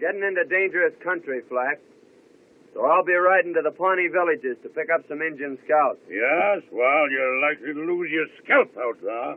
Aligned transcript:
Getting 0.00 0.22
into 0.22 0.44
dangerous 0.44 0.94
country, 1.04 1.42
Flack. 1.48 1.78
So 2.72 2.86
I'll 2.86 3.04
be 3.04 3.12
riding 3.12 3.52
to 3.54 3.62
the 3.62 3.70
Pawnee 3.70 4.08
villages 4.08 4.56
to 4.62 4.68
pick 4.70 4.88
up 4.88 5.02
some 5.08 5.20
Indian 5.20 5.58
scouts. 5.64 5.98
Yes, 6.08 6.62
well, 6.72 7.10
you're 7.10 7.40
likely 7.40 7.74
to 7.74 7.80
lose 7.80 8.10
your 8.10 8.26
scalp 8.42 8.74
out 8.78 8.96
there. 9.02 9.36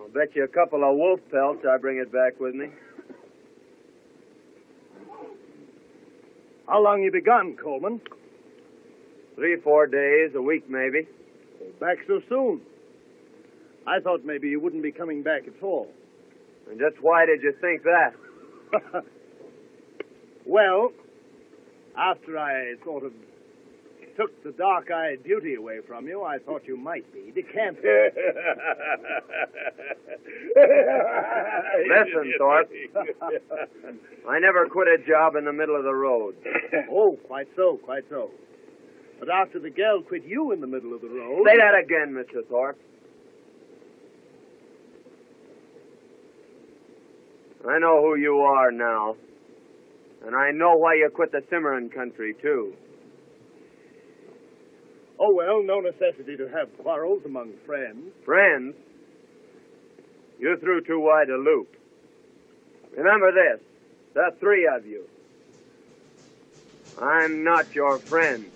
I'll 0.00 0.08
bet 0.08 0.34
you 0.34 0.44
a 0.44 0.48
couple 0.48 0.88
of 0.88 0.96
wolf 0.96 1.20
pelts 1.30 1.66
I 1.68 1.76
bring 1.76 1.98
it 1.98 2.10
back 2.10 2.40
with 2.40 2.54
me. 2.54 2.68
How 6.66 6.82
long 6.82 7.02
you 7.02 7.10
be 7.10 7.20
gone, 7.20 7.56
Coleman? 7.62 8.00
Three, 9.34 9.56
four 9.60 9.86
days, 9.86 10.34
a 10.34 10.40
week 10.40 10.68
maybe. 10.70 11.06
Back 11.78 11.98
so 12.06 12.20
soon. 12.28 12.60
I 13.86 14.00
thought 14.00 14.24
maybe 14.24 14.48
you 14.48 14.60
wouldn't 14.60 14.82
be 14.82 14.92
coming 14.92 15.22
back 15.22 15.42
at 15.46 15.62
all. 15.62 15.88
And 16.70 16.78
just 16.78 17.02
why 17.02 17.26
did 17.26 17.42
you 17.42 17.52
think 17.60 17.82
that? 17.82 18.14
well, 20.46 20.92
after 21.96 22.38
I 22.38 22.74
sort 22.84 23.04
of 23.04 23.12
took 24.16 24.42
the 24.42 24.50
dark 24.52 24.90
eyed 24.90 25.22
beauty 25.22 25.54
away 25.54 25.78
from 25.86 26.08
you, 26.08 26.24
I 26.24 26.38
thought 26.38 26.62
you 26.66 26.76
might 26.76 27.04
be 27.12 27.30
decamped. 27.34 27.82
Listen, 31.86 32.34
Thorpe. 32.38 32.70
I 34.28 34.38
never 34.40 34.68
quit 34.68 34.88
a 34.88 34.98
job 35.06 35.36
in 35.36 35.44
the 35.44 35.52
middle 35.52 35.76
of 35.76 35.84
the 35.84 35.94
road. 35.94 36.34
oh, 36.90 37.16
quite 37.26 37.48
so, 37.54 37.78
quite 37.84 38.04
so. 38.10 38.30
But 39.20 39.30
after 39.30 39.58
the 39.58 39.70
girl 39.70 40.02
quit 40.02 40.24
you 40.24 40.52
in 40.52 40.60
the 40.60 40.66
middle 40.66 40.94
of 40.94 41.00
the 41.00 41.08
road. 41.08 41.44
Say 41.46 41.56
that 41.56 41.74
again, 41.74 42.12
Mr. 42.14 42.44
Thorpe. 42.48 42.78
I 47.66 47.78
know 47.78 48.02
who 48.02 48.16
you 48.16 48.40
are 48.40 48.70
now. 48.70 49.16
And 50.26 50.34
I 50.34 50.50
know 50.50 50.76
why 50.76 50.94
you 50.94 51.10
quit 51.14 51.32
the 51.32 51.42
Cimarron 51.48 51.90
country, 51.90 52.34
too. 52.40 52.74
Oh, 55.20 55.34
well, 55.34 55.62
no 55.62 55.80
necessity 55.80 56.36
to 56.36 56.48
have 56.48 56.76
quarrels 56.78 57.22
among 57.24 57.52
friends. 57.66 58.12
Friends? 58.24 58.74
You 60.38 60.56
threw 60.58 60.80
too 60.82 61.00
wide 61.00 61.30
a 61.30 61.36
loop. 61.36 61.74
Remember 62.96 63.32
this 63.32 63.60
the 64.14 64.30
three 64.40 64.66
of 64.66 64.86
you. 64.86 65.04
I'm 67.00 67.44
not 67.44 67.74
your 67.74 67.98
friend. 67.98 68.50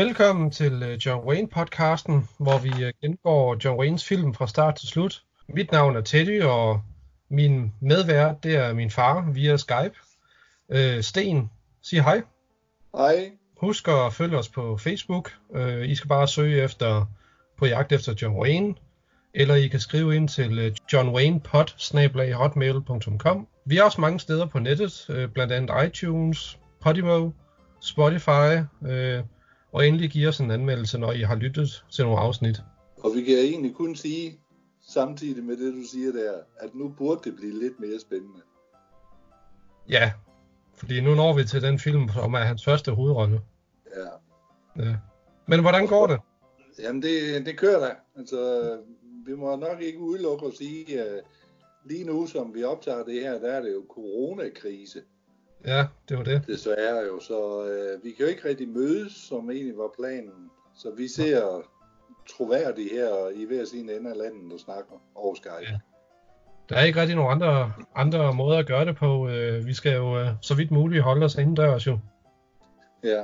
Velkommen 0.00 0.50
til 0.50 0.82
øh, 0.82 0.98
John 1.06 1.28
Wayne-podcasten, 1.28 2.12
hvor 2.38 2.58
vi 2.58 2.84
øh, 2.84 2.92
gengår 3.02 3.56
John 3.64 3.80
Waynes 3.80 4.04
film 4.04 4.34
fra 4.34 4.46
start 4.46 4.74
til 4.74 4.88
slut. 4.88 5.22
Mit 5.48 5.72
navn 5.72 5.96
er 5.96 6.00
Teddy, 6.00 6.42
og 6.42 6.82
min 7.30 7.72
medvært, 7.80 8.42
det 8.42 8.56
er 8.56 8.74
min 8.74 8.90
far 8.90 9.30
via 9.32 9.56
Skype. 9.56 9.94
Øh, 10.70 11.02
Sten, 11.02 11.50
sig 11.82 12.02
hej. 12.02 12.22
Hej. 12.96 13.30
Husk 13.60 13.88
at 13.88 14.12
følge 14.12 14.38
os 14.38 14.48
på 14.48 14.76
Facebook. 14.76 15.32
I 15.84 15.94
skal 15.94 16.08
bare 16.08 16.28
søge 16.28 16.62
efter 16.62 17.06
på 17.58 17.66
jagt 17.66 17.92
efter 17.92 18.14
John 18.22 18.36
Wayne, 18.36 18.74
eller 19.34 19.54
I 19.54 19.68
kan 19.68 19.80
skrive 19.80 20.16
ind 20.16 20.28
til 20.28 20.78
johnwaynepod.hotmail.com. 20.92 23.48
Vi 23.64 23.78
er 23.78 23.82
også 23.82 24.00
mange 24.00 24.20
steder 24.20 24.46
på 24.46 24.58
nettet, 24.58 25.06
blandt 25.34 25.52
andet 25.52 25.86
iTunes, 25.86 26.58
Podimo, 26.80 27.30
Spotify, 27.80 28.56
og 29.72 29.86
endelig 29.86 30.10
give 30.10 30.28
os 30.28 30.40
en 30.40 30.50
anmeldelse, 30.50 30.98
når 30.98 31.12
I 31.12 31.20
har 31.20 31.34
lyttet 31.34 31.84
til 31.90 32.04
nogle 32.04 32.20
afsnit. 32.20 32.62
Og 32.96 33.14
vi 33.14 33.22
kan 33.22 33.34
egentlig 33.34 33.74
kun 33.74 33.96
sige, 33.96 34.40
samtidig 34.80 35.44
med 35.44 35.56
det, 35.56 35.74
du 35.74 35.82
siger 35.92 36.12
der, 36.12 36.32
at 36.56 36.74
nu 36.74 36.88
burde 36.88 37.20
det 37.24 37.36
blive 37.36 37.60
lidt 37.60 37.80
mere 37.80 38.00
spændende. 38.00 38.40
Ja, 39.88 40.12
fordi 40.74 41.00
nu 41.00 41.14
når 41.14 41.32
vi 41.32 41.44
til 41.44 41.62
den 41.62 41.78
film, 41.78 42.08
som 42.08 42.34
er 42.34 42.38
hans 42.38 42.64
første 42.64 42.92
hovedrolle. 42.92 43.40
Ja. 43.96 44.84
ja. 44.84 44.96
Men 45.46 45.60
hvordan 45.60 45.86
går 45.86 46.06
det? 46.06 46.18
Jamen, 46.78 47.02
det, 47.02 47.46
det 47.46 47.58
kører 47.58 47.80
da. 47.80 47.94
Altså, 48.16 48.78
vi 49.26 49.34
må 49.34 49.56
nok 49.56 49.82
ikke 49.82 49.98
udelukke 49.98 50.46
at 50.46 50.52
sige, 50.52 51.02
at 51.02 51.22
lige 51.84 52.04
nu, 52.04 52.26
som 52.26 52.54
vi 52.54 52.64
optager 52.64 53.04
det 53.04 53.22
her, 53.22 53.38
der 53.38 53.52
er 53.52 53.62
det 53.62 53.72
jo 53.72 53.84
coronakrise. 53.88 55.02
Ja, 55.66 55.86
det 56.08 56.18
var 56.18 56.24
det. 56.24 56.42
Desværre 56.46 57.04
jo, 57.06 57.20
så 57.20 57.66
øh, 57.66 58.04
vi 58.04 58.10
kan 58.10 58.24
jo 58.24 58.30
ikke 58.30 58.48
rigtig 58.48 58.68
mødes, 58.68 59.12
som 59.12 59.50
egentlig 59.50 59.76
var 59.76 59.90
planen. 59.98 60.50
Så 60.74 60.90
vi 60.96 61.08
ser 61.08 61.62
troværdige 62.30 62.90
her 62.90 63.28
i 63.34 63.44
hver 63.44 63.64
sin 63.64 63.90
ende 63.90 64.10
af 64.10 64.16
landet 64.16 64.52
og 64.52 64.60
snakker 64.60 64.92
over 65.14 65.34
Skype. 65.34 65.70
Ja. 65.70 65.78
Der 66.68 66.76
er 66.76 66.84
ikke 66.84 67.00
rigtig 67.00 67.16
nogen 67.16 67.32
andre, 67.32 67.72
andre 67.94 68.34
måder 68.34 68.58
at 68.58 68.66
gøre 68.66 68.84
det 68.84 68.96
på. 68.96 69.28
Øh, 69.28 69.66
vi 69.66 69.74
skal 69.74 69.92
jo 69.96 70.18
øh, 70.18 70.28
så 70.42 70.54
vidt 70.54 70.70
muligt 70.70 71.02
holde 71.02 71.24
os 71.24 71.34
indendørs 71.34 71.86
jo. 71.86 71.98
Ja, 73.04 73.22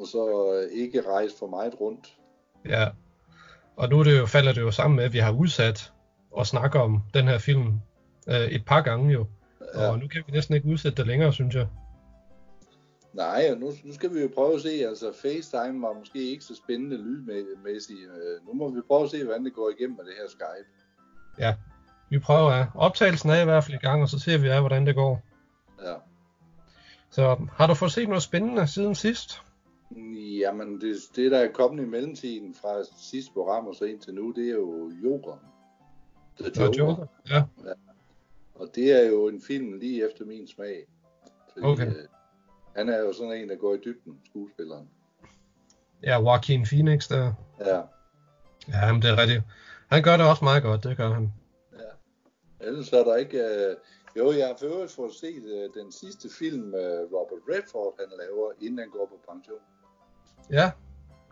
og 0.00 0.06
så 0.06 0.52
øh, 0.54 0.78
ikke 0.82 1.02
rejse 1.10 1.34
for 1.38 1.46
meget 1.46 1.80
rundt. 1.80 2.16
Ja, 2.68 2.88
og 3.76 3.88
nu 3.88 3.98
er 3.98 4.04
det 4.04 4.18
jo, 4.18 4.26
falder 4.26 4.52
det 4.52 4.60
jo 4.60 4.70
sammen 4.70 4.96
med, 4.96 5.04
at 5.04 5.12
vi 5.12 5.18
har 5.18 5.32
udsat 5.32 5.92
og 6.30 6.46
snakke 6.46 6.80
om 6.80 7.02
den 7.14 7.28
her 7.28 7.38
film 7.38 7.80
øh, 8.28 8.40
et 8.40 8.64
par 8.64 8.80
gange 8.80 9.12
jo. 9.12 9.26
Ja. 9.74 9.90
Og 9.90 9.98
nu 9.98 10.08
kan 10.08 10.22
vi 10.26 10.32
næsten 10.32 10.54
ikke 10.54 10.68
udsætte 10.68 10.96
det 10.96 11.06
længere, 11.06 11.32
synes 11.32 11.54
jeg. 11.54 11.66
Nej, 13.12 13.48
og 13.52 13.58
nu, 13.58 13.72
nu 13.84 13.92
skal 13.92 14.14
vi 14.14 14.20
jo 14.20 14.30
prøve 14.34 14.54
at 14.54 14.60
se, 14.60 14.68
altså 14.68 15.12
FaceTime 15.22 15.82
var 15.82 15.92
måske 15.92 16.30
ikke 16.30 16.44
så 16.44 16.54
spændende 16.54 16.96
lydmæssigt. 16.96 18.00
Øh, 18.00 18.46
nu 18.46 18.54
må 18.54 18.70
vi 18.70 18.80
prøve 18.80 19.04
at 19.04 19.10
se, 19.10 19.24
hvordan 19.24 19.44
det 19.44 19.54
går 19.54 19.70
igennem 19.78 19.96
med 19.96 20.04
det 20.04 20.14
her 20.20 20.28
Skype. 20.28 20.68
Ja, 21.38 21.54
vi 22.10 22.18
prøver 22.18 22.50
at 22.50 22.66
optagelsen 22.74 23.30
er 23.30 23.42
i 23.42 23.44
hvert 23.44 23.64
fald 23.64 23.74
i 23.74 23.86
gang, 23.86 24.02
og 24.02 24.08
så 24.08 24.18
ser 24.18 24.38
vi 24.38 24.48
af, 24.48 24.60
hvordan 24.60 24.86
det 24.86 24.94
går. 24.94 25.22
Ja. 25.82 25.94
Så 27.10 27.36
har 27.52 27.66
du 27.66 27.74
fået 27.74 27.92
set 27.92 28.08
noget 28.08 28.22
spændende 28.22 28.66
siden 28.66 28.94
sidst? 28.94 29.42
Jamen, 30.40 30.80
det, 30.80 30.96
det 31.16 31.30
der 31.30 31.38
er 31.38 31.52
kommet 31.52 31.82
i 31.82 31.86
mellemtiden 31.86 32.54
fra 32.54 32.84
sidste 32.98 33.32
program 33.32 33.66
og 33.66 33.74
så 33.74 33.84
indtil 33.84 34.14
nu, 34.14 34.32
det 34.36 34.48
er 34.48 34.54
jo 34.54 34.90
Joker. 35.04 35.38
The 36.40 36.50
Joker. 36.56 36.78
Joker. 36.78 37.06
Ja. 37.30 37.42
ja. 37.64 37.72
Og 38.58 38.68
det 38.74 38.92
er 38.92 39.08
jo 39.08 39.28
en 39.28 39.42
film 39.42 39.72
lige 39.72 40.08
efter 40.08 40.24
min 40.24 40.46
smag. 40.48 40.86
Fordi, 41.52 41.66
okay. 41.66 41.86
Øh, 41.86 41.94
han 42.76 42.88
er 42.88 42.98
jo 42.98 43.12
sådan 43.12 43.32
en, 43.32 43.48
der 43.48 43.56
går 43.56 43.74
i 43.74 43.78
dybden, 43.84 44.20
skuespilleren. 44.24 44.88
Ja, 46.02 46.20
Joaquin 46.20 46.64
Phoenix 46.64 47.08
der. 47.08 47.32
Ja. 47.60 47.80
Ja, 48.68 48.92
men 48.92 49.02
det 49.02 49.10
er 49.10 49.18
rigtigt. 49.18 49.42
Han 49.86 50.02
gør 50.02 50.16
det 50.16 50.26
også 50.28 50.44
meget 50.44 50.62
godt, 50.62 50.84
det 50.84 50.96
gør 50.96 51.10
han. 51.14 51.32
Ja. 51.72 52.66
Ellers 52.66 52.92
er 52.92 53.04
der 53.04 53.16
ikke... 53.16 53.38
Øh... 53.38 53.76
Jo, 54.18 54.32
jeg 54.32 54.46
har 54.46 54.56
for 54.60 54.86
for 54.96 55.06
at 55.06 55.12
se 55.12 55.26
øh, 55.26 55.82
den 55.82 55.92
sidste 55.92 56.28
film, 56.38 56.74
øh, 56.74 57.00
Robert 57.12 57.42
Redford 57.48 57.94
han 57.98 58.08
laver, 58.18 58.52
inden 58.60 58.78
han 58.78 58.90
går 58.90 59.06
på 59.06 59.32
pension. 59.32 59.58
Ja. 60.50 60.70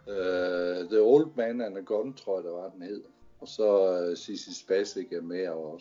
Uh, 0.07 0.91
The 0.91 1.01
Old 1.01 1.31
Man 1.37 1.61
and 1.61 1.79
a 1.79 1.81
Gun, 1.81 2.15
tror 2.15 2.37
jeg, 2.37 2.45
der 2.45 2.51
var 2.51 2.69
den 2.71 2.83
hed. 2.83 3.03
Og 3.41 3.49
så 3.49 4.01
uh, 4.11 4.17
Sissy 4.17 4.49
Spacek 4.63 5.13
er 5.13 5.23
med 5.23 5.49
og, 5.49 5.81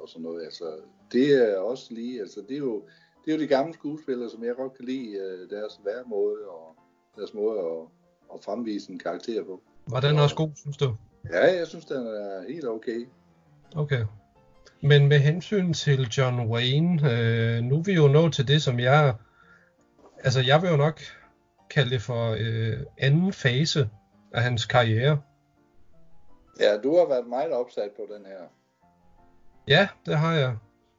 og 0.00 0.08
sådan 0.08 0.22
noget. 0.22 0.44
Altså, 0.44 0.64
det 1.12 1.50
er 1.50 1.58
også 1.58 1.94
lige, 1.94 2.20
altså 2.20 2.40
det 2.48 2.54
er 2.54 2.58
jo, 2.58 2.82
det 3.24 3.32
er 3.32 3.36
jo 3.36 3.42
de 3.42 3.46
gamle 3.46 3.74
skuespillere, 3.74 4.30
som 4.30 4.44
jeg 4.44 4.54
godt 4.56 4.76
kan 4.76 4.84
lide 4.84 5.08
uh, 5.08 5.50
deres 5.50 5.80
væremåde 5.84 6.48
og 6.48 6.76
deres 7.16 7.34
måde 7.34 7.58
at, 7.58 7.88
at 8.34 8.44
fremvise 8.44 8.92
en 8.92 8.98
karakter 8.98 9.44
på. 9.44 9.62
Var 9.86 10.00
den 10.00 10.18
også 10.18 10.36
god, 10.36 10.50
synes 10.56 10.76
du? 10.76 10.96
Ja, 11.32 11.58
jeg 11.58 11.66
synes, 11.66 11.84
den 11.84 12.06
er 12.06 12.52
helt 12.52 12.68
okay. 12.68 13.06
Okay. 13.76 14.04
Men 14.80 15.08
med 15.08 15.18
hensyn 15.18 15.72
til 15.72 16.08
John 16.18 16.50
Wayne, 16.50 17.12
øh, 17.12 17.62
nu 17.62 17.78
er 17.78 17.82
vi 17.82 17.92
jo 17.92 18.08
nået 18.08 18.32
til 18.32 18.48
det, 18.48 18.62
som 18.62 18.80
jeg... 18.80 19.14
Altså, 20.18 20.40
jeg 20.40 20.62
vil 20.62 20.70
jo 20.70 20.76
nok 20.76 21.00
kalde 21.70 21.90
det 21.90 22.02
for 22.02 22.36
øh, 22.38 22.78
anden 22.98 23.32
fase 23.32 23.88
af 24.32 24.42
hans 24.42 24.66
karriere. 24.66 25.20
Ja, 26.60 26.76
du 26.76 26.96
har 26.96 27.08
været 27.08 27.26
meget 27.26 27.52
opsat 27.52 27.90
på 27.96 28.06
den 28.16 28.26
her. 28.26 28.40
Ja, 29.68 29.88
det 30.06 30.18
har 30.18 30.34
jeg. 30.34 30.56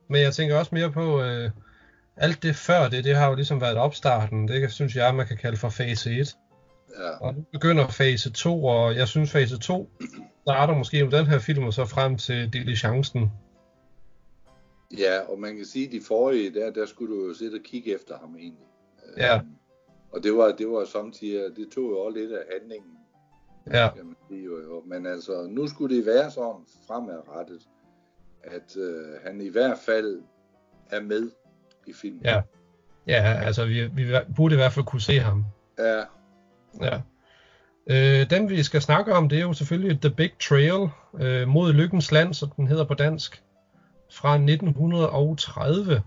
Men 0.07 0.21
jeg 0.21 0.33
tænker 0.33 0.59
også 0.59 0.75
mere 0.75 0.92
på, 0.92 1.21
øh, 1.21 1.51
alt 2.18 2.44
det 2.44 2.56
før 2.56 2.89
det, 2.89 3.04
det 3.04 3.15
har 3.15 3.30
jo 3.30 3.36
ligesom 3.36 3.62
været 3.62 3.77
opstarten. 3.77 4.48
Det 4.48 4.71
synes 4.71 4.95
jeg, 4.95 5.15
man 5.15 5.27
kan 5.27 5.38
kalde 5.38 5.57
for 5.57 5.69
fase 5.69 6.12
1. 6.12 6.38
Ja. 7.00 7.09
Og 7.09 7.33
nu 7.33 7.45
begynder 7.51 7.88
fase 7.88 8.31
2, 8.31 8.65
og 8.65 8.95
jeg 8.95 9.07
synes 9.07 9.31
fase 9.31 9.59
2 9.59 9.89
starter 10.42 10.77
måske 10.77 11.04
med 11.04 11.12
den 11.12 11.27
her 11.27 11.39
film, 11.39 11.63
og 11.63 11.74
så 11.74 11.86
frem 11.86 12.18
til 12.18 12.54
diligencen. 12.54 13.31
Ja, 14.98 15.19
og 15.19 15.39
man 15.39 15.56
kan 15.56 15.65
sige, 15.65 15.86
at 15.86 15.92
de 15.92 16.01
forrige, 16.07 16.54
der, 16.54 16.71
der 16.71 16.86
skulle 16.86 17.15
du 17.15 17.27
jo 17.27 17.33
sidde 17.33 17.56
og 17.56 17.63
kigge 17.63 17.95
efter 17.95 18.18
ham 18.18 18.36
egentlig. 18.36 18.68
Ja. 19.18 19.36
Øhm, 19.36 19.48
og 20.12 20.24
det 20.24 20.33
var, 20.33 20.51
det 20.51 20.68
var 20.69 20.86
samtidig, 20.86 21.56
det 21.56 21.68
tog 21.75 21.83
jo 21.83 22.00
også 22.00 22.19
lidt 22.19 22.31
af 22.31 22.44
handlingen, 22.51 22.92
Ja, 23.72 23.90
kan 23.96 24.06
man 24.06 24.16
sige 24.30 24.46
jo. 24.46 24.62
jo. 24.62 24.84
Men 24.86 25.06
altså, 25.06 25.48
nu 25.50 25.68
skulle 25.68 25.98
det 25.98 26.06
være 26.06 26.31
sådan 26.31 26.62
fremadrettet, 26.88 27.62
at 28.44 28.78
øh, 28.78 29.22
han 29.25 29.42
i 29.42 29.50
hvert 29.50 29.78
fald 29.86 30.22
er 30.90 31.02
med 31.02 31.31
i 31.88 31.94
filmen. 31.94 32.22
ja. 32.25 32.42
Ja, 33.08 33.42
altså 33.46 33.66
vi, 33.66 33.88
vi 33.88 34.16
burde 34.36 34.56
i 34.56 34.58
hvert 34.58 34.72
fald 34.72 34.86
kunne 34.86 35.02
se 35.02 35.19
ham. 35.19 35.46
Ja, 35.80 36.04
Ja. 36.81 37.02
Øh, 37.90 38.30
den 38.30 38.50
vi 38.50 38.64
skal 38.64 38.81
snakke 38.81 39.14
om, 39.14 39.30
det 39.30 39.38
er 39.38 39.42
jo 39.42 39.54
selvfølgelig 39.54 40.02
The 40.02 40.10
Big 40.10 40.31
Trail 40.40 40.90
øh, 41.19 41.48
mod 41.48 41.74
Lykkens 41.74 42.12
Land, 42.12 42.34
som 42.34 42.50
den 42.50 42.68
hedder 42.68 42.86
på 42.86 42.94
dansk, 42.94 43.44
fra 44.12 44.34
1930. 44.34 46.02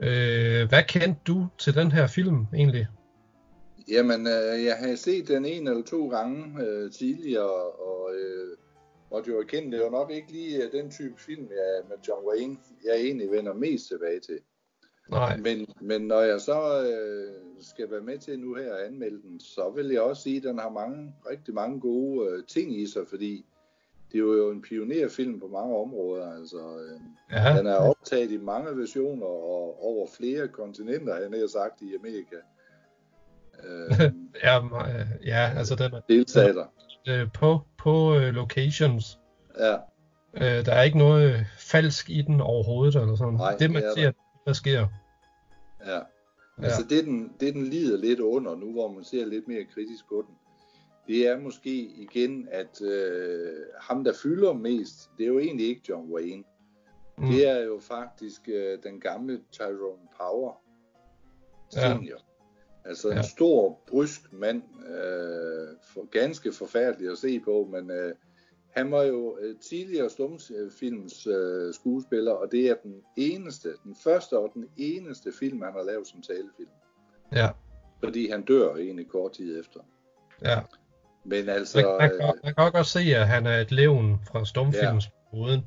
Øh, 0.00 0.68
hvad 0.68 0.82
kendte 0.88 1.20
du 1.26 1.48
til 1.58 1.74
den 1.74 1.92
her 1.92 2.06
film 2.06 2.46
egentlig? 2.54 2.86
Jamen, 3.92 4.20
øh, 4.26 4.64
jeg 4.64 4.76
har 4.76 4.94
set 4.94 5.28
den 5.28 5.44
en 5.44 5.68
eller 5.68 5.82
to 5.82 6.08
gange 6.08 6.64
øh, 6.64 6.90
tidligere, 6.90 7.62
og 7.88 8.14
øh, 8.14 8.56
måtte 9.10 9.30
jo 9.30 9.40
erkende, 9.40 9.76
det 9.76 9.84
var 9.84 9.90
nok 9.90 10.10
ikke 10.10 10.32
lige 10.32 10.64
øh, 10.64 10.72
den 10.72 10.90
type 10.90 11.14
film 11.18 11.48
jeg, 11.50 11.82
med 11.88 11.96
John 12.08 12.26
Wayne, 12.26 12.56
jeg 12.84 12.94
egentlig 12.94 13.30
vender 13.30 13.54
mest 13.54 13.88
tilbage 13.88 14.20
til. 14.20 14.38
Nej, 15.10 15.36
Men, 15.36 15.66
men 15.80 16.00
når 16.02 16.20
jeg 16.20 16.40
så 16.40 16.82
øh, 16.82 17.32
skal 17.60 17.90
være 17.90 18.00
med 18.00 18.18
til 18.18 18.38
nu 18.38 18.54
her 18.54 18.74
at 18.74 18.86
anmelde 18.86 19.22
den, 19.22 19.40
så 19.40 19.72
vil 19.76 19.86
jeg 19.86 20.02
også 20.02 20.22
sige, 20.22 20.36
at 20.36 20.42
den 20.42 20.58
har 20.58 20.70
mange, 20.70 21.14
rigtig 21.30 21.54
mange 21.54 21.80
gode 21.80 22.30
øh, 22.30 22.44
ting 22.44 22.80
i 22.80 22.86
sig, 22.86 23.08
fordi 23.08 23.44
det 24.12 24.18
er 24.18 24.22
jo 24.22 24.50
en 24.50 24.62
pionerfilm 24.62 25.40
på 25.40 25.46
mange 25.46 25.76
områder. 25.76 26.36
Altså, 26.36 26.58
øh, 26.58 27.00
ja, 27.30 27.58
den 27.58 27.66
er 27.66 27.76
optaget 27.76 28.30
i 28.30 28.36
mange 28.36 28.76
versioner 28.76 29.26
og 29.26 29.84
over 29.84 30.06
flere 30.16 30.48
kontinenter, 30.48 31.22
han 31.22 31.32
har 31.32 31.46
sagt, 31.46 31.82
i 31.82 31.94
Amerika. 31.94 32.36
Øh, 33.64 34.12
ja, 34.44 34.64
øh, 34.64 35.06
ja, 35.26 35.52
altså 35.56 35.74
den 35.74 35.92
er 35.92 36.00
delstater. 36.08 36.66
øh, 37.08 37.32
på, 37.34 37.60
på 37.78 38.14
øh, 38.14 38.34
locations. 38.34 39.18
Ja, 39.58 39.76
Øh, 40.34 40.66
der 40.66 40.72
er 40.72 40.82
ikke 40.82 40.98
noget 40.98 41.32
øh, 41.32 41.40
falsk 41.58 42.10
i 42.10 42.22
den 42.22 42.40
overhovedet, 42.40 42.96
eller 42.96 43.16
sådan. 43.16 43.34
Nej, 43.34 43.56
det 43.56 43.70
man 43.70 43.82
det 43.82 43.88
er 43.88 43.94
ser, 43.94 44.12
der 44.46 44.52
sker. 44.52 44.86
ja. 45.86 46.00
Altså 46.58 46.82
det 46.90 47.04
den, 47.04 47.32
det, 47.40 47.54
den 47.54 47.66
lider 47.66 47.98
lidt 47.98 48.20
under 48.20 48.56
nu, 48.56 48.72
hvor 48.72 48.92
man 48.92 49.04
ser 49.04 49.26
lidt 49.26 49.48
mere 49.48 49.64
kritisk 49.64 50.08
på 50.08 50.24
den, 50.28 50.34
det 51.06 51.28
er 51.28 51.38
måske 51.38 51.82
igen, 51.82 52.48
at 52.50 52.82
øh, 52.82 53.52
ham, 53.80 54.04
der 54.04 54.12
fylder 54.22 54.52
mest, 54.52 55.10
det 55.18 55.24
er 55.24 55.28
jo 55.28 55.38
egentlig 55.38 55.66
ikke 55.66 55.82
John 55.88 56.12
Wayne. 56.12 56.44
Mm. 57.18 57.26
Det 57.26 57.48
er 57.48 57.64
jo 57.64 57.78
faktisk 57.80 58.48
øh, 58.48 58.78
den 58.82 59.00
gamle 59.00 59.40
Tyrone 59.52 60.08
Power 60.20 60.52
Ja. 61.76 61.94
Altså 62.84 63.08
en 63.10 63.16
Ja. 63.16 63.22
stor, 63.22 63.78
brysk 63.86 64.32
mand, 64.32 64.62
øh, 64.88 65.68
for, 65.94 66.10
ganske 66.10 66.52
forfærdelig 66.52 67.10
at 67.10 67.18
se 67.18 67.40
på, 67.40 67.68
men 67.72 67.90
øh, 67.90 68.14
han 68.70 68.90
var 68.90 69.02
jo 69.02 69.38
øh, 69.40 69.54
tidligere 69.70 70.10
stumfilms 70.10 71.26
øh, 71.26 71.74
skuespiller, 71.74 72.32
og 72.32 72.48
det 72.52 72.70
er 72.70 72.74
den 72.82 72.94
eneste, 73.16 73.68
den 73.84 73.96
første 74.04 74.38
og 74.38 74.50
den 74.54 74.64
eneste 74.76 75.32
film, 75.38 75.62
han 75.62 75.72
har 75.72 75.82
lavet 75.84 76.06
som 76.06 76.22
talefilm. 76.22 76.70
Ja, 77.32 77.48
Fordi 78.04 78.30
han 78.30 78.42
dør 78.42 78.74
egentlig 78.76 79.08
kort 79.08 79.32
tid 79.32 79.60
efter. 79.60 79.80
ja. 80.44 80.58
Men 81.24 81.46
Man, 81.46 81.54
altså, 81.54 81.96
man, 82.00 82.10
kan, 82.10 82.20
øh, 82.20 82.32
man 82.44 82.54
kan 82.54 82.64
også 82.64 82.72
godt 82.72 82.86
se, 82.86 83.00
at 83.16 83.28
han 83.28 83.46
er 83.46 83.58
et 83.58 83.72
levn 83.72 84.20
fra 84.30 84.44
stumfilmsperioden. 84.44 85.60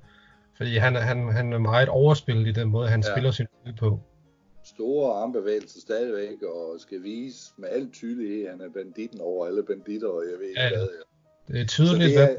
Fordi 0.57 0.77
han, 0.77 0.95
han, 0.95 1.31
han 1.31 1.53
er 1.53 1.57
meget 1.59 1.89
overspillet 1.89 2.47
i 2.47 2.51
den 2.51 2.69
måde, 2.69 2.87
han 2.87 3.03
Ja. 3.07 3.13
spiller 3.13 3.31
sin 3.31 3.47
film 3.63 3.75
på. 3.77 3.99
Store 4.65 5.13
armbevægelser 5.13 5.79
stadigvæk, 5.79 6.41
og 6.41 6.79
skal 6.79 7.03
vise 7.03 7.53
med 7.57 7.69
al 7.69 7.91
tydelighed, 7.91 8.45
at 8.45 8.51
han 8.51 8.61
er 8.61 8.69
banditten 8.69 9.21
over 9.21 9.47
alle 9.47 9.63
banditter, 9.63 10.07
og 10.07 10.23
jeg 10.31 10.39
ved 10.39 10.47
ikke 10.47 10.61
Ja, 10.61 10.69
hvad. 10.69 10.87
Det 11.47 11.61
er 11.61 11.67
Så 11.67 11.73
tydeligt, 11.73 12.15
det 12.15 12.23
er, 12.23 12.27
hvem, 12.27 12.37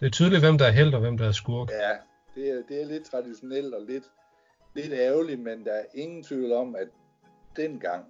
det 0.00 0.06
er 0.06 0.10
tydeligt, 0.10 0.42
hvem 0.42 0.58
der 0.58 0.66
er 0.66 0.70
held 0.70 0.94
og 0.94 1.00
hvem 1.00 1.18
der 1.18 1.26
er 1.28 1.32
skurk. 1.32 1.70
ja, 1.70 1.96
det 2.34 2.50
er, 2.50 2.62
det 2.68 2.82
er 2.82 2.86
lidt 2.86 3.04
traditionelt 3.04 3.74
og 3.74 3.82
lidt, 3.82 4.04
lidt 4.74 4.92
ærgerligt, 4.92 5.40
men 5.40 5.64
der 5.64 5.72
er 5.72 5.84
ingen 5.94 6.22
tvivl 6.22 6.52
om, 6.52 6.76
at 6.76 6.88
dengang, 7.56 8.04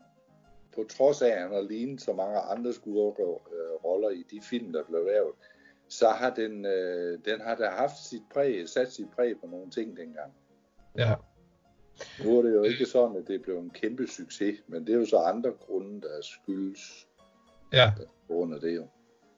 på 0.74 0.84
trods 0.90 1.22
af, 1.22 1.28
at 1.28 1.40
han 1.40 1.52
har 1.52 1.60
lignet 1.60 2.00
så 2.02 2.12
mange 2.12 2.38
andre 2.38 2.72
skurke 2.72 3.22
øh, 3.22 3.84
roller 3.84 4.10
i 4.10 4.24
de 4.30 4.40
film, 4.50 4.72
der 4.72 4.84
blev 4.84 5.04
lavet, 5.04 5.32
så 5.88 6.08
har 6.08 6.30
den, 6.30 6.64
øh, 6.66 7.18
den 7.24 7.40
har 7.40 7.54
da 7.54 7.68
haft 7.68 7.96
sit 8.10 8.22
præg, 8.32 8.68
sat 8.68 8.92
sit 8.92 9.06
præg 9.16 9.34
på 9.40 9.46
nogle 9.46 9.70
ting 9.70 9.96
dengang. 9.96 10.32
Ja, 10.98 11.14
Nu 12.24 12.38
er 12.38 12.42
det 12.42 12.54
jo 12.54 12.62
ikke 12.62 12.86
sådan, 12.86 13.16
at 13.16 13.28
det 13.28 13.42
blev 13.42 13.58
en 13.58 13.70
kæmpe 13.70 14.06
succes, 14.06 14.58
men 14.68 14.86
det 14.86 14.94
er 14.94 14.98
jo 14.98 15.06
så 15.06 15.16
andre 15.16 15.50
grunde, 15.66 16.00
der 16.00 16.22
skyldes 16.22 17.06
ja, 17.72 17.92
grund 18.28 18.54
af 18.54 18.60
det 18.60 18.76
jo. 18.76 18.86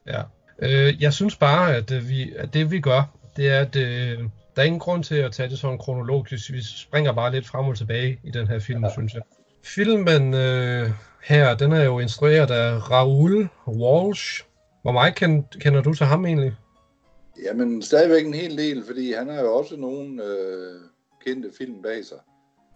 ja. 0.07 0.21
Øh, 0.61 1.01
jeg 1.01 1.13
synes 1.13 1.35
bare, 1.35 1.75
at, 1.75 1.91
øh, 1.91 2.09
vi, 2.09 2.33
at 2.35 2.53
det 2.53 2.71
vi 2.71 2.79
gør, 2.79 3.17
det 3.37 3.49
er, 3.49 3.59
at 3.59 3.75
øh, 3.75 4.19
der 4.55 4.61
er 4.61 4.63
ingen 4.63 4.79
grund 4.79 5.03
til 5.03 5.15
at 5.15 5.31
tage 5.31 5.49
det 5.49 5.59
sådan 5.59 5.77
kronologisk. 5.77 6.51
Vi 6.51 6.61
springer 6.63 7.13
bare 7.13 7.31
lidt 7.31 7.47
frem 7.47 7.65
og 7.65 7.77
tilbage 7.77 8.19
i 8.23 8.31
den 8.31 8.47
her 8.47 8.59
film, 8.59 8.83
ja. 8.83 8.91
synes 8.91 9.13
jeg. 9.13 9.21
Filmen 9.63 10.33
øh, 10.33 10.89
her, 11.23 11.55
den 11.55 11.71
er 11.71 11.83
jo 11.83 11.99
instrueret 11.99 12.51
af 12.51 12.91
Raoul 12.91 13.49
Walsh. 13.67 14.43
Hvor 14.81 14.91
meget 14.91 15.15
kend, 15.15 15.43
kender 15.59 15.81
du 15.81 15.93
til 15.93 16.05
ham 16.05 16.25
egentlig? 16.25 16.53
Jamen 17.43 17.81
stadigvæk 17.81 18.25
en 18.25 18.33
hel 18.33 18.57
del, 18.57 18.83
fordi 18.87 19.13
han 19.13 19.29
har 19.29 19.41
jo 19.41 19.53
også 19.53 19.75
nogle 19.75 20.23
øh, 20.23 20.81
kendte 21.25 21.49
film 21.57 21.81
bag 21.81 22.05
sig. 22.05 22.17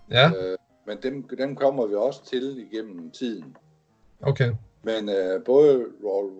Ja, 0.09 0.31
Øh, 0.31 0.57
men 0.87 0.97
dem, 1.03 1.23
dem 1.27 1.55
kommer 1.55 1.85
vi 1.87 1.95
også 1.95 2.25
til 2.25 2.57
igennem 2.71 3.11
tiden. 3.11 3.57
okay. 4.21 4.51
Men 4.83 5.09
øh, 5.09 5.43
både 5.43 5.85
Raul, 6.05 6.31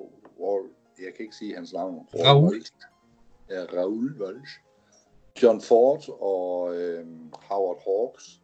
Raul, 0.42 0.70
jeg 1.00 1.14
kan 1.16 1.24
ikke 1.26 1.36
sige 1.36 1.56
hans 1.56 1.74
navn. 1.74 2.08
Raoul. 2.26 2.50
Walsh. 2.52 2.74
Ja, 3.50 3.64
Raoul 3.74 4.16
Walsh. 4.22 4.52
John 5.44 5.62
Ford 5.62 6.10
og 6.22 6.76
øh, 6.76 7.06
Howard 7.50 7.82
Hawks. 7.88 8.42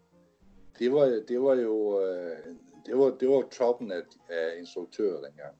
Det 0.79 0.91
var, 0.93 1.21
det 1.27 1.41
var 1.41 1.53
jo 1.55 2.01
øh, 2.01 2.37
det 2.85 2.97
var, 2.97 3.09
det 3.19 3.29
var 3.29 3.43
toppen 3.51 3.91
af, 3.91 4.01
af 4.29 4.59
instruktører 4.59 5.21
dengang. 5.21 5.55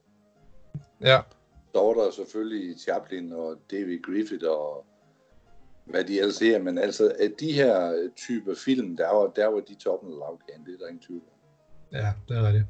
Ja, 1.00 1.20
Så 1.74 1.80
var 1.80 1.94
der 2.04 2.10
selvfølgelig 2.10 2.80
Chaplin 2.80 3.32
og 3.32 3.56
David 3.70 4.02
Griffith 4.02 4.44
og 4.48 4.84
hvad 5.86 6.04
de 6.04 6.18
ellers 6.20 6.38
her, 6.38 6.58
men 6.62 6.78
altså 6.78 7.12
af 7.20 7.28
de 7.40 7.52
her 7.52 7.92
typer 8.16 8.54
film, 8.64 8.96
der 8.96 9.14
var, 9.16 9.26
der 9.36 9.46
var 9.46 9.60
de 9.60 9.74
toppen 9.74 10.12
af 10.12 10.18
lavkagen, 10.18 10.64
det 10.66 10.74
er 10.74 10.78
der 10.78 10.86
ingen 10.88 11.02
tvivl 11.06 11.22
ja, 11.92 12.12
det 12.28 12.36
er 12.36 12.46
rigtigt. 12.46 12.64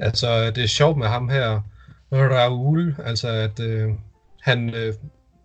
Altså, 0.00 0.50
det 0.50 0.62
er 0.64 0.68
sjovt 0.68 0.98
med 0.98 1.06
ham 1.06 1.28
her, 1.28 1.60
Raoul, 2.12 2.94
altså 3.04 3.28
at 3.28 3.60
øh, 3.60 3.90
han 4.42 4.74
øh, 4.74 4.94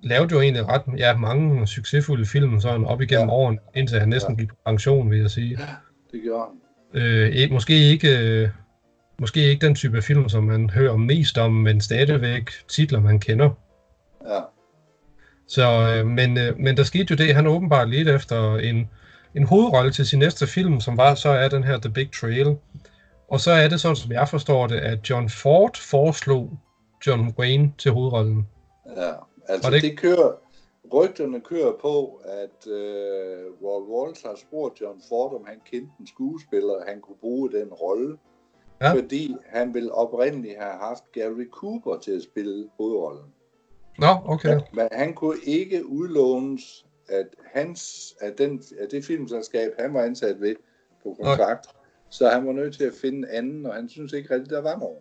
lavede 0.03 0.33
jo 0.33 0.41
egentlig 0.41 0.67
ret 0.67 0.81
ja, 0.97 1.17
mange 1.17 1.67
succesfulde 1.67 2.25
film 2.25 2.59
sådan 2.59 2.85
op 2.85 3.01
igennem 3.01 3.27
Ja. 3.29 3.33
ja. 3.35 3.39
årene, 3.39 3.57
indtil 3.75 3.99
han 3.99 4.09
næsten 4.09 4.33
Ja. 4.33 4.39
gik 4.39 4.49
på 4.49 4.55
pension, 4.65 5.09
vil 5.11 5.19
jeg 5.19 5.29
sige. 5.31 5.57
Det 6.11 6.21
gjorde 6.23 6.45
han. 6.93 7.01
Øh, 7.01 7.29
ikke- 7.29 7.53
måske 7.53 7.73
ikke 7.73 8.19
øh, 8.19 8.49
måske 9.19 9.39
ikke 9.49 9.65
den 9.65 9.75
type 9.75 10.01
film, 10.01 10.29
som 10.29 10.43
man 10.43 10.69
hører 10.69 10.95
mest 10.97 11.37
om, 11.37 11.51
men 11.53 11.81
stadigvæk 11.81 12.49
titler, 12.67 12.99
man 12.99 13.19
kender. 13.19 13.49
Ja, 14.25 14.39
Så, 15.55 15.67
øh, 15.95 16.07
men, 16.07 16.37
øh, 16.37 16.59
men 16.59 16.77
der 16.77 16.83
skete 16.83 17.07
jo 17.11 17.15
det, 17.15 17.35
han 17.35 17.47
åbenbart 17.47 17.89
lidt 17.89 18.09
efter 18.09 18.55
en, 18.55 18.89
en 19.35 19.43
hovedrolle 19.43 19.91
til 19.91 20.05
sin 20.07 20.19
næste 20.19 20.47
film, 20.47 20.79
som 20.79 20.97
var 20.97 21.15
så 21.15 21.29
er 21.29 21.49
den 21.49 21.63
her 21.63 21.77
The 21.77 21.89
Big 21.89 22.11
Trail. 22.11 22.57
Og 23.27 23.39
så 23.39 23.51
er 23.51 23.67
det 23.67 23.81
sådan, 23.81 23.95
som 23.95 24.11
jeg 24.11 24.29
forstår 24.29 24.67
det, 24.67 24.79
at 24.79 25.09
John 25.09 25.29
Ford 25.29 25.77
foreslog 25.77 26.49
John 27.07 27.35
Wayne 27.39 27.73
til 27.77 27.91
hovedrollen. 27.91 28.47
ja. 28.97 29.11
Altså, 29.47 29.71
det 29.71 29.81
det, 29.81 29.97
kører, 29.97 30.31
rygterne 30.93 31.41
kører 31.41 31.73
på, 31.81 32.21
at 32.25 32.71
øh, 32.71 33.45
Roy 33.63 33.81
Walsh 33.91 34.25
har 34.25 34.35
spurgt 34.35 34.81
John 34.81 35.01
Ford, 35.09 35.35
om 35.35 35.45
han 35.47 35.59
kendte 35.71 35.91
en 35.99 36.07
skuespiller, 36.07 36.73
han 36.87 37.01
kunne 37.01 37.17
bruge 37.21 37.51
den 37.51 37.67
rolle. 37.67 38.17
Ja. 38.81 38.93
Fordi 38.93 39.35
han 39.45 39.73
ville 39.73 39.93
oprindeligt 39.93 40.55
have 40.59 40.73
haft 40.73 41.03
Gary 41.13 41.47
Cooper 41.51 41.97
til 41.97 42.11
at 42.11 42.23
spille 42.23 42.69
hovedrollen. 42.77 43.25
Nå, 43.99 44.15
okay. 44.25 44.59
Men 44.73 44.87
han 44.91 45.13
kunne 45.13 45.37
ikke 45.43 45.85
udlånes, 45.85 46.85
at, 47.09 47.27
hans, 47.53 48.13
at, 48.21 48.37
den, 48.37 48.63
at 48.79 48.91
det 48.91 49.05
filmselskab, 49.05 49.71
han 49.79 49.93
var 49.93 50.01
ansat 50.03 50.41
ved 50.41 50.55
på 51.03 51.17
kontrakt, 51.23 51.67
så 52.09 52.29
han 52.29 52.47
var 52.47 52.53
nødt 52.53 52.75
til 52.75 52.83
at 52.83 52.93
finde 53.01 53.17
en 53.17 53.25
anden, 53.25 53.65
og 53.65 53.73
han 53.73 53.89
synes 53.89 54.13
ikke 54.13 54.33
rigtigt, 54.33 54.49
der 54.49 54.61
var 54.61 54.77
nogen. 54.79 54.99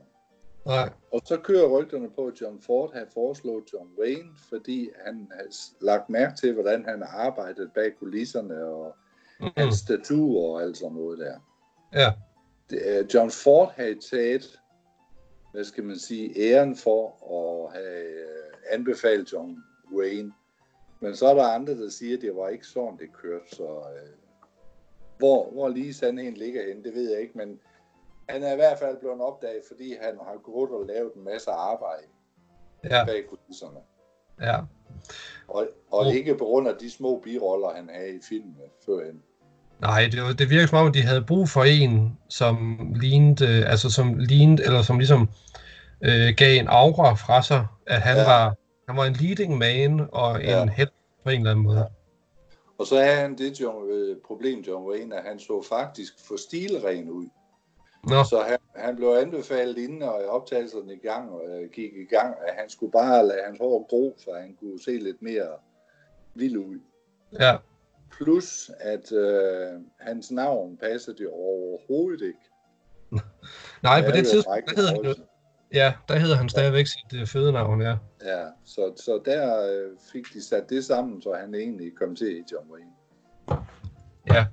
Nej. 0.66 0.90
Og 1.12 1.20
så 1.24 1.36
kører 1.36 1.68
rygterne 1.68 2.10
på, 2.10 2.26
at 2.26 2.40
John 2.40 2.60
Ford 2.62 2.92
havde 2.92 3.06
foreslået 3.14 3.64
John 3.72 3.88
Wayne, 4.00 4.30
fordi 4.48 4.90
han 5.04 5.28
havde 5.32 5.50
lagt 5.80 6.10
mærke 6.10 6.36
til, 6.40 6.52
hvordan 6.54 6.84
han 6.84 7.02
arbejdede 7.02 7.70
bag 7.74 7.92
kulisserne, 7.98 8.64
og 8.64 8.94
Mm. 9.40 9.48
hans 9.56 9.74
statuer 9.74 10.54
og 10.54 10.62
alt 10.62 10.76
sådan 10.76 10.96
noget 10.96 11.18
der. 11.18 11.34
Ja. 11.94 12.12
Det, 12.70 12.82
øh, 12.86 13.06
John 13.14 13.30
Ford 13.30 13.72
havde 13.76 13.98
taget, 14.10 14.60
hvad 15.52 15.64
skal 15.64 15.84
man 15.84 15.98
sige, 15.98 16.32
æren 16.52 16.76
for 16.76 17.06
at 17.36 17.72
have 17.80 18.04
anbefalet 18.72 19.32
John 19.32 19.56
Wayne. 19.98 20.32
Men 21.00 21.16
så 21.16 21.26
er 21.26 21.34
der 21.34 21.46
andre, 21.48 21.72
der 21.82 21.90
siger, 21.90 22.16
at 22.16 22.22
det 22.22 22.36
var 22.36 22.48
ikke 22.48 22.66
sådan, 22.66 22.96
det 22.98 23.12
kørte. 23.22 23.44
Så 23.56 23.62
øh, 23.64 24.08
hvor, 25.18 25.50
hvor 25.52 25.68
lige 25.68 25.94
sandheden 25.94 26.34
ligger 26.34 26.66
henne, 26.68 26.84
det 26.84 26.94
ved 26.94 27.10
jeg 27.12 27.20
ikke. 27.20 27.38
Men 27.38 27.58
han 28.28 28.42
er 28.42 28.52
i 28.52 28.56
hvert 28.56 28.78
fald 28.78 28.96
blevet 29.00 29.20
opdaget, 29.20 29.62
fordi 29.68 29.94
han 30.02 30.14
har 30.26 30.36
gået 30.42 30.70
og 30.70 30.86
lavet 30.86 31.14
en 31.14 31.24
masse 31.24 31.50
arbejde 31.50 32.02
Ja. 32.84 33.04
bag 33.04 33.24
kulisserne. 33.30 33.78
Ja. 34.42 34.56
Og, 35.48 35.68
og 35.90 36.06
Oh. 36.06 36.14
ikke 36.14 36.34
på 36.34 36.44
grund 36.44 36.68
af 36.68 36.74
de 36.80 36.90
små 36.90 37.20
biroller, 37.24 37.74
han 37.74 37.90
havde 37.94 38.16
i 38.16 38.20
filmene 38.28 38.64
førhen. 38.86 39.22
Nej, 39.80 40.08
det, 40.12 40.22
var- 40.22 40.32
det 40.32 40.50
virker 40.50 40.66
som 40.66 40.86
om, 40.86 40.92
de 40.92 41.02
havde 41.02 41.24
brug 41.28 41.48
for 41.48 41.64
en, 41.64 42.18
som 42.28 42.78
lignede, 43.00 43.66
altså 43.66 43.90
som 43.90 44.14
lignede, 44.18 44.64
eller 44.64 44.82
som 44.82 44.98
ligesom 44.98 45.28
øh, 46.04 46.34
gav 46.36 46.60
en 46.60 46.68
aura 46.68 47.14
fra 47.14 47.42
sig, 47.42 47.66
at 47.86 48.00
han, 48.00 48.16
ja. 48.16 48.24
var, 48.24 48.56
han 48.90 48.96
var 48.96 49.04
en 49.06 49.12
leading 49.12 49.58
man 49.58 50.08
og 50.12 50.34
en 50.36 50.48
Ja. 50.48 50.58
ja. 50.58 50.66
held 50.66 50.88
på 51.24 51.30
en 51.30 51.36
eller 51.40 51.50
anden 51.50 51.64
måde. 51.64 51.78
Ja. 51.78 51.84
Og 52.78 52.86
så 52.86 52.96
havde 53.00 53.16
han 53.16 53.38
det 53.38 53.60
John, 53.60 53.90
øh, 53.90 54.16
problem, 54.26 54.60
John 54.60 54.86
Wayne, 54.90 55.16
at 55.16 55.22
han 55.24 55.38
så 55.38 55.62
faktisk 55.68 56.26
for 56.28 56.36
stilren 56.36 57.10
ud. 57.10 57.26
Nå, 58.08 58.24
Så 58.24 58.42
han, 58.48 58.58
han 58.76 58.96
blev 58.96 59.08
anbefalet 59.08 59.78
inden 59.78 60.02
og 60.02 60.14
optagelserne 60.28 60.94
i 60.94 60.98
gang 60.98 61.30
og 61.30 61.42
øh, 61.48 61.70
gik 61.70 61.92
i 61.96 62.04
gang, 62.14 62.34
at 62.48 62.54
han 62.58 62.70
skulle 62.70 62.92
bare 62.92 63.26
lade 63.26 63.38
hans 63.46 63.58
hår 63.58 63.86
gro, 63.90 64.14
så 64.18 64.30
han 64.40 64.56
kunne 64.60 64.80
se 64.82 64.90
lidt 64.90 65.22
mere 65.22 65.48
vild 66.34 66.56
ud. 66.56 66.80
ja. 67.40 67.56
Plus, 68.16 68.70
at 68.80 69.12
øh, 69.12 69.80
hans 70.00 70.30
navn 70.30 70.76
passede 70.76 71.16
det 71.18 71.28
overhovedet 71.28 72.26
ikke. 72.26 72.38
Nej, 73.82 74.04
på 74.04 74.10
det 74.16 74.26
tidspunkt, 74.26 74.66
der 74.70 74.76
hedder 74.76 74.94
han 74.94 75.04
jo. 75.04 75.14
Ja, 75.74 75.92
der 76.08 76.18
hedder 76.18 76.36
han 76.36 76.48
stadigvæk 76.48 76.86
sit 76.86 77.20
øh, 77.20 77.26
fødenavn, 77.26 77.80
ja. 77.82 77.96
Ja, 78.24 78.44
så, 78.64 78.92
så 79.04 79.20
der 79.24 79.66
øh, 79.66 79.90
fik 80.12 80.24
de 80.34 80.44
sat 80.44 80.62
det 80.70 80.84
sammen, 80.84 81.22
så 81.22 81.36
han 81.40 81.54
egentlig 81.54 81.90
kom 81.98 82.16
til 82.16 82.36
i 82.36 82.42
John 82.52 82.66
Wayne. 82.72 82.90
Ja. 84.30 84.46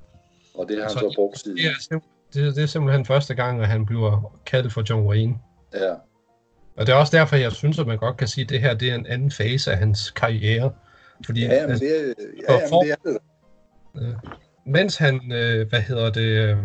Og 0.55 0.67
det 0.69 0.75
har 0.77 0.83
han 0.83 0.91
Så 0.91 0.99
så 0.99 1.13
brugt 1.15 1.39
siden. 1.39 1.57
Det 1.57 1.65
er, 1.65 1.69
sim- 1.93 2.29
det, 2.33 2.55
det 2.55 2.63
er 2.63 2.67
simpelthen 2.67 3.05
første 3.05 3.35
gang, 3.35 3.61
at 3.61 3.67
han 3.67 3.85
bliver 3.85 4.39
kaldt 4.45 4.73
for 4.73 4.83
John 4.89 5.07
Wayne. 5.07 5.35
Ja, 5.73 5.93
Og 6.77 6.85
det 6.87 6.89
er 6.89 6.95
også 6.95 7.17
derfor, 7.17 7.35
jeg 7.35 7.51
synes, 7.51 7.79
at 7.79 7.87
man 7.87 7.97
godt 7.97 8.17
kan 8.17 8.27
sige, 8.27 8.43
at 8.43 8.49
det 8.49 8.59
her 8.59 8.73
det 8.73 8.89
er 8.91 8.95
en 8.95 9.05
anden 9.05 9.31
fase 9.31 9.71
af 9.71 9.77
hans 9.77 10.11
karriere. 10.11 10.71
Fordi 11.25 11.41
ja, 11.41 11.61
men 11.61 11.71
altså, 11.71 11.85
det, 11.85 12.09
er- 12.09 12.13
ja, 12.49 12.53
jamen, 12.53 12.69
for- 12.69 12.81
det 12.83 12.91
er 12.91 12.95
det. 13.05 13.17
mens 14.65 14.97
han, 14.97 15.31
øh, 15.31 15.69
hvad 15.69 15.81
hedder 15.81 16.11
det, 16.11 16.21
øh, 16.21 16.57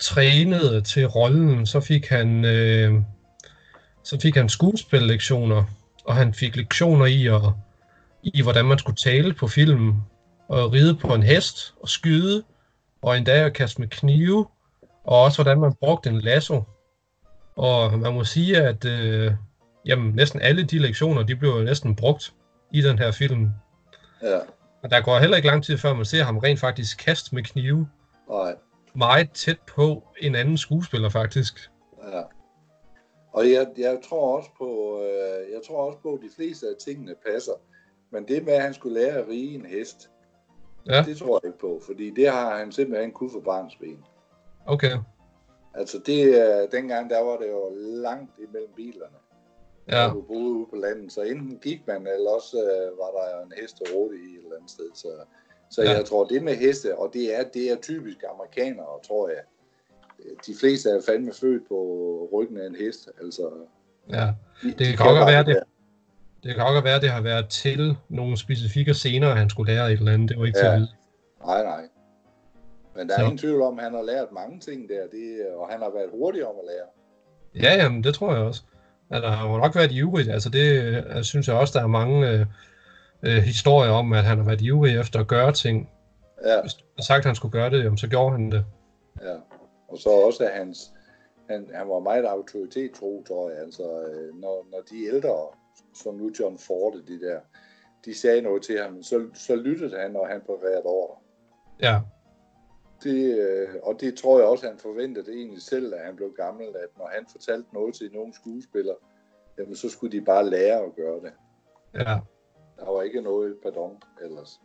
trænede 0.00 0.80
til 0.80 1.06
rollen, 1.06 1.66
så 1.66 1.80
fik 1.80 2.08
han, 2.08 2.44
øh, 2.44 2.94
så 4.02 4.20
fik 4.20 4.36
han 4.36 4.48
skuespillektioner, 4.48 5.64
og 6.04 6.14
han 6.14 6.34
fik 6.34 6.56
lektioner 6.56 7.06
i, 7.06 7.26
at, 7.26 7.42
i 8.22 8.42
hvordan 8.42 8.64
man 8.64 8.78
skulle 8.78 8.96
tale 8.96 9.34
på 9.34 9.48
film, 9.48 9.94
og 10.48 10.72
ride 10.72 10.94
på 10.94 11.14
en 11.14 11.22
hest, 11.22 11.74
og 11.82 11.88
skyde, 11.88 12.42
og 13.02 13.16
endda 13.16 13.44
at 13.44 13.52
kaste 13.52 13.80
med 13.80 13.88
knive, 13.88 14.46
og 15.04 15.22
også 15.22 15.42
hvordan 15.42 15.60
man 15.60 15.74
brugte 15.74 16.10
en 16.10 16.20
lasso. 16.20 16.62
Og 17.56 17.98
man 17.98 18.14
må 18.14 18.24
sige, 18.24 18.56
at 18.56 18.84
øh, 18.84 19.32
jamen, 19.86 20.14
næsten 20.14 20.40
alle 20.40 20.62
de 20.64 20.78
lektioner, 20.78 21.22
de 21.22 21.36
blev 21.36 21.50
jo 21.50 21.62
næsten 21.62 21.96
brugt 21.96 22.32
i 22.72 22.82
den 22.82 22.98
her 22.98 23.10
film. 23.10 23.50
Ja, 24.22 24.38
Og 24.82 24.90
der 24.90 25.00
går 25.00 25.18
heller 25.18 25.36
ikke 25.36 25.48
lang 25.48 25.64
tid, 25.64 25.78
før 25.78 25.94
man 25.94 26.04
ser 26.04 26.24
ham 26.24 26.38
rent 26.38 26.60
faktisk 26.60 26.98
kaste 26.98 27.34
med 27.34 27.42
knive 27.42 27.88
nej. 28.30 28.54
Meget 28.96 29.30
tæt 29.32 29.58
på 29.76 30.02
en 30.20 30.34
anden 30.34 30.58
skuespiller, 30.58 31.08
faktisk. 31.08 31.70
Ja. 32.12 32.22
Og 33.32 33.50
jeg, 33.50 33.66
jeg 33.78 33.98
tror 34.08 34.36
også 34.36 34.50
på, 34.58 35.00
øh, 35.02 35.52
jeg 35.52 35.60
tror 35.68 35.86
også 35.86 35.98
på, 35.98 36.14
at 36.14 36.20
de 36.22 36.30
fleste 36.36 36.66
af 36.66 36.74
tingene 36.84 37.14
passer. 37.30 37.52
Men 38.10 38.28
det 38.28 38.44
med, 38.44 38.52
at 38.52 38.62
han 38.62 38.74
skulle 38.74 39.00
lære 39.00 39.12
at 39.14 39.28
rige 39.28 39.54
en 39.54 39.66
hest, 39.66 40.10
Ja. 40.88 41.02
det 41.02 41.16
tror 41.16 41.40
jeg 41.42 41.48
ikke 41.48 41.58
på, 41.58 41.80
fordi 41.86 42.10
det 42.10 42.28
har 42.30 42.56
han 42.58 42.72
simpelthen 42.72 43.12
kun 43.12 43.30
for 43.30 43.40
barnsben. 43.40 44.04
Okay. 44.66 44.96
Altså 45.74 45.98
det, 46.06 46.24
øh, 46.24 46.72
dengang 46.72 47.10
der 47.10 47.20
var 47.20 47.36
det 47.36 47.48
jo 47.48 47.70
langt 47.76 48.30
imellem 48.38 48.72
bilerne, 48.76 49.16
Ja, 49.88 50.08
du 50.08 50.22
boede 50.22 50.50
ude 50.52 50.66
på 50.70 50.76
landet. 50.76 51.12
Så 51.12 51.22
enten 51.22 51.58
gik 51.58 51.86
man, 51.86 52.06
eller 52.06 52.30
også 52.30 52.56
øh, 52.56 52.98
var 52.98 53.10
der 53.18 53.42
en 53.44 53.52
hest 53.60 53.76
råde 53.94 54.16
i 54.16 54.34
et 54.36 54.42
eller 54.44 54.56
andet 54.56 54.70
sted. 54.70 54.90
Så, 54.94 55.08
så 55.70 55.82
Ja. 55.82 55.90
jeg 55.90 56.04
tror, 56.04 56.24
det 56.24 56.42
med 56.42 56.54
heste, 56.56 56.98
og 56.98 57.10
det 57.12 57.38
er, 57.38 57.44
det 57.54 57.72
er 57.72 57.76
typisk 57.82 58.16
amerikanere, 58.34 58.86
tror 59.08 59.28
jeg. 59.28 59.38
De 60.46 60.54
fleste 60.60 60.90
er 60.90 61.00
fandme 61.08 61.32
født 61.40 61.68
på 61.68 61.78
ryggen 62.32 62.58
af 62.60 62.66
en 62.66 62.76
hest. 62.76 63.08
Altså, 63.22 63.50
ja. 64.10 64.26
de, 64.62 64.68
Det 64.70 64.78
de 64.78 64.84
kan 64.96 64.96
godt 65.06 65.26
være, 65.26 65.44
det 65.44 65.62
det- 66.42 66.54
kan 66.54 66.64
godt 66.72 66.84
være, 66.84 67.00
det 67.00 67.10
har 67.10 67.20
været 67.20 67.48
til 67.48 67.96
nogle 68.08 68.36
specifikke 68.38 68.94
scener, 68.94 69.34
han 69.34 69.50
skulle 69.50 69.72
lære 69.74 69.92
et 69.92 69.98
eller 69.98 70.12
andet. 70.12 70.28
Det 70.28 70.38
var 70.38 70.46
ikke 70.46 70.58
Ja. 70.58 70.64
til 70.64 70.72
at 70.72 70.78
vide. 70.80 70.88
Nej, 71.46 71.62
nej. 71.62 71.82
Men 72.96 73.08
der 73.08 73.14
er 73.14 73.18
Så. 73.18 73.24
ingen 73.24 73.38
tvivl 73.38 73.62
om, 73.62 73.78
at 73.78 73.84
han 73.84 73.94
har 73.94 74.02
lært 74.02 74.32
mange 74.32 74.60
ting 74.60 74.88
der, 74.88 75.06
det, 75.12 75.46
og 75.56 75.68
han 75.68 75.80
har 75.80 75.90
været 75.90 76.10
hurtig 76.12 76.46
om 76.46 76.54
at 76.62 76.66
lære. 76.66 76.86
Ja, 77.64 77.82
jamen, 77.82 78.04
det 78.04 78.14
tror 78.14 78.34
jeg 78.34 78.42
også. 78.42 78.62
At 79.10 79.22
der 79.22 79.30
har 79.30 79.48
jo 79.50 79.56
nok 79.56 79.74
været 79.74 79.92
ivrig. 79.92 80.30
Altså 80.30 80.48
det 80.48 80.82
øh, 81.16 81.22
synes 81.22 81.48
jeg 81.48 81.56
også, 81.56 81.78
der 81.78 81.84
er 81.84 81.88
mange 81.88 82.28
øh, 82.30 82.46
øh, 83.22 83.42
historier 83.42 83.90
om, 83.90 84.12
at 84.12 84.24
han 84.24 84.38
har 84.38 84.44
været 84.44 84.60
ivrig 84.60 84.98
efter 84.98 85.20
at 85.20 85.26
gøre 85.26 85.52
ting. 85.52 85.90
Ja, 86.44 86.60
Hvis 86.60 86.72
har 86.96 87.02
sagt, 87.02 87.18
at 87.18 87.24
han 87.24 87.34
skulle 87.34 87.52
gøre 87.52 87.70
det, 87.70 87.84
jamen, 87.84 87.98
så 87.98 88.08
gjorde 88.08 88.32
han 88.32 88.50
det. 88.50 88.64
ja. 89.22 89.36
Og 89.88 89.98
så 89.98 90.08
også, 90.10 90.44
at 90.44 90.52
hans, 90.58 90.92
han, 91.50 91.70
han 91.74 91.88
var 91.88 91.98
meget 91.98 92.24
autoritet 92.24 92.92
tro, 92.92 93.24
tror 93.28 93.50
jeg. 93.50 93.58
Altså, 93.58 93.82
øh, 93.82 94.34
når, 94.40 94.66
når 94.70 94.80
de 94.90 95.04
ældre, 95.06 95.36
som 95.94 96.14
nu 96.14 96.30
John 96.40 96.58
Ford, 96.58 96.94
de 97.08 97.20
der, 97.20 97.40
de 98.04 98.14
sagde 98.14 98.42
noget 98.42 98.62
til 98.62 98.82
ham, 98.82 99.02
så, 99.02 99.26
så 99.34 99.56
lyttede 99.56 99.98
han, 100.00 100.16
og 100.16 100.28
han 100.28 100.40
parerede 100.40 100.82
over. 100.84 101.22
Ja, 101.82 102.00
Det, 103.02 103.38
øh, 103.38 103.68
og 103.82 104.00
det 104.00 104.18
tror 104.18 104.38
jeg 104.38 104.48
også, 104.48 104.66
han 104.66 104.78
forventede 104.78 105.32
egentlig 105.32 105.62
selv, 105.62 105.92
da 105.92 105.96
han 106.04 106.16
blev 106.16 106.32
gammel, 106.36 106.66
at 106.66 106.98
når 106.98 107.10
han 107.14 107.26
fortalte 107.32 107.74
noget 107.74 107.94
til 107.94 108.10
nogle 108.12 108.34
skuespillere, 108.34 108.96
jamen 109.58 109.76
så 109.76 109.88
skulle 109.88 110.18
de 110.18 110.24
bare 110.24 110.50
lære 110.50 110.78
at 110.78 110.94
gøre 110.96 111.20
det. 111.20 111.32
ja. 111.94 112.18
Der 112.80 112.92
var 112.92 113.02
ikke 113.02 113.20
noget 113.20 113.54
pardon 113.62 113.96
ellers. 114.24 114.60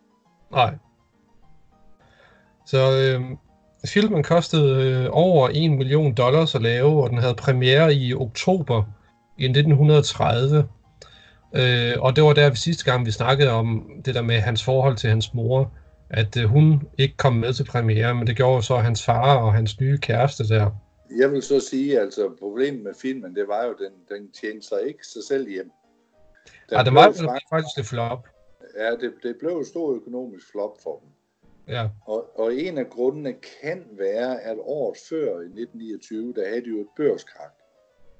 Nej. 0.52 0.76
Så 2.66 2.78
øh, 2.78 3.22
filmen 3.86 4.24
kostede 4.24 4.90
øh, 4.90 5.10
over 5.12 5.50
1 5.54 5.72
million 5.72 6.14
dollars 6.14 6.56
at 6.56 6.62
lave, 6.62 7.04
og 7.04 7.10
den 7.10 7.18
havde 7.18 7.36
premiere 7.36 7.94
i 7.94 8.14
oktober 8.14 8.84
i 9.38 9.44
1930. 9.44 10.68
Øh, 11.56 11.94
og 12.00 12.16
det 12.16 12.24
var 12.24 12.34
der 12.34 12.54
sidste 12.54 12.92
gang, 12.92 13.06
vi 13.06 13.12
snakkede 13.12 13.50
om 13.50 13.92
det 14.06 14.16
der 14.16 14.22
med 14.22 14.40
hans 14.40 14.64
forhold 14.64 14.96
til 14.98 15.10
hans 15.10 15.34
mor, 15.34 15.72
at 16.10 16.38
øh, 16.38 16.46
hun 16.46 16.82
ikke 16.98 17.18
kom 17.18 17.34
med 17.34 17.54
til 17.54 17.64
premiere, 17.64 18.16
men 18.16 18.28
det 18.28 18.36
gjorde 18.36 18.64
så 18.64 18.78
hans 18.78 19.06
far 19.06 19.38
og 19.38 19.54
hans 19.54 19.80
nye 19.80 19.98
kæreste 19.98 20.48
der. 20.48 20.70
Jeg 21.20 21.32
vil 21.32 21.42
så 21.42 21.60
sige, 21.60 22.00
altså 22.00 22.30
problemet 22.40 22.84
med 22.84 22.92
filmen, 23.02 23.36
det 23.36 23.48
var 23.48 23.64
jo, 23.66 23.76
den, 23.80 24.18
den 24.18 24.32
tjente 24.42 24.68
sig 24.68 24.80
ikke 24.88 25.08
sig 25.08 25.22
selv 25.28 25.50
hjem. 25.50 25.72
Den 26.72 26.78
Ja, 26.78 26.84
det 26.84 26.92
blev 26.92 27.28
var 27.28 27.34
fakt- 27.34 27.50
faktisk 27.50 27.78
et 27.80 27.86
flop. 27.86 28.28
Ja, 28.78 28.92
det, 28.92 29.14
det 29.24 29.36
blev 29.40 29.58
et 29.58 29.68
stor 29.68 29.94
økonomisk 29.94 30.52
flop 30.52 30.72
for 30.84 31.00
dem. 31.00 31.10
Ja, 31.68 31.90
Og, 32.06 32.40
og 32.40 32.56
en 32.56 32.78
af 32.78 32.90
grundene 32.90 33.34
kan 33.62 33.84
være, 33.98 34.42
at 34.42 34.58
året 34.60 34.98
før 35.10 35.26
i 35.42 35.46
1929, 35.46 36.34
der 36.34 36.48
havde 36.50 36.62
de 36.62 36.70
jo 36.70 36.82
et 36.82 36.88
børskrak. 36.98 37.52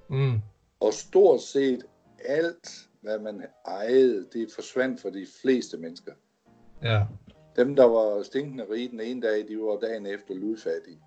mm, 0.10 0.42
Og 0.80 0.94
stort 0.94 1.42
set 1.42 1.84
alt, 2.26 2.70
hvad 3.02 3.20
man 3.20 3.44
ejede, 3.68 4.26
det 4.34 4.48
forsvandt 4.56 5.02
for 5.02 5.10
de 5.10 5.26
fleste 5.42 5.78
mennesker. 5.78 6.12
ja. 6.84 7.02
Dem, 7.56 7.76
der 7.76 7.84
var 7.86 8.24
stinkende 8.24 8.66
rige 8.72 8.90
den 8.92 9.00
ene 9.02 9.22
dag, 9.22 9.48
de 9.48 9.58
var 9.58 9.80
dagen 9.80 10.06
efter 10.06 10.34
ludfattige. 10.34 11.00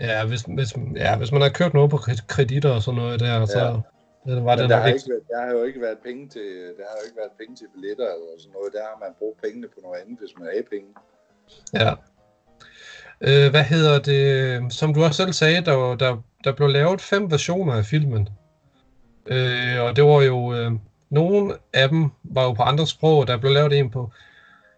Ja 0.00 0.26
hvis, 0.26 0.42
hvis, 0.42 0.68
ja, 0.96 1.18
hvis 1.18 1.32
man 1.32 1.40
har 1.42 1.48
købt 1.48 1.74
noget 1.74 1.90
på 1.90 1.96
kred- 1.96 2.26
kreditter 2.26 2.70
og 2.74 2.82
sådan 2.82 3.00
noget 3.00 3.20
der, 3.20 3.46
så, 3.46 3.58
Ja. 3.58 3.80
Eller 4.28 4.42
var 4.42 4.54
Men 4.56 4.62
det 4.62 4.70
der 4.70 4.76
nok 4.76 4.82
har, 4.82 4.92
ikke? 4.92 5.10
været- 5.10 5.28
der 5.32 5.40
har 5.44 5.50
jo 5.56 5.62
ikke 5.64 5.80
været 5.80 5.98
penge 6.04 6.28
til, 6.28 6.48
der 6.78 6.84
har 6.90 6.96
jo 7.00 7.04
ikke 7.06 7.16
været 7.22 7.34
penge 7.40 7.56
til 7.56 7.66
billetter 7.74 8.04
eller 8.14 8.34
sådan 8.38 8.52
noget. 8.52 8.72
Der 8.72 8.82
har 8.90 8.96
man 9.04 9.10
brugt 9.18 9.42
pengene 9.42 9.68
på 9.74 9.78
noget 9.82 9.96
andet, 10.02 10.18
hvis 10.20 10.32
man 10.38 10.46
havde 10.52 10.66
penge. 10.74 10.88
Ja. 11.82 11.90
Øh, 13.20 13.50
hvad 13.50 13.64
hedder 13.64 13.98
det? 14.10 14.72
Som 14.72 14.94
du 14.94 15.04
også 15.04 15.22
selv 15.22 15.32
sagde, 15.32 15.60
der, 15.64 15.96
der, 15.96 16.22
der 16.44 16.52
blev 16.52 16.68
lavet 16.68 17.00
fem 17.00 17.30
versioner 17.30 17.72
af 17.74 17.84
filmen. 17.84 18.28
Øh, 19.26 19.80
og 19.82 19.96
det 19.96 20.04
var 20.04 20.22
jo... 20.22 20.54
Øh, 20.54 20.72
nogle 21.10 21.54
af 21.72 21.88
dem 21.88 22.10
var 22.24 22.44
jo 22.44 22.52
på 22.52 22.62
andre 22.62 22.86
sprog. 22.86 23.26
Der 23.26 23.36
blev 23.36 23.52
lavet 23.52 23.72
en 23.78 23.90
på... 23.90 24.10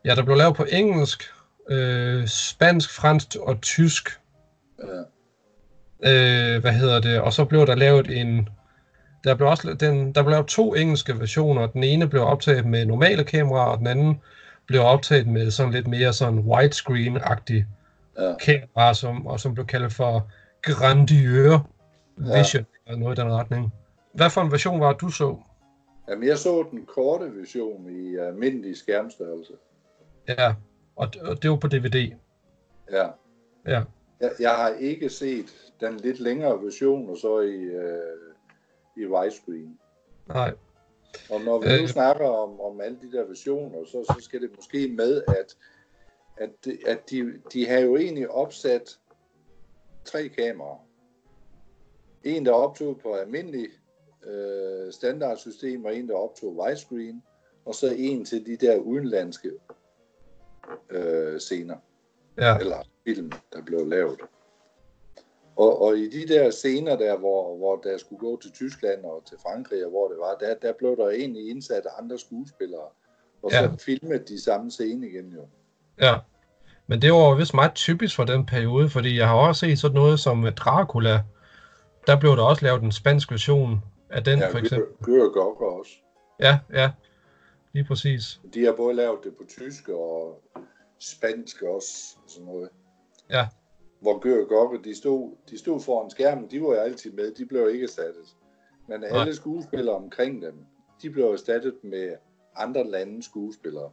Ja, 0.04 0.14
der 0.14 0.22
blev 0.24 0.36
lavet 0.36 0.56
på 0.56 0.66
engelsk, 0.72 1.22
øh, 1.70 2.26
spansk, 2.26 2.90
fransk 2.90 3.36
og 3.36 3.60
tysk. 3.60 4.20
Ja. 4.82 5.00
Øh, 6.54 6.60
hvad 6.60 6.72
hedder 6.72 7.00
det? 7.00 7.20
Og 7.20 7.32
så 7.32 7.44
blev 7.44 7.66
der 7.66 7.74
lavet 7.74 8.20
en... 8.20 8.48
Der 9.24 9.34
blev 9.34 9.48
også 9.48 9.76
den, 9.80 10.12
der 10.14 10.22
blev 10.22 10.44
to 10.44 10.74
engelske 10.74 11.18
versioner. 11.18 11.66
Den 11.66 11.84
ene 11.84 12.08
blev 12.08 12.22
optaget 12.22 12.66
med 12.66 12.86
normale 12.86 13.24
kameraer, 13.24 13.70
og 13.70 13.78
den 13.78 13.86
anden 13.86 14.20
blev 14.66 14.80
optaget 14.82 15.26
med 15.26 15.50
sådan 15.50 15.72
lidt 15.72 15.86
mere 15.86 16.12
sådan 16.12 16.38
widescreen-agtig 16.38 17.64
Ja. 18.18 18.34
kamera, 18.36 18.94
som, 18.94 19.26
og 19.26 19.40
som 19.40 19.54
blev 19.54 19.66
kaldt 19.66 19.92
for 19.92 20.28
Grandiøre 20.62 21.62
Ja. 22.26 22.38
Vision, 22.38 22.66
eller 22.86 22.98
noget 22.98 23.18
i 23.18 23.20
den 23.20 23.32
retning. 23.32 23.72
Hvad 24.14 24.30
for 24.30 24.40
en 24.40 24.52
version 24.52 24.80
var 24.80 24.92
det, 24.92 25.00
du 25.00 25.08
så? 25.08 25.36
Jamen, 26.08 26.28
jeg 26.28 26.38
så 26.38 26.64
den 26.70 26.86
korte 26.86 27.24
version 27.36 27.90
i 27.90 28.16
almindelig 28.16 28.76
skærmstørrelse. 28.76 29.52
Ja, 30.28 30.54
og, 30.96 31.08
og 31.22 31.42
det 31.42 31.50
var 31.50 31.56
på 31.56 31.68
DVD. 31.68 32.12
Ja. 32.92 33.06
Ja, 33.66 33.82
Jeg, 34.20 34.30
jeg 34.40 34.50
har 34.50 34.68
ikke 34.80 35.08
set 35.08 35.46
den 35.80 35.96
lidt 35.96 36.20
længere 36.20 36.58
version, 36.64 37.10
og 37.10 37.16
så 37.16 37.40
i, 37.40 37.54
øh, 37.54 38.29
i 38.96 39.06
widescreen. 39.06 39.78
nej. 40.28 40.54
Og 41.30 41.40
når 41.40 41.58
vi 41.58 41.66
nu 41.66 41.82
Øh. 41.82 41.88
snakker 41.88 42.26
om, 42.28 42.60
om 42.60 42.80
alle 42.80 42.98
de 43.02 43.12
der 43.12 43.24
versioner, 43.24 43.84
så, 43.84 44.04
så 44.04 44.16
skal 44.20 44.40
det 44.42 44.50
måske 44.56 44.88
med, 44.88 45.22
at, 45.28 45.56
at, 46.36 46.66
at 46.86 47.10
de, 47.10 47.32
de 47.52 47.66
har 47.66 47.78
jo 47.78 47.96
egentlig 47.96 48.30
opsat 48.30 48.98
tre 50.04 50.28
kameraer. 50.28 50.86
En, 52.24 52.46
der 52.46 52.52
optog 52.52 52.98
på 53.02 53.14
almindelig 53.14 53.68
øh, 54.26 54.92
standardsystem, 54.92 55.84
og 55.84 55.96
en, 55.96 56.08
der 56.08 56.14
optog 56.14 56.56
widescreen, 56.56 57.22
og 57.64 57.74
så 57.74 57.94
en 57.98 58.24
til 58.24 58.46
de 58.46 58.56
der 58.56 58.76
udenlandske 58.78 59.52
øh, 60.90 61.40
scener, 61.40 61.76
Ja, 62.38 62.58
eller 62.58 62.82
film, 63.04 63.32
der 63.52 63.62
blev 63.62 63.86
lavet. 63.86 64.20
Og, 65.56 65.82
og 65.82 65.98
i 65.98 66.08
de 66.08 66.34
der 66.34 66.50
scener 66.50 66.96
der, 66.96 67.18
hvor, 67.18 67.56
hvor 67.56 67.76
der 67.76 67.98
skulle 67.98 68.18
gå 68.20 68.38
til 68.42 68.52
Tyskland 68.52 69.04
og 69.04 69.22
til 69.28 69.36
Frankrig, 69.42 69.84
og 69.84 69.90
hvor 69.90 70.08
det 70.08 70.18
var, 70.18 70.34
der, 70.40 70.54
der 70.62 70.72
blev 70.78 70.96
der 70.96 71.08
egentlig 71.08 71.50
indsat 71.50 71.82
andre 71.98 72.18
skuespillere, 72.18 72.86
og 73.42 73.50
så 73.50 73.56
Ja. 73.56 73.62
ja. 73.62 73.70
filmet 73.84 74.28
de 74.28 74.42
samme 74.44 74.70
scene 74.70 75.08
igen 75.08 75.32
jo. 75.32 75.46
ja. 76.00 76.14
Men 76.86 77.02
det 77.02 77.12
var 77.12 77.34
vist 77.34 77.54
meget 77.54 77.74
typisk 77.74 78.16
for 78.16 78.24
den 78.24 78.46
periode, 78.46 78.88
fordi 78.90 79.18
jeg 79.18 79.28
har 79.28 79.34
også 79.34 79.60
set 79.60 79.78
sådan 79.78 79.94
noget 79.94 80.20
som 80.20 80.46
Dracula. 80.56 81.22
Der 82.06 82.20
blev 82.20 82.36
der 82.36 82.42
også 82.42 82.64
lavet 82.64 82.82
en 82.82 82.92
spansk 82.92 83.30
version 83.30 83.80
af 84.10 84.24
den, 84.24 84.38
Ja, 84.38 84.50
for 84.52 84.58
eksempel. 84.58 84.88
Gør 85.02 85.28
Gokker 85.28 85.66
også. 85.66 85.92
Ja, 86.40 86.58
ja. 86.72 86.90
Lige 87.72 87.84
præcis. 87.84 88.40
De 88.54 88.64
har 88.64 88.72
både 88.72 88.94
lavet 88.94 89.18
det 89.24 89.32
på 89.36 89.44
tysk 89.48 89.88
og 89.88 90.42
spansk 91.00 91.62
også, 91.62 92.16
og 92.24 92.30
sådan 92.30 92.46
noget. 92.46 92.68
Ja. 93.30 93.46
Hvor 94.00 94.18
Gør 94.18 94.44
Gokke, 94.44 94.78
de 94.84 94.94
stod, 94.96 95.36
de 95.50 95.58
stod 95.58 95.80
foran 95.80 96.10
skærmen, 96.10 96.50
de 96.50 96.62
var 96.62 96.66
jo 96.66 96.74
altid 96.74 97.12
med, 97.12 97.30
de 97.30 97.46
blev 97.46 97.70
ikke 97.72 97.84
erstattet. 97.84 98.36
Men 98.88 99.00
Nej. 99.00 99.20
alle 99.20 99.34
skuespillere 99.34 99.96
omkring 99.96 100.42
dem, 100.42 100.54
de 101.02 101.10
blev 101.10 101.24
erstattet 101.24 101.74
med 101.82 102.12
andre 102.56 102.90
landes 102.90 103.24
skuespillere. 103.24 103.90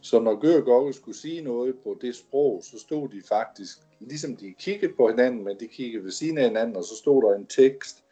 Så 0.00 0.20
når 0.20 0.40
Gør 0.40 0.60
Gokke 0.60 0.92
skulle 0.92 1.18
sige 1.18 1.42
noget 1.42 1.74
på 1.82 1.98
det 2.00 2.16
sprog, 2.16 2.62
så 2.64 2.78
stod 2.78 3.08
de 3.08 3.22
faktisk, 3.28 3.78
ligesom 4.00 4.36
de 4.36 4.54
kiggede 4.58 4.92
på 4.96 5.08
hinanden, 5.08 5.44
men 5.44 5.60
de 5.60 5.66
kiggede 5.68 6.04
ved 6.04 6.10
siden 6.10 6.38
af 6.38 6.44
hinanden, 6.44 6.76
og 6.76 6.84
så 6.84 6.96
stod 6.96 7.22
der 7.22 7.38
en 7.38 7.46
tekst, 7.46 8.04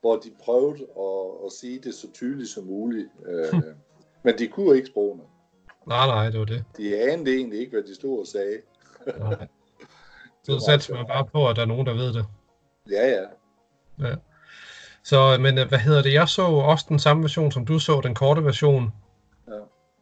hvor 0.00 0.16
de 0.16 0.30
prøvede 0.40 0.82
at, 0.82 1.46
at 1.46 1.52
sige 1.52 1.78
det 1.78 1.94
så 1.94 2.12
tydeligt 2.12 2.48
som 2.48 2.64
muligt. 2.64 3.08
Øh, 3.26 3.62
men 4.24 4.38
de 4.38 4.48
kunne 4.48 4.76
ikke 4.76 4.88
sprogene. 4.88 5.22
Nej, 5.86 6.06
nej, 6.06 6.30
det 6.30 6.40
var 6.40 6.46
det. 6.46 6.64
De 6.76 7.00
anede 7.00 7.36
egentlig 7.36 7.60
ikke, 7.60 7.72
hvad 7.72 7.82
de 7.82 7.94
stod 7.94 8.18
og 8.18 8.26
sagde. 8.26 8.58
Nej. 9.18 9.46
Så 10.44 10.62
satser 10.66 10.94
man 10.94 11.06
bare 11.06 11.24
på, 11.32 11.48
at 11.48 11.56
der 11.56 11.62
er 11.62 11.66
nogen, 11.66 11.86
der 11.86 11.92
ved 11.94 12.12
det. 12.12 12.26
Ja, 12.90 13.06
ja. 13.08 14.14
Så, 15.04 15.36
men 15.40 15.58
øh, 15.58 15.68
hvad 15.68 15.78
hedder 15.78 16.02
det? 16.02 16.12
Jeg 16.12 16.28
så 16.28 16.42
også 16.46 16.86
den 16.88 16.98
samme 16.98 17.22
version, 17.22 17.52
som 17.52 17.66
du 17.66 17.78
så, 17.78 18.00
den 18.04 18.14
korte 18.14 18.44
version. 18.44 18.92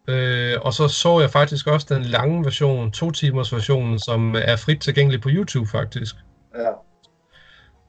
Ja. 0.08 0.14
Øh, 0.14 0.58
og 0.62 0.72
så 0.74 0.88
så 0.88 1.20
jeg 1.20 1.30
faktisk 1.30 1.66
også 1.66 1.86
den 1.94 2.02
lange 2.02 2.44
version, 2.44 2.90
to 2.92 3.10
timers 3.10 3.52
version, 3.52 3.98
som 3.98 4.34
er 4.38 4.56
frit 4.56 4.80
tilgængelig 4.80 5.20
på 5.20 5.28
YouTube 5.32 5.66
faktisk. 5.70 6.14
ja. 6.54 6.70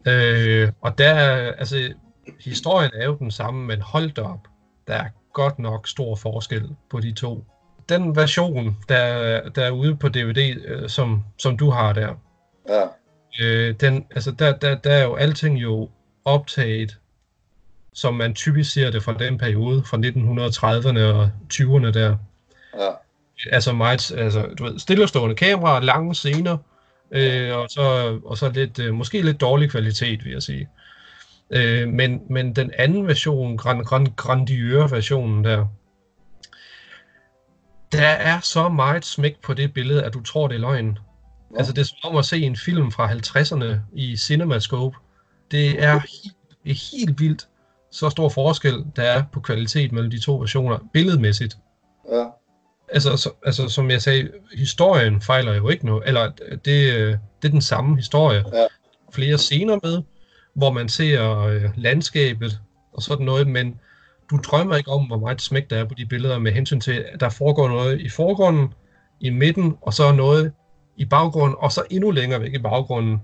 Øh, 0.07 0.71
og 0.81 0.97
der, 0.97 1.09
er- 1.13 1.51
altså, 1.51 1.93
historien 2.39 2.91
er 2.93 3.05
jo 3.05 3.15
den 3.19 3.31
samme, 3.31 3.65
men 3.67 3.81
hold 3.81 4.11
da 4.11 4.21
op, 4.21 4.47
der 4.87 4.93
er 4.93 5.09
godt 5.33 5.59
nok 5.59 5.87
stor 5.87 6.15
forskel 6.15 6.69
på 6.89 6.99
de 6.99 7.11
to. 7.13 7.45
Den 7.89 8.15
version, 8.15 8.77
der, 8.89 9.49
der 9.49 9.63
er 9.65 9.71
ude 9.71 9.95
på 9.95 10.09
DVD, 10.09 10.55
øh, 10.65 10.89
som, 10.89 11.23
som 11.37 11.57
du 11.57 11.69
har 11.69 11.93
der, 11.93 12.15
ja. 12.69 12.83
øh, 13.41 13.75
den, 13.79 14.05
altså 14.11 14.31
der, 14.31 14.57
der, 14.57 14.75
der 14.75 14.91
er 14.91 15.03
jo 15.03 15.15
alting 15.15 15.57
jo 15.57 15.89
optaget, 16.25 16.99
som 17.93 18.13
man 18.13 18.33
typisk 18.33 18.73
ser 18.73 18.91
det 18.91 19.03
fra 19.03 19.13
den 19.13 19.37
periode, 19.37 19.83
fra 19.85 19.97
1930'erne 19.97 20.99
og 20.99 21.29
20'erne 21.53 21.91
der. 21.91 22.17
ja. 22.79 22.89
Altså 23.51 23.73
meget, 23.73 24.11
altså, 24.11 24.41
du 24.59 24.63
ved, 24.63 24.79
stillestående 24.79 25.35
kamera, 25.35 25.79
lange 25.79 26.15
scener, 26.15 26.57
øh, 27.11 27.57
og, 27.57 27.69
så, 27.69 28.19
og 28.25 28.37
så 28.37 28.49
lidt, 28.49 28.79
øh, 28.79 28.93
måske 28.93 29.21
lidt 29.21 29.41
dårlig 29.41 29.69
kvalitet, 29.69 30.25
vil 30.25 30.33
jeg 30.33 30.43
sige. 30.43 30.69
Øh, 31.51 31.87
men, 31.87 32.21
men 32.29 32.55
den 32.55 32.71
anden 32.77 33.07
version, 33.07 33.57
grand, 33.57 33.85
grand, 33.85 34.07
grandiøre 34.15 34.91
versionen 34.91 35.43
der, 35.43 35.65
der 37.91 38.07
er 38.07 38.39
så 38.39 38.69
meget 38.69 39.05
smæk 39.05 39.41
på 39.41 39.53
det 39.53 39.73
billede, 39.73 40.03
at 40.03 40.13
du 40.13 40.23
tror, 40.23 40.47
det 40.47 40.55
er 40.55 40.59
løgn. 40.59 40.97
Nå. 41.53 41.57
Altså, 41.57 41.73
det 41.73 41.81
er 41.81 41.85
som 41.85 41.97
om 42.03 42.15
at 42.15 42.25
se 42.25 42.41
en 42.41 42.55
film 42.55 42.91
fra 42.91 43.11
50'erne 43.11 43.75
i 43.93 44.17
CinemaScope. 44.17 44.97
Det 45.51 45.83
er 45.83 45.99
helt, 45.99 46.79
helt 46.91 47.19
vildt, 47.19 47.47
så 47.91 48.09
stor 48.09 48.29
forskel, 48.29 48.85
der 48.95 49.03
er 49.03 49.23
på 49.31 49.39
kvalitet 49.39 49.91
mellem 49.91 50.11
de 50.11 50.19
to 50.19 50.35
versioner, 50.35 50.77
billedmæssigt. 50.93 51.57
ja. 52.11 52.25
Altså, 52.89 53.17
så, 53.17 53.29
altså, 53.45 53.69
som 53.69 53.91
jeg 53.91 54.01
sagde, 54.01 54.31
historien 54.57 55.21
fejler 55.21 55.53
jo 55.53 55.69
ikke 55.69 55.85
noget, 55.85 56.03
eller 56.07 56.31
det, 56.49 56.65
det 56.65 57.47
er 57.47 57.51
den 57.51 57.61
samme 57.61 57.95
historie. 57.95 58.43
Ja. 58.53 58.65
Flere 59.13 59.37
scener 59.37 59.79
med, 59.83 60.01
hvor 60.53 60.71
man 60.71 60.89
ser 60.89 61.39
øh, 61.39 61.63
landskabet 61.75 62.59
og 62.93 63.01
sådan 63.01 63.25
noget, 63.25 63.47
men 63.47 63.79
du 64.29 64.37
drømmer 64.37 64.75
ikke 64.75 64.91
om, 64.91 65.07
hvor 65.07 65.17
meget 65.17 65.41
smæk 65.41 65.69
der 65.69 65.77
er 65.77 65.85
på 65.85 65.93
de 65.93 66.05
billeder 66.05 66.39
med 66.39 66.51
hensyn 66.51 66.79
til, 66.79 67.05
at 67.13 67.19
der 67.19 67.29
foregår 67.29 67.67
noget 67.67 68.01
i 68.01 68.09
forgrunden, 68.09 68.73
i 69.19 69.29
midten, 69.29 69.75
og 69.81 69.93
så 69.93 70.11
noget 70.11 70.51
i 70.97 71.05
baggrunden, 71.05 71.57
og 71.59 71.71
så 71.71 71.83
endnu 71.89 72.11
længere 72.11 72.41
væk 72.41 72.53
i 72.53 72.59
baggrunden. 72.59 73.17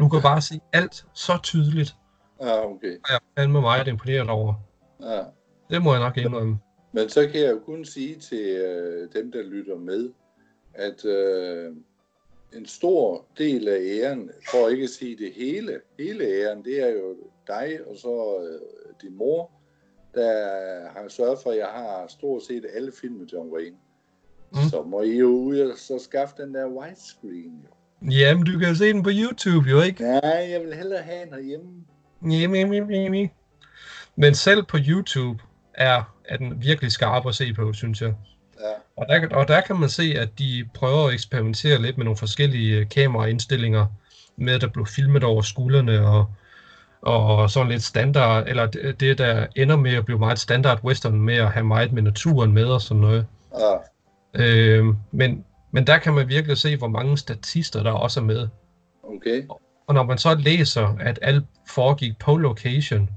Du 0.00 0.08
kan 0.08 0.22
bare 0.22 0.42
se 0.42 0.60
alt 0.72 1.06
så 1.14 1.38
tydeligt, 1.42 1.94
Ja, 2.40 2.66
okay. 2.66 2.92
og 2.92 3.08
jeg 3.08 3.14
er 3.14 3.40
fandme 3.40 3.60
meget 3.60 3.88
imponeret 3.88 4.30
over. 4.30 4.54
Ja. 5.02 5.22
Det 5.70 5.82
må 5.82 5.92
jeg 5.92 6.00
nok 6.00 6.16
indrømme. 6.16 6.58
Men 6.92 7.08
så 7.08 7.28
kan 7.32 7.40
jeg 7.40 7.50
jo 7.50 7.58
kun 7.58 7.84
sige 7.84 8.14
til 8.14 8.46
øh, 8.48 9.08
dem, 9.12 9.32
der 9.32 9.42
lytter 9.42 9.76
med, 9.76 10.10
at 10.74 11.04
øh, 11.04 11.72
en 12.56 12.66
stor 12.66 13.24
del 13.38 13.68
af 13.68 13.78
æren, 13.82 14.30
for 14.50 14.68
ikke 14.68 14.84
at 14.84 14.90
sige 14.90 15.16
det 15.16 15.32
hele, 15.32 15.80
hele 15.98 16.24
æren, 16.24 16.64
det 16.64 16.82
er 16.82 16.88
jo 16.88 17.16
dig 17.46 17.78
og 17.86 17.96
så 17.96 18.38
øh, 18.42 18.94
din 19.02 19.16
mor, 19.16 19.50
der 20.14 20.32
har 20.88 21.08
sørget 21.08 21.38
for, 21.42 21.50
at 21.50 21.58
jeg 21.58 21.66
har 21.66 22.06
stort 22.08 22.42
set 22.42 22.66
alle 22.74 22.92
film 23.00 23.14
med 23.14 23.26
John 23.26 23.52
Wayne. 23.52 23.76
Mm. 24.52 24.68
Så 24.70 24.82
må 24.82 25.02
I 25.02 25.18
jo 25.18 25.26
ud 25.28 25.58
og 25.58 25.78
så 25.78 26.00
skaffe 26.04 26.34
den 26.38 26.54
der 26.54 26.66
widescreen. 26.66 27.66
Jo. 28.02 28.10
Jamen, 28.10 28.44
du 28.44 28.58
kan 28.58 28.76
se 28.76 28.92
den 28.92 29.02
på 29.02 29.10
YouTube, 29.12 29.70
jo 29.70 29.80
ikke? 29.80 30.02
Nej, 30.02 30.48
jeg 30.50 30.60
vil 30.64 30.74
hellere 30.74 31.02
have 31.02 31.24
den 31.24 31.34
herhjemme. 31.34 31.66
Jimmy, 32.22 32.74
jimmy, 32.74 32.94
jimmy. 32.94 33.28
Men 34.16 34.34
selv 34.34 34.62
på 34.62 34.76
YouTube 34.88 35.42
er, 35.74 36.14
er 36.24 36.36
den 36.36 36.62
virkelig 36.62 36.92
skarp 36.92 37.26
at 37.26 37.34
se 37.34 37.52
på, 37.54 37.72
synes 37.72 38.02
jeg. 38.02 38.14
Ja, 38.60 38.72
Og 38.96 39.06
der, 39.08 39.36
og 39.36 39.48
der 39.48 39.60
kan 39.60 39.76
man 39.76 39.88
se, 39.88 40.14
at 40.16 40.38
de 40.38 40.68
prøver 40.74 41.08
at 41.08 41.14
eksperimentere 41.14 41.82
lidt 41.82 41.96
med 41.98 42.04
nogle 42.04 42.16
forskellige 42.16 42.76
øh, 42.76 42.88
kameraindstillinger, 42.88 43.86
med 44.36 44.54
at 44.54 44.60
der 44.60 44.68
blev 44.68 44.86
filmet 44.86 45.24
over 45.24 45.42
skuldrene 45.42 46.06
og, 46.06 46.26
og 47.02 47.50
sådan 47.50 47.68
lidt 47.68 47.82
standard, 47.82 48.44
eller 48.48 48.66
det, 48.66 49.00
det 49.00 49.18
der 49.18 49.46
ender 49.56 49.76
med 49.76 49.94
at 49.94 50.04
blive 50.04 50.18
meget 50.18 50.38
standard 50.38 50.84
western 50.84 51.20
med 51.20 51.36
at 51.36 51.52
have 51.52 51.64
meget 51.64 51.92
med 51.92 52.02
naturen 52.02 52.52
med 52.52 52.64
og 52.64 52.80
sådan 52.80 53.00
noget. 53.00 53.26
ja, 53.58 53.74
Øh, 54.34 54.84
men, 55.10 55.44
men 55.70 55.86
der 55.86 55.98
kan 55.98 56.14
man 56.14 56.28
virkelig 56.28 56.56
se, 56.56 56.76
hvor 56.76 56.88
mange 56.88 57.18
statister 57.18 57.82
der 57.82 57.92
også 57.92 58.20
er 58.20 58.24
med. 58.24 58.48
okay. 59.02 59.42
Og 59.86 59.94
når 59.94 60.02
man 60.02 60.18
så 60.18 60.34
læser, 60.34 60.96
at 61.00 61.18
alt 61.22 61.44
foregik 61.68 62.18
på 62.18 62.36
location, 62.36 63.10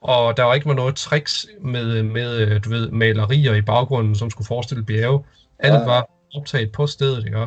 og 0.00 0.36
der 0.36 0.42
var 0.42 0.54
ikke 0.54 0.74
noget 0.74 0.96
tricks 0.96 1.46
med, 1.60 2.02
med 2.02 2.36
øh, 2.36 2.64
du 2.64 2.70
ved, 2.70 2.90
malerier 2.90 3.54
i 3.54 3.62
baggrunden, 3.62 4.14
som 4.14 4.30
skulle 4.30 4.46
forestille 4.46 4.84
bjerge. 4.84 5.24
Alt 5.58 5.74
Nej. 5.74 5.84
var 5.84 6.10
optaget 6.34 6.72
på 6.72 6.86
stedet, 6.86 7.26
ikke? 7.26 7.38
Ja. 7.38 7.46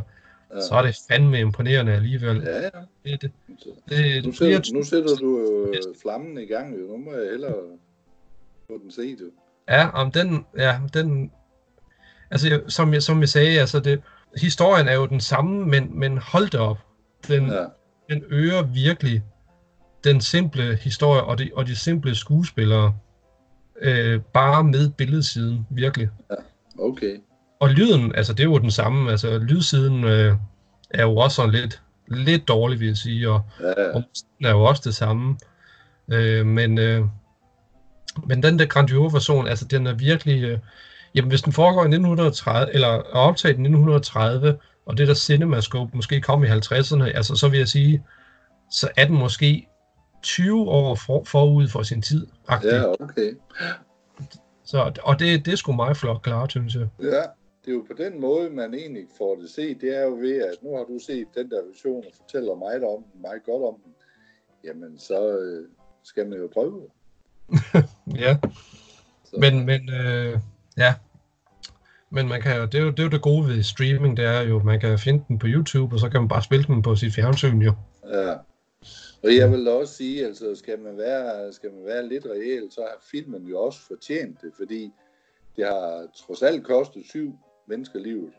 så 0.62 0.76
er 0.76 0.82
det 0.82 0.96
fandme 1.10 1.40
imponerende 1.40 1.94
alligevel. 1.94 2.42
Ja, 2.46 2.62
ja. 2.62 2.70
Det, 3.04 3.22
det, 3.22 3.32
det, 3.90 4.26
Nu 4.26 4.32
sætter, 4.34 4.74
nu 4.74 4.84
sætter 4.84 5.16
du 5.16 5.40
jo 5.40 5.94
flammen 6.02 6.38
i 6.38 6.46
gang, 6.46 6.74
jo. 6.80 6.86
Nu 6.88 6.98
må 6.98 7.12
jeg 7.14 7.30
hellere 7.32 7.56
få 8.68 8.78
den 8.84 8.92
set, 8.92 9.20
jo. 9.22 9.26
Ja, 9.70 9.90
om 9.90 10.12
den, 10.12 10.46
ja, 10.58 10.80
den, 10.94 11.32
altså 12.34 12.50
jeg- 12.50 12.62
som 12.68 12.94
jeg, 12.94 13.04
som 13.04 13.20
jeg 13.20 13.30
sagde, 13.30 13.60
altså 13.60 13.80
det, 13.80 14.02
historien 14.38 14.88
er 14.88 14.94
jo 14.94 15.06
den 15.06 15.20
samme, 15.20 15.66
men, 15.66 16.00
men 16.00 16.18
hold 16.18 16.50
da 16.50 16.58
op, 16.58 16.78
den, 17.28 17.48
Ja, 17.52 17.64
den 18.10 18.24
øger 18.30 18.62
virkelig 18.62 19.24
den 20.04 20.22
simple 20.22 20.76
historie 20.82 21.24
og 21.24 21.38
de, 21.38 21.52
og 21.56 21.68
de 21.68 21.76
simple 21.76 22.16
skuespillere, 22.16 22.94
øh, 23.82 24.22
bare 24.34 24.64
med 24.64 24.90
billedsiden, 24.90 25.68
virkelig. 25.70 26.10
okay. 26.80 27.18
Og 27.60 27.70
lyden, 27.70 28.16
altså 28.16 28.34
det 28.34 28.40
er 28.40 28.44
jo 28.44 28.58
den 28.58 28.72
samme, 28.72 29.12
altså 29.12 29.38
lydsiden 29.38 30.04
øh, 30.04 30.36
er 30.90 31.04
jo 31.04 31.16
også 31.18 31.36
sådan 31.36 31.52
lidt, 31.52 31.82
lidt 32.08 32.48
dårlig, 32.48 32.80
vil 32.80 32.88
jeg 32.88 32.98
sige, 32.98 33.30
og, 33.30 33.42
Ja, 33.60 33.82
ja. 33.82 33.94
og 33.96 34.04
er 34.44 34.50
jo 34.52 34.64
også 34.64 34.82
det 34.86 34.96
samme. 34.96 35.38
Øh, 36.12 36.46
men, 36.46 36.78
øh, 36.78 37.06
men 38.28 38.44
den 38.44 38.60
der 38.60 38.66
grandiose 38.66 39.14
version, 39.14 39.48
altså 39.48 39.66
den 39.66 39.88
er 39.88 39.94
virkelig... 39.94 40.44
Øh, 40.44 40.60
jamen 41.16 41.30
hvis 41.30 41.42
den 41.42 41.54
foregår 41.54 41.82
i 41.82 41.88
1930, 41.88 42.74
eller 42.74 42.88
er 42.88 43.02
optaget 43.02 43.54
i 43.54 43.62
1930, 43.62 44.58
og 44.86 44.98
det 44.98 45.08
der 45.08 45.14
CinemaScope 45.14 45.92
måske 45.98 46.22
kom 46.22 46.44
i 46.44 46.48
50'erne, 46.48 47.04
altså 47.04 47.36
så 47.36 47.50
vil 47.50 47.58
jeg 47.58 47.68
sige, 47.68 48.04
så 48.72 48.90
er 48.98 49.06
den 49.08 49.18
måske 49.18 49.68
20 50.24 50.70
år 50.70 50.96
for, 50.96 51.24
forud 51.24 51.68
for 51.68 51.84
sin 51.84 52.02
tid. 52.02 52.28
Ja, 52.50 52.58
Ja. 52.64 52.92
okay. 53.00 53.34
Så, 54.66 54.92
og 55.04 55.20
det, 55.20 55.46
det 55.46 55.52
er 55.52 55.56
sgu 55.56 55.72
meget 55.72 55.98
flot 55.98 56.22
klart, 56.22 56.52
synes 56.52 56.76
jeg. 56.76 56.88
Ja, 57.02 57.22
det 57.66 57.72
er 57.72 57.74
jo 57.74 57.86
på 57.88 58.04
den 58.04 58.22
måde, 58.22 58.50
man 58.50 58.74
egentlig 58.74 59.04
får 59.18 59.36
det 59.36 59.50
set. 59.50 59.82
Det 59.82 59.98
er 59.98 60.04
jo 60.04 60.16
ved, 60.16 60.42
at 60.42 60.56
nu 60.64 60.76
har 60.76 60.84
du 60.84 61.00
set 61.06 61.28
den 61.36 61.50
der 61.50 61.62
version 61.68 61.98
og 62.08 62.12
fortæller 62.22 62.56
mig 62.56 62.88
om 62.88 63.04
den, 63.14 63.22
meget 63.22 63.44
godt 63.46 63.64
om 63.64 63.76
den. 63.86 63.94
Jamen, 64.64 65.00
så 65.00 65.38
øh, 65.38 65.68
skal 66.04 66.28
man 66.28 66.40
jo 66.40 66.50
prøve. 66.54 66.82
Ja. 68.24 68.38
Så, 69.26 69.36
Men, 69.40 69.66
men 69.66 69.90
øh, 69.90 70.40
ja. 70.78 70.94
Men 72.10 72.28
man 72.28 72.42
kan, 72.42 72.58
jo- 72.58 72.66
det, 72.66 72.76
er 72.76 72.80
jo, 72.84 72.92
det 72.92 73.00
er 73.00 73.04
jo 73.04 73.10
det 73.10 73.22
gode 73.22 73.48
ved 73.48 73.64
streaming, 73.64 74.18
det 74.18 74.26
er 74.26 74.42
jo, 74.42 74.60
man 74.64 74.80
kan 74.80 75.00
finde 75.00 75.24
den 75.28 75.40
på 75.40 75.48
YouTube, 75.50 75.96
og 75.96 76.00
så 76.00 76.10
kan 76.10 76.22
man 76.22 76.28
bare 76.28 76.44
spille 76.44 76.66
den 76.66 76.82
på 76.82 76.96
sit 76.96 77.14
fjernsyn 77.16 77.62
jo. 77.62 77.74
Ja. 78.10 78.34
Og 79.24 79.36
jeg 79.36 79.52
vil 79.52 79.68
også 79.68 79.94
sige, 79.94 80.26
altså 80.26 80.56
skal 80.56 80.80
man 80.80 80.98
være, 80.98 81.54
skal 81.54 81.72
man 81.74 81.86
være 81.86 82.08
lidt 82.08 82.26
reel, 82.26 82.68
så 82.72 82.82
har 82.82 82.98
filmen 83.12 83.48
jo 83.48 83.60
også 83.60 83.80
fortjent 83.88 84.42
det, 84.42 84.52
fordi 84.58 84.92
det 85.56 85.66
har 85.66 86.08
trods 86.16 86.42
alt 86.42 86.64
kostet 86.64 87.06
syv 87.06 87.40
mennesker 87.68 88.00
livet, 88.00 88.34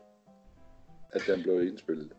at 1.13 1.21
den 1.27 1.43
blev 1.43 1.67
indspillet. 1.67 2.11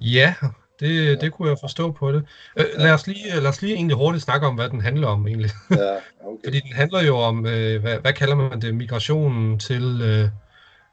Ja, 0.00 0.34
det, 0.82 1.20
det 1.20 1.32
kunne 1.32 1.48
jeg 1.48 1.56
forstå 1.60 1.92
på 1.92 2.12
det. 2.12 2.24
Øh, 2.56 2.64
lad, 2.76 2.92
os 2.92 3.06
lige, 3.06 3.40
lad 3.40 3.46
os 3.46 3.62
lige 3.62 3.74
egentlig 3.74 3.96
hurtigt 3.96 4.24
snakke 4.24 4.46
om, 4.46 4.54
hvad 4.54 4.68
den 4.68 4.80
handler 4.80 5.06
om 5.08 5.26
egentlig. 5.26 5.50
Ja, 5.70 5.94
okay. 6.24 6.44
Fordi 6.44 6.60
den 6.60 6.72
handler 6.72 7.02
jo 7.02 7.16
om, 7.16 7.46
øh, 7.46 7.80
hvad, 7.80 7.98
hvad 7.98 8.12
kalder 8.12 8.34
man 8.34 8.60
det, 8.60 8.74
migrationen 8.74 9.58
til, 9.58 10.00
øh, 10.02 10.28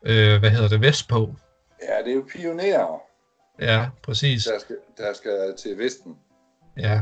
øh, 0.05 0.39
hvad 0.39 0.49
hedder 0.49 0.67
det, 0.67 0.81
vestpå. 0.81 1.35
Ja, 1.89 2.03
det 2.03 2.11
er 2.11 2.15
jo 2.15 2.25
pionerer, 2.37 3.01
Ja, 3.61 3.87
præcis. 4.03 4.43
der 4.43 4.59
skal, 4.59 4.75
der 4.97 5.13
skal 5.13 5.53
til 5.57 5.77
Vesten. 5.77 6.15
Ja. 6.77 7.01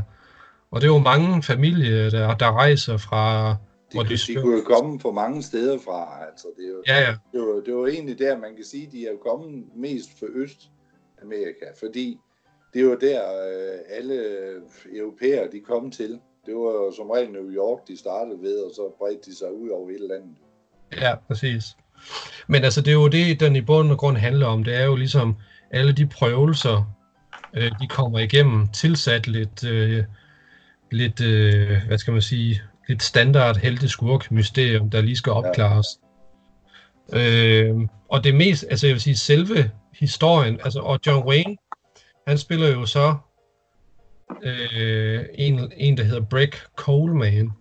Og 0.70 0.80
det 0.80 0.86
er 0.88 0.92
jo 0.92 0.98
mange 0.98 1.42
familier, 1.42 2.10
der, 2.10 2.34
der 2.36 2.52
rejser 2.52 2.96
fra... 2.96 3.50
De, 3.50 3.56
hvor 3.96 4.02
de, 4.02 4.16
de 4.16 4.34
kunne 4.34 4.56
jo 4.56 4.62
komme 4.64 5.00
fra 5.00 5.10
mange 5.10 5.42
steder 5.42 5.78
fra, 5.84 6.24
altså 6.30 6.46
det 6.56 6.64
er 6.64 6.68
jo, 6.68 6.82
Ja, 6.86 7.00
ja. 7.00 7.14
det 7.32 7.40
var, 7.40 7.62
det 7.66 7.74
var 7.74 7.86
egentlig 7.86 8.18
der, 8.18 8.38
man 8.38 8.54
kan 8.56 8.64
sige, 8.64 8.88
de 8.92 9.06
er 9.06 9.10
jo 9.10 9.18
kommet 9.30 9.64
mest 9.76 10.08
fra 10.18 10.26
Østamerika, 10.26 11.64
fordi 11.78 12.18
det 12.74 12.86
var 12.86 12.96
der, 12.96 13.20
øh, 13.20 13.78
alle 13.88 14.22
europæere, 14.98 15.48
de 15.52 15.60
kom 15.60 15.90
til. 15.90 16.20
Det 16.46 16.54
var 16.54 16.92
som 16.96 17.10
regel 17.10 17.30
New 17.32 17.50
York, 17.50 17.88
de 17.88 17.98
startede 17.98 18.42
ved, 18.42 18.58
og 18.58 18.70
så 18.74 18.94
bredte 18.98 19.30
de 19.30 19.36
sig 19.36 19.52
ud 19.52 19.68
over 19.68 19.90
hele 19.90 20.08
landet. 20.08 20.36
Ja, 21.00 21.14
præcis. 21.26 21.64
Men 22.46 22.64
altså, 22.64 22.80
det 22.80 22.88
er 22.88 22.94
jo 22.94 23.08
det, 23.08 23.40
den 23.40 23.56
i 23.56 23.60
bund 23.60 23.90
og 23.90 23.98
grund 23.98 24.16
handler 24.16 24.46
om. 24.46 24.64
Det 24.64 24.76
er 24.76 24.84
jo 24.84 24.96
ligesom 24.96 25.36
alle 25.70 25.92
de 25.92 26.06
prøvelser, 26.06 26.94
øh, 27.54 27.72
de 27.80 27.86
kommer 27.88 28.18
igennem, 28.18 28.68
tilsat 28.68 29.26
lidt, 29.26 29.64
øh, 29.64 30.04
lidt 30.90 31.20
øh, 31.20 31.76
hvad 31.86 31.98
skal 31.98 32.12
man 32.12 32.22
sige, 32.22 32.62
lidt 32.88 33.02
standard 33.02 33.56
helte-skurk 33.56 34.30
mysterium, 34.30 34.90
der 34.90 35.00
lige 35.00 35.16
skal 35.16 35.32
opklares. 35.32 35.86
Ja. 37.12 37.62
Øh, 37.62 37.76
og 38.08 38.24
det 38.24 38.34
mest, 38.34 38.64
altså 38.70 38.86
jeg 38.86 38.94
vil 38.94 39.00
sige, 39.00 39.16
selve 39.16 39.70
historien, 39.92 40.60
altså, 40.64 40.80
og 40.80 40.98
John 41.06 41.28
Wayne, 41.28 41.56
han 42.28 42.38
spiller 42.38 42.68
jo 42.68 42.86
så 42.86 43.16
øh, 44.42 45.24
en, 45.34 45.72
en, 45.76 45.96
der 45.96 46.04
hedder 46.04 46.20
Breck 46.20 46.66
Coleman. 46.76 47.52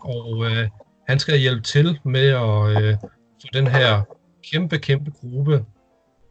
Og 0.00 0.44
øh, 0.46 0.68
han 1.08 1.18
skal 1.18 1.38
hjælpe 1.38 1.62
til 1.62 1.98
med 2.04 2.28
at 2.28 2.82
øh, 2.82 2.96
få 3.40 3.48
den 3.52 3.66
her 3.66 4.02
kæmpe, 4.52 4.78
kæmpe 4.78 5.10
gruppe 5.10 5.64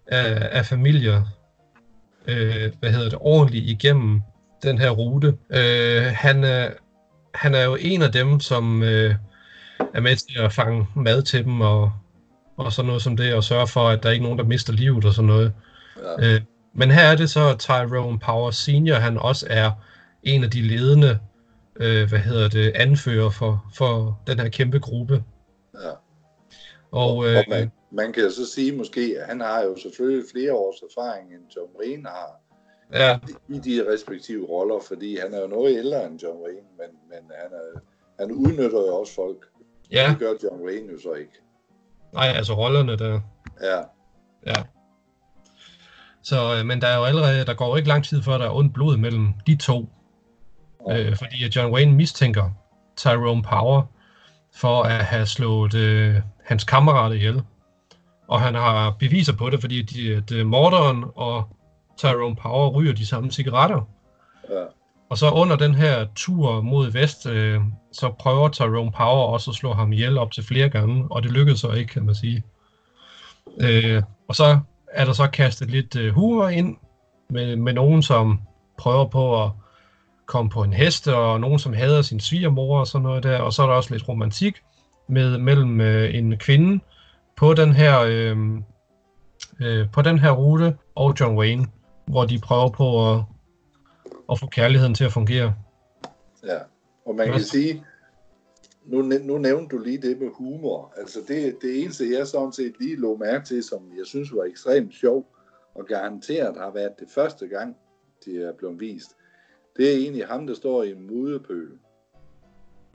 af, 0.08 0.50
af 0.52 0.66
familier, 0.66 1.24
øh, 2.28 2.72
hvad 2.80 2.92
hedder 2.92 3.10
det, 3.10 3.20
ordentligt 3.22 3.66
igennem 3.66 4.22
den 4.64 4.78
her 4.78 4.90
rute. 4.90 5.28
Øh, 5.50 6.04
han, 6.16 6.44
er, 6.44 6.70
han 7.34 7.56
er 7.56 7.64
jo 7.64 7.78
en 7.80 8.02
af 8.02 8.12
dem, 8.12 8.40
som 8.40 8.84
øh, 8.84 9.16
er 9.94 10.02
med 10.02 10.16
til 10.16 10.40
at 10.40 10.54
fange 10.54 10.88
mad 10.96 11.22
til 11.22 11.44
dem 11.46 11.62
og, 11.62 11.92
og 12.58 12.72
sådan 12.74 12.88
noget 12.88 13.02
som 13.02 13.18
det, 13.18 13.34
og 13.34 13.44
sørge 13.44 13.68
for, 13.68 13.90
at 13.90 14.04
der 14.04 14.10
er 14.10 14.14
ikke 14.14 14.24
nogen, 14.24 14.40
der 14.40 14.46
mister 14.46 14.74
livet 14.74 15.06
og 15.06 15.14
sådan 15.14 15.28
noget. 15.28 15.54
Ja. 16.20 16.36
Øh, 16.36 16.42
men 16.74 16.92
her 16.92 17.02
er 17.04 17.16
det 17.16 17.30
så, 17.30 17.56
Tyrone 17.60 18.20
Power 18.20 18.52
Senior, 18.52 18.96
han 18.96 19.18
også 19.18 19.48
er 19.50 19.72
en 20.24 20.44
af 20.44 20.50
de 20.50 20.62
ledende, 20.62 21.20
øh, 21.76 22.10
hvad 22.10 22.20
hedder 22.20 22.50
det, 22.50 22.72
anfører 22.76 23.30
for, 23.30 23.66
for 23.76 24.22
den 24.28 24.40
her 24.40 24.50
kæmpe 24.50 24.80
gruppe. 24.80 25.24
Ja. 25.74 25.92
Og, 26.92 27.30
øh, 27.30 27.38
og 27.38 27.44
man, 27.50 27.72
man 27.92 28.14
kan 28.14 28.32
så 28.32 28.46
sige 28.46 28.72
måske, 28.72 29.16
at 29.20 29.28
han 29.28 29.42
har 29.42 29.64
jo 29.64 29.78
selvfølgelig 29.78 30.26
flere 30.32 30.54
års 30.54 30.82
erfaring, 30.82 31.34
end 31.34 31.44
John 31.56 31.70
Wayne 31.80 32.10
har 32.10 32.40
ja, 32.94 33.20
i 33.50 33.60
de 33.60 33.94
respektive 33.94 34.46
roller, 34.46 34.80
fordi 34.88 35.18
han 35.18 35.34
er 35.34 35.42
jo 35.42 35.48
noget 35.48 35.78
ældre 35.78 36.06
end 36.06 36.24
John 36.24 36.42
Wayne, 36.44 36.68
men, 36.78 36.88
men 37.10 37.32
han, 37.42 37.52
er, 37.52 37.80
han 38.20 38.32
udnytter 38.32 38.80
jo 38.80 38.96
også 38.96 39.16
folk. 39.16 39.46
ja, 39.92 40.08
Det 40.10 40.20
gør 40.20 40.34
John 40.44 40.66
Wayne 40.66 40.92
jo 40.92 41.00
så 41.00 41.14
ikke. 41.14 41.42
nej, 42.14 42.28
altså 42.28 42.54
rollerne 42.54 42.98
der. 42.98 43.20
Ja, 43.62 43.82
Ja. 44.46 44.64
Så, 46.24 46.56
øh, 46.56 46.66
men 46.66 46.82
der 46.82 46.88
er 46.88 46.98
jo 46.98 47.04
allerede, 47.04 47.46
der 47.46 47.54
går 47.54 47.78
ikke 47.78 47.90
lang 47.90 48.06
tid 48.06 48.24
før, 48.24 48.38
der 48.38 48.46
er 48.46 48.56
ondt 48.56 48.74
blod 48.74 48.98
mellem 48.98 49.34
de 49.48 49.56
to. 49.56 49.90
Øh, 50.92 51.18
fordi 51.18 51.50
John 51.56 51.74
Wayne 51.74 51.96
mistænker 51.96 52.50
Tyrone 52.98 53.44
Power 53.44 53.84
for 54.56 54.84
at 54.84 55.06
have 55.06 55.26
slået 55.26 55.74
øh, 55.74 56.16
hans 56.46 56.64
kammerater 56.64 57.16
ihjel. 57.16 57.42
Og 58.28 58.42
han 58.42 58.56
har 58.56 58.96
beviser 59.00 59.34
på 59.34 59.50
det, 59.50 59.62
fordi 59.62 59.82
de, 59.82 60.16
at, 60.16 60.32
øh, 60.32 60.46
morderen 60.46 61.06
og 61.16 61.48
Tyrone 61.98 62.36
Power 62.36 62.70
ryger 62.70 62.94
de 62.94 63.06
samme 63.06 63.32
cigaretter. 63.32 63.88
ja, 64.50 64.64
Og 65.10 65.18
så 65.18 65.30
under 65.32 65.56
den 65.56 65.76
her 65.76 66.08
tur 66.16 66.62
mod 66.62 66.92
vest, 66.92 67.26
øh, 67.26 67.62
så 67.92 68.10
prøver 68.20 68.50
Tyrone 68.50 68.92
Power 68.92 69.28
også 69.28 69.52
at 69.52 69.56
slå 69.56 69.74
ham 69.74 69.94
ihjel 69.94 70.18
op 70.18 70.32
til 70.32 70.44
flere 70.44 70.70
gange, 70.70 71.08
og 71.10 71.24
det 71.24 71.32
lykkedes 71.32 71.60
så 71.60 71.72
ikke, 71.72 71.94
kan 71.94 72.06
man 72.06 72.16
sige. 72.16 72.44
Øh, 73.62 74.04
og 74.28 74.36
så 74.36 74.60
er 74.94 75.06
der 75.06 75.14
så 75.14 75.28
kastet 75.28 75.70
lidt 75.70 75.96
øh, 75.96 76.14
humor 76.14 76.48
ind 76.48 76.78
med, 77.30 77.56
med 77.56 77.74
nogen, 77.74 78.04
som 78.04 78.40
prøver 78.78 79.06
på 79.08 79.44
at 79.44 79.52
komme 80.26 80.50
på 80.50 80.64
en 80.64 80.74
hest, 80.74 81.08
og 81.08 81.40
nogen, 81.40 81.60
som 81.60 81.74
hader 81.74 82.02
sin 82.02 82.20
svigermor 82.20 82.80
og 82.80 82.88
sådan 82.88 83.04
noget 83.04 83.24
der, 83.24 83.40
og 83.40 83.54
så 83.54 83.64
er 83.64 83.68
der 83.68 83.74
også 83.74 83.94
lidt 83.94 84.10
romantik 84.10 84.62
med, 85.10 85.38
mellem 85.38 85.82
øh, 85.82 86.16
en 86.16 86.38
kvinde 86.38 86.84
på 87.38 87.54
den 87.54 87.74
her 87.74 88.00
øh, 88.00 88.38
øh, 89.60 89.92
på 89.92 90.02
den 90.02 90.20
her 90.20 90.32
rute 90.32 90.78
og 90.96 91.16
John 91.20 91.38
Wayne, 91.38 91.66
hvor 92.06 92.26
de 92.26 92.40
prøver 92.40 92.70
på 92.70 93.14
at, 93.14 93.24
at 94.32 94.40
få 94.40 94.48
kærligheden 94.48 94.94
til 94.94 95.06
at 95.06 95.12
fungere. 95.12 95.54
ja. 96.46 96.58
Og 97.06 97.16
man 97.16 97.32
kan 97.32 97.42
sige, 97.42 97.84
nu, 98.86 99.02
nu 99.02 99.38
nævnte 99.38 99.76
du 99.76 99.84
lige 99.84 99.98
det 99.98 100.20
med 100.20 100.30
humor. 100.34 100.94
Altså 100.98 101.20
det, 101.28 101.58
det 101.62 101.84
eneste, 101.84 102.12
jeg 102.12 102.28
sådan 102.28 102.52
set 102.52 102.80
lige 102.80 102.96
lå 102.96 103.18
mærke 103.18 103.46
til, 103.46 103.64
som 103.64 103.92
jeg 103.98 104.06
synes 104.06 104.36
var 104.36 104.44
ekstremt 104.44 104.94
sjov, 104.94 105.36
og 105.76 105.86
garanteret 105.86 106.58
har 106.58 106.72
været 106.72 107.00
det 107.00 107.08
første 107.10 107.48
gang, 107.48 107.78
de 108.26 108.44
er 108.44 108.54
blevet 108.54 108.80
vist, 108.80 109.16
det 109.78 109.94
er 109.94 109.98
egentlig 109.98 110.28
ham, 110.28 110.48
der 110.48 110.54
står 110.54 110.84
i 110.84 110.92
en 110.92 111.08
mudepøl. 111.08 111.70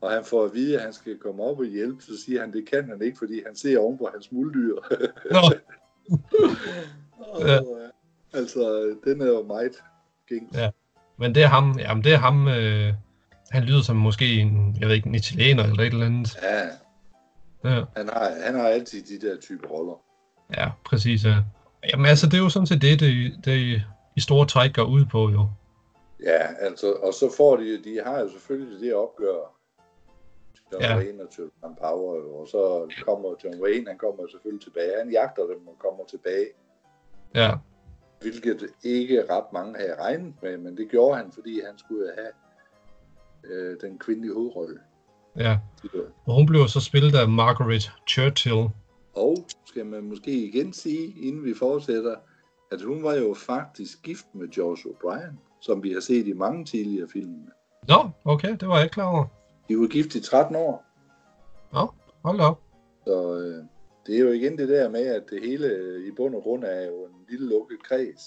Og 0.01 0.11
han 0.11 0.23
får 0.23 0.45
at 0.45 0.53
vide, 0.53 0.75
at 0.75 0.81
han 0.81 0.93
skal 0.93 1.17
komme 1.17 1.43
op 1.43 1.59
og 1.59 1.65
hjælpe, 1.65 2.03
så 2.03 2.21
siger 2.25 2.41
han, 2.41 2.53
det 2.53 2.69
kan 2.69 2.89
han 2.89 3.01
ikke, 3.01 3.17
fordi 3.17 3.41
han 3.45 3.55
ser 3.55 3.79
oven 3.79 3.97
på 3.97 4.09
hans 4.13 4.31
muldyr. 4.31 4.75
Nå, 5.31 5.39
Ja. 7.47 7.59
Og, 7.59 7.79
altså, 8.33 8.95
den 9.03 9.21
er 9.21 9.27
jo 9.27 9.43
meget 9.43 9.83
gængs. 10.27 10.57
Ja. 10.57 10.69
men 11.17 11.35
det 11.35 11.43
er 11.43 11.47
ham, 11.47 11.79
jamen 11.79 12.03
det 12.03 12.13
er 12.13 12.17
ham, 12.17 12.47
øh, 12.47 12.93
han 13.51 13.63
lyder 13.63 13.81
som 13.81 13.95
måske 13.95 14.33
en, 14.33 14.77
jeg 14.79 14.87
ved 14.87 14.95
ikke, 14.95 15.07
en 15.07 15.15
italiener 15.15 15.63
eller 15.63 15.83
et 15.83 15.93
eller 15.93 16.05
andet. 16.05 16.37
Ja, 16.43 16.67
Ja, 17.63 17.83
han 17.97 18.09
har, 18.09 18.31
han 18.45 18.55
har 18.55 18.67
altid 18.67 19.03
de 19.19 19.27
der 19.27 19.37
type 19.39 19.67
roller. 19.67 20.01
ja 20.57 20.69
præcis. 20.85 21.25
Ja. 21.25 21.35
Jamen 21.93 22.05
altså, 22.05 22.25
det 22.25 22.33
er 22.33 22.37
jo 22.43 22.49
sådan 22.49 22.67
set 22.67 22.81
det, 22.81 22.99
det, 22.99 23.45
det 23.45 23.81
i 24.15 24.19
store 24.21 24.45
træk 24.47 24.73
går 24.73 24.83
ud 24.83 25.05
på 25.05 25.29
jo. 25.29 25.47
Ja, 26.23 26.47
altså, 26.59 26.91
og 26.93 27.13
så 27.13 27.33
får 27.37 27.57
de, 27.57 27.83
de 27.83 28.01
har 28.05 28.19
jo 28.19 28.29
selvfølgelig 28.29 28.79
det 28.81 28.93
opgør, 28.93 29.55
John 30.73 30.83
Ja. 30.83 30.97
Wayne 30.97 31.23
og 31.23 31.29
John 31.37 31.75
Power, 31.81 32.39
og 32.39 32.47
så 32.47 32.91
kommer 33.05 33.29
John 33.43 33.61
Wayne, 33.61 33.87
han 33.87 33.97
kommer 33.97 34.23
selvfølgelig 34.31 34.63
tilbage, 34.63 34.91
han 35.03 35.11
jagter 35.11 35.41
dem 35.41 35.67
og 35.67 35.75
kommer 35.79 36.03
tilbage, 36.05 36.47
Ja, 37.35 37.51
hvilket 38.21 38.67
ikke 38.83 39.23
ret 39.29 39.53
mange 39.53 39.75
havde 39.79 39.95
regnet 40.01 40.33
med, 40.41 40.57
men 40.57 40.77
det 40.77 40.87
gjorde 40.91 41.17
han, 41.17 41.31
fordi 41.31 41.61
han 41.65 41.77
skulle 41.77 42.11
have 42.17 42.31
øh, 43.43 43.77
den 43.81 43.99
kvindelige 43.99 44.33
hovedrolle. 44.33 44.79
ja. 45.37 45.57
Og 46.25 46.33
hun 46.35 46.45
blev 46.45 46.67
så 46.67 46.79
spillet 46.79 47.15
af 47.15 47.29
Margaret 47.29 47.91
Churchill. 48.09 48.69
Og 49.13 49.37
skal 49.65 49.85
man 49.85 50.03
måske 50.03 50.31
igen 50.47 50.73
sige, 50.73 51.13
inden 51.27 51.43
vi 51.45 51.53
fortsætter, 51.53 52.15
at 52.71 52.81
hun 52.81 53.03
var 53.03 53.13
jo 53.13 53.33
faktisk 53.33 54.01
gift 54.03 54.25
med 54.33 54.47
George 54.47 54.89
O'Brien, 54.89 55.35
som 55.61 55.83
vi 55.83 55.91
har 55.93 55.99
set 55.99 56.27
i 56.27 56.33
mange 56.33 56.65
tidligere 56.65 57.07
film. 57.13 57.35
Nå, 57.87 58.09
okay, 58.25 58.49
det 58.59 58.67
var 58.67 58.75
jeg 58.75 58.83
ikke 58.83 58.93
klar 58.93 59.05
over. 59.15 59.25
De 59.69 59.79
var 59.79 59.87
gift 59.87 60.15
i 60.15 60.21
13 60.21 60.55
år, 60.55 60.85
Nå, 61.73 61.87
hold 62.25 62.39
op. 62.39 62.61
så 63.07 63.39
øh, 63.39 63.63
det 64.07 64.15
er 64.15 64.19
jo 64.19 64.31
igen 64.31 64.57
det 64.57 64.69
der 64.69 64.89
med, 64.89 65.05
at 65.07 65.23
det 65.29 65.41
hele 65.49 65.67
øh, 65.67 66.07
i 66.07 66.11
bund 66.17 66.35
og 66.35 66.41
grund 66.41 66.63
er 66.63 66.85
jo 66.85 67.05
en 67.05 67.25
lille 67.29 67.49
lukket 67.49 67.83
kreds. 67.83 68.21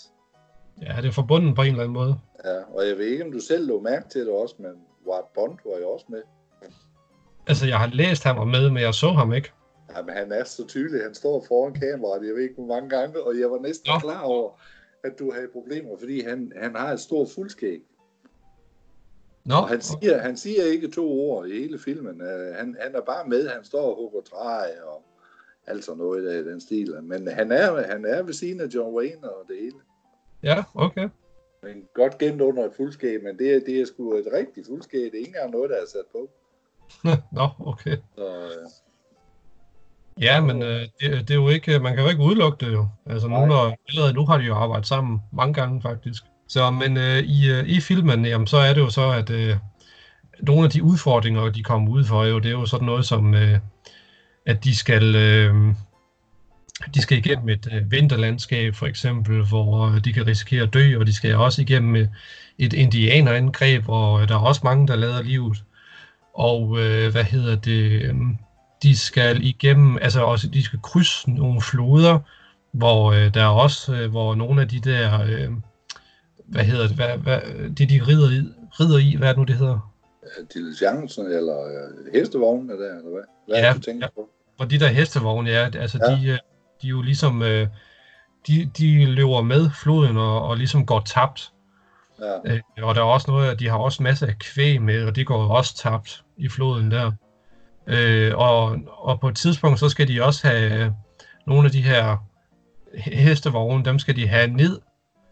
Ja, 0.83 0.96
det 1.03 1.09
er 1.09 1.12
forbundet 1.12 1.55
på 1.55 1.62
en 1.62 1.68
eller 1.68 1.81
anden 1.83 1.92
måde. 1.94 2.18
Ja, 2.44 2.57
og 2.75 2.87
jeg 2.88 2.98
ved 2.98 3.07
ikke, 3.07 3.25
om 3.25 3.33
du 3.33 3.40
selv 3.40 3.66
lå 3.68 3.81
mærke 3.81 4.09
til 4.09 4.20
det 4.20 4.31
også, 4.31 4.55
men 4.59 4.70
Ward 5.07 5.25
Bond 5.35 5.59
var 5.65 5.79
jo 5.79 5.88
også 5.91 6.07
med. 6.09 6.23
Altså, 7.47 7.67
jeg 7.67 7.79
har 7.79 7.87
læst 7.87 8.25
ham 8.25 8.38
og 8.38 8.49
med, 8.49 8.71
men 8.71 8.83
jeg 8.83 8.95
så 8.95 9.09
ham 9.12 9.33
ikke. 9.33 9.53
Jamen, 9.97 10.15
han 10.15 10.33
er 10.33 10.45
så 10.45 10.67
tydelig. 10.67 11.03
Han 11.03 11.15
står 11.15 11.45
foran 11.49 11.75
kameraet, 11.75 12.27
jeg 12.27 12.35
ved 12.35 12.43
ikke 12.43 12.55
hvor 12.55 12.75
mange 12.75 12.88
gange, 12.88 13.27
og 13.27 13.38
jeg 13.41 13.51
var 13.51 13.59
næsten 13.59 13.91
Nå. 13.93 13.99
klar 13.99 14.23
over, 14.23 14.61
at 15.05 15.19
du 15.19 15.33
havde 15.33 15.49
problemer, 15.53 15.99
fordi 15.99 16.23
han, 16.23 16.53
han 16.57 16.75
har 16.77 16.93
et 16.93 17.01
stort 17.01 17.29
fuldskæg. 17.35 17.81
Nå, 19.45 19.55
Og 19.55 19.69
han 19.69 19.81
siger, 19.81 20.19
han 20.19 20.37
siger 20.37 20.65
ikke 20.65 20.88
to 20.91 21.21
ord 21.21 21.47
i 21.47 21.53
hele 21.53 21.79
filmen. 21.79 22.21
Uh, 22.21 22.57
han, 22.57 22.77
han 22.81 22.95
er 22.95 23.01
bare 23.01 23.29
med, 23.29 23.49
han 23.49 23.65
står 23.65 23.91
og 23.91 23.97
hugger 23.97 24.21
træ 24.21 24.81
og 24.87 25.03
alt 25.67 25.85
sådan 25.85 25.99
noget 25.99 26.27
af 26.29 26.45
den 26.45 26.61
stil. 26.61 26.95
Men 27.03 27.29
han 27.29 27.53
er, 27.53 27.83
han 27.83 28.05
er 28.05 28.23
ved 28.23 28.33
siden 28.33 28.61
af 28.61 28.67
John 28.67 28.95
Wayne 28.97 29.31
og 29.31 29.45
det 29.49 29.57
hele. 29.61 29.77
ja, 30.43 30.65
okay. 30.75 31.09
Men 31.62 31.85
godt 31.94 32.18
gemt 32.18 32.40
under 32.40 32.64
et 32.64 32.72
fuldskæg, 32.77 33.22
men 33.22 33.38
det 33.38 33.55
er, 33.55 33.61
det 33.66 33.81
er 33.81 33.87
sgu 33.87 34.14
et 34.14 34.27
rigtigt 34.33 34.66
fuldskæg. 34.66 35.01
Det 35.01 35.14
er 35.14 35.18
ikke 35.18 35.29
engang 35.29 35.51
noget, 35.51 35.70
der 35.70 35.77
er 35.77 35.87
sat 35.87 36.09
på. 36.12 36.31
Nå, 37.38 37.48
okay. 37.59 37.96
Så, 38.16 38.27
uh, 38.27 38.70
Ja, 40.20 40.40
men 40.40 40.62
øh, 40.62 40.81
det, 40.81 41.29
det 41.29 41.31
er 41.31 41.35
jo 41.35 41.48
ikke, 41.48 41.79
man 41.79 41.94
kan 41.94 42.05
jo 42.05 42.11
ikke 42.11 42.22
udelukke 42.22 42.66
det 42.66 42.72
jo. 42.72 42.88
Altså 43.07 43.29
nu, 43.29 43.46
når, 43.46 43.77
allerede 43.88 44.12
nu 44.12 44.27
har 44.27 44.38
de 44.38 44.44
jo 44.44 44.55
arbejdet 44.55 44.87
sammen 44.87 45.20
mange 45.33 45.55
gange 45.55 45.83
faktisk. 45.83 46.22
Så, 46.48 46.70
men 46.70 46.96
øh, 46.96 47.18
i, 47.18 47.51
øh, 47.51 47.68
i 47.68 47.81
filmen, 47.81 48.25
jamen, 48.25 48.46
så 48.46 48.57
er 48.57 48.75
det 48.75 48.81
jo 48.81 48.90
så, 48.90 49.11
at 49.11 49.31
øh, 49.31 49.57
nogle 50.40 50.64
af 50.64 50.70
de 50.70 50.83
udfordringer, 50.83 51.51
de 51.51 51.62
kommer 51.62 51.90
ud 51.90 52.05
for, 52.05 52.25
jo, 52.25 52.38
det 52.38 52.46
er 52.46 52.53
jo 52.53 52.66
sådan 52.66 52.87
noget 52.87 53.05
som, 53.05 53.35
øh, 53.35 53.59
at 54.46 54.64
de 54.64 54.77
skal, 54.77 55.16
øh, 55.16 55.55
de 56.94 57.02
skal 57.02 57.18
igennem 57.18 57.48
et 57.48 57.68
øh, 57.72 57.90
vinterlandskab 57.90 58.74
for 58.74 58.87
eksempel, 58.87 59.44
hvor 59.48 59.94
øh, 59.94 60.04
de 60.04 60.12
kan 60.12 60.26
risikere 60.26 60.62
at 60.62 60.74
dø, 60.74 60.98
og 60.98 61.06
de 61.06 61.12
skal 61.14 61.37
også 61.37 61.62
igennem 61.62 61.96
et, 61.96 62.11
et 62.58 62.72
indianerangreb, 62.72 63.85
hvor 63.85 64.18
øh, 64.18 64.28
der 64.28 64.35
er 64.35 64.38
også 64.38 64.61
mange, 64.64 64.87
der 64.87 64.96
lader 64.96 65.22
livet. 65.22 65.64
Og 66.35 66.78
øh, 66.80 67.12
hvad 67.12 67.24
hedder 67.24 67.56
det? 67.56 68.02
Øh, 68.02 68.14
de 68.82 68.96
skal 68.96 69.44
igennem, 69.44 69.98
altså 70.02 70.20
også, 70.20 70.48
de 70.48 70.62
skal 70.62 70.78
krydse 70.82 71.30
nogle 71.30 71.61
floder, 71.61 72.18
hvor 72.72 73.12
øh, 73.12 73.35
der 73.35 73.42
er 73.42 73.48
også, 73.48 73.94
øh, 73.94 74.11
hvor 74.11 74.35
nogle 74.35 74.62
af 74.62 74.68
de 74.68 74.80
der, 74.80 75.20
øh, 75.22 75.50
hvad 76.46 76.64
hedder 76.64 76.87
det, 76.87 76.96
hvad, 76.96 77.18
hvad, 77.18 77.40
det 77.78 77.90
de 77.90 78.00
rider 78.08 78.30
i, 78.30 78.42
rider 78.80 78.98
i, 78.98 79.16
hvad 79.18 79.28
er 79.28 79.32
det 79.32 79.38
nu 79.38 79.44
det 79.44 79.56
hedder? 79.56 79.92
diligencen 80.54 81.26
eller 81.26 81.58
uh, 81.58 82.12
hestevognene 82.14 82.72
der, 82.72 82.96
eller 82.96 83.11
hvad? 83.11 83.22
Hvad 83.48 83.56
er 83.56 83.66
Ja, 83.66 83.68
det, 83.68 83.76
du 83.76 83.82
tænker 83.82 84.06
ja. 84.06 84.20
på? 84.20 84.28
Hvor 84.56 84.66
de 84.66 84.78
der 84.78 84.87
hestevogne, 84.87 85.50
ja, 85.50 85.70
altså 85.74 85.98
Ja. 86.08 86.16
de, 86.16 86.28
øh, 86.28 86.38
de 86.83 86.88
jo 86.88 87.03
ligesom, 87.03 87.42
øh, 87.42 87.68
de, 88.47 88.71
de 88.79 89.07
løber 89.07 89.42
med 89.42 89.71
floden 89.71 90.16
og, 90.16 90.42
og 90.42 90.57
ligesom 90.57 90.87
går 90.87 91.01
tabt. 91.01 91.53
Ja, 92.21 92.53
Øh, 92.55 92.61
og 92.83 92.95
der 92.95 93.01
er 93.01 93.05
også 93.05 93.31
noget, 93.31 93.51
at 93.51 93.61
de 93.61 93.68
har 93.68 93.77
også 93.79 94.03
masser 94.03 94.27
af 94.27 94.38
kvæg 94.38 94.83
med, 94.83 95.05
og 95.05 95.16
det 95.16 95.27
går 95.27 95.49
også 95.49 95.77
tabt 95.77 96.25
i 96.37 96.49
floden 96.49 96.90
der. 96.90 97.12
Øh, 97.87 98.33
og, 98.37 98.79
og 98.87 99.21
på 99.21 99.29
et 99.29 99.37
tidspunkt, 99.37 99.79
så 99.79 99.88
skal 99.88 100.09
de 100.09 100.23
også 100.23 100.49
have 100.49 100.85
øh, 100.85 100.90
nogle 101.47 101.64
af 101.64 101.73
de 101.73 101.83
her 101.83 102.16
he- 102.95 103.16
hestevogne, 103.16 103.85
dem 103.85 103.99
skal 103.99 104.16
de 104.16 104.29
have 104.29 104.47
ned 104.47 104.79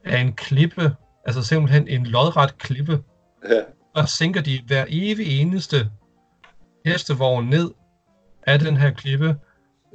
af 0.04 0.18
en 0.20 0.32
klippe, 0.32 0.96
altså 1.26 1.42
simpelthen 1.42 1.88
en 1.88 2.06
lodret 2.06 2.58
klippe, 2.58 3.02
ja, 3.50 3.60
og 3.94 4.08
sænker 4.08 4.40
de 4.40 4.60
hver 4.66 4.84
evig 4.88 5.40
eneste 5.40 5.90
hestevogn 6.86 7.46
ned 7.46 7.70
af 8.46 8.58
den 8.58 8.76
her 8.76 8.90
klippe, 8.90 9.36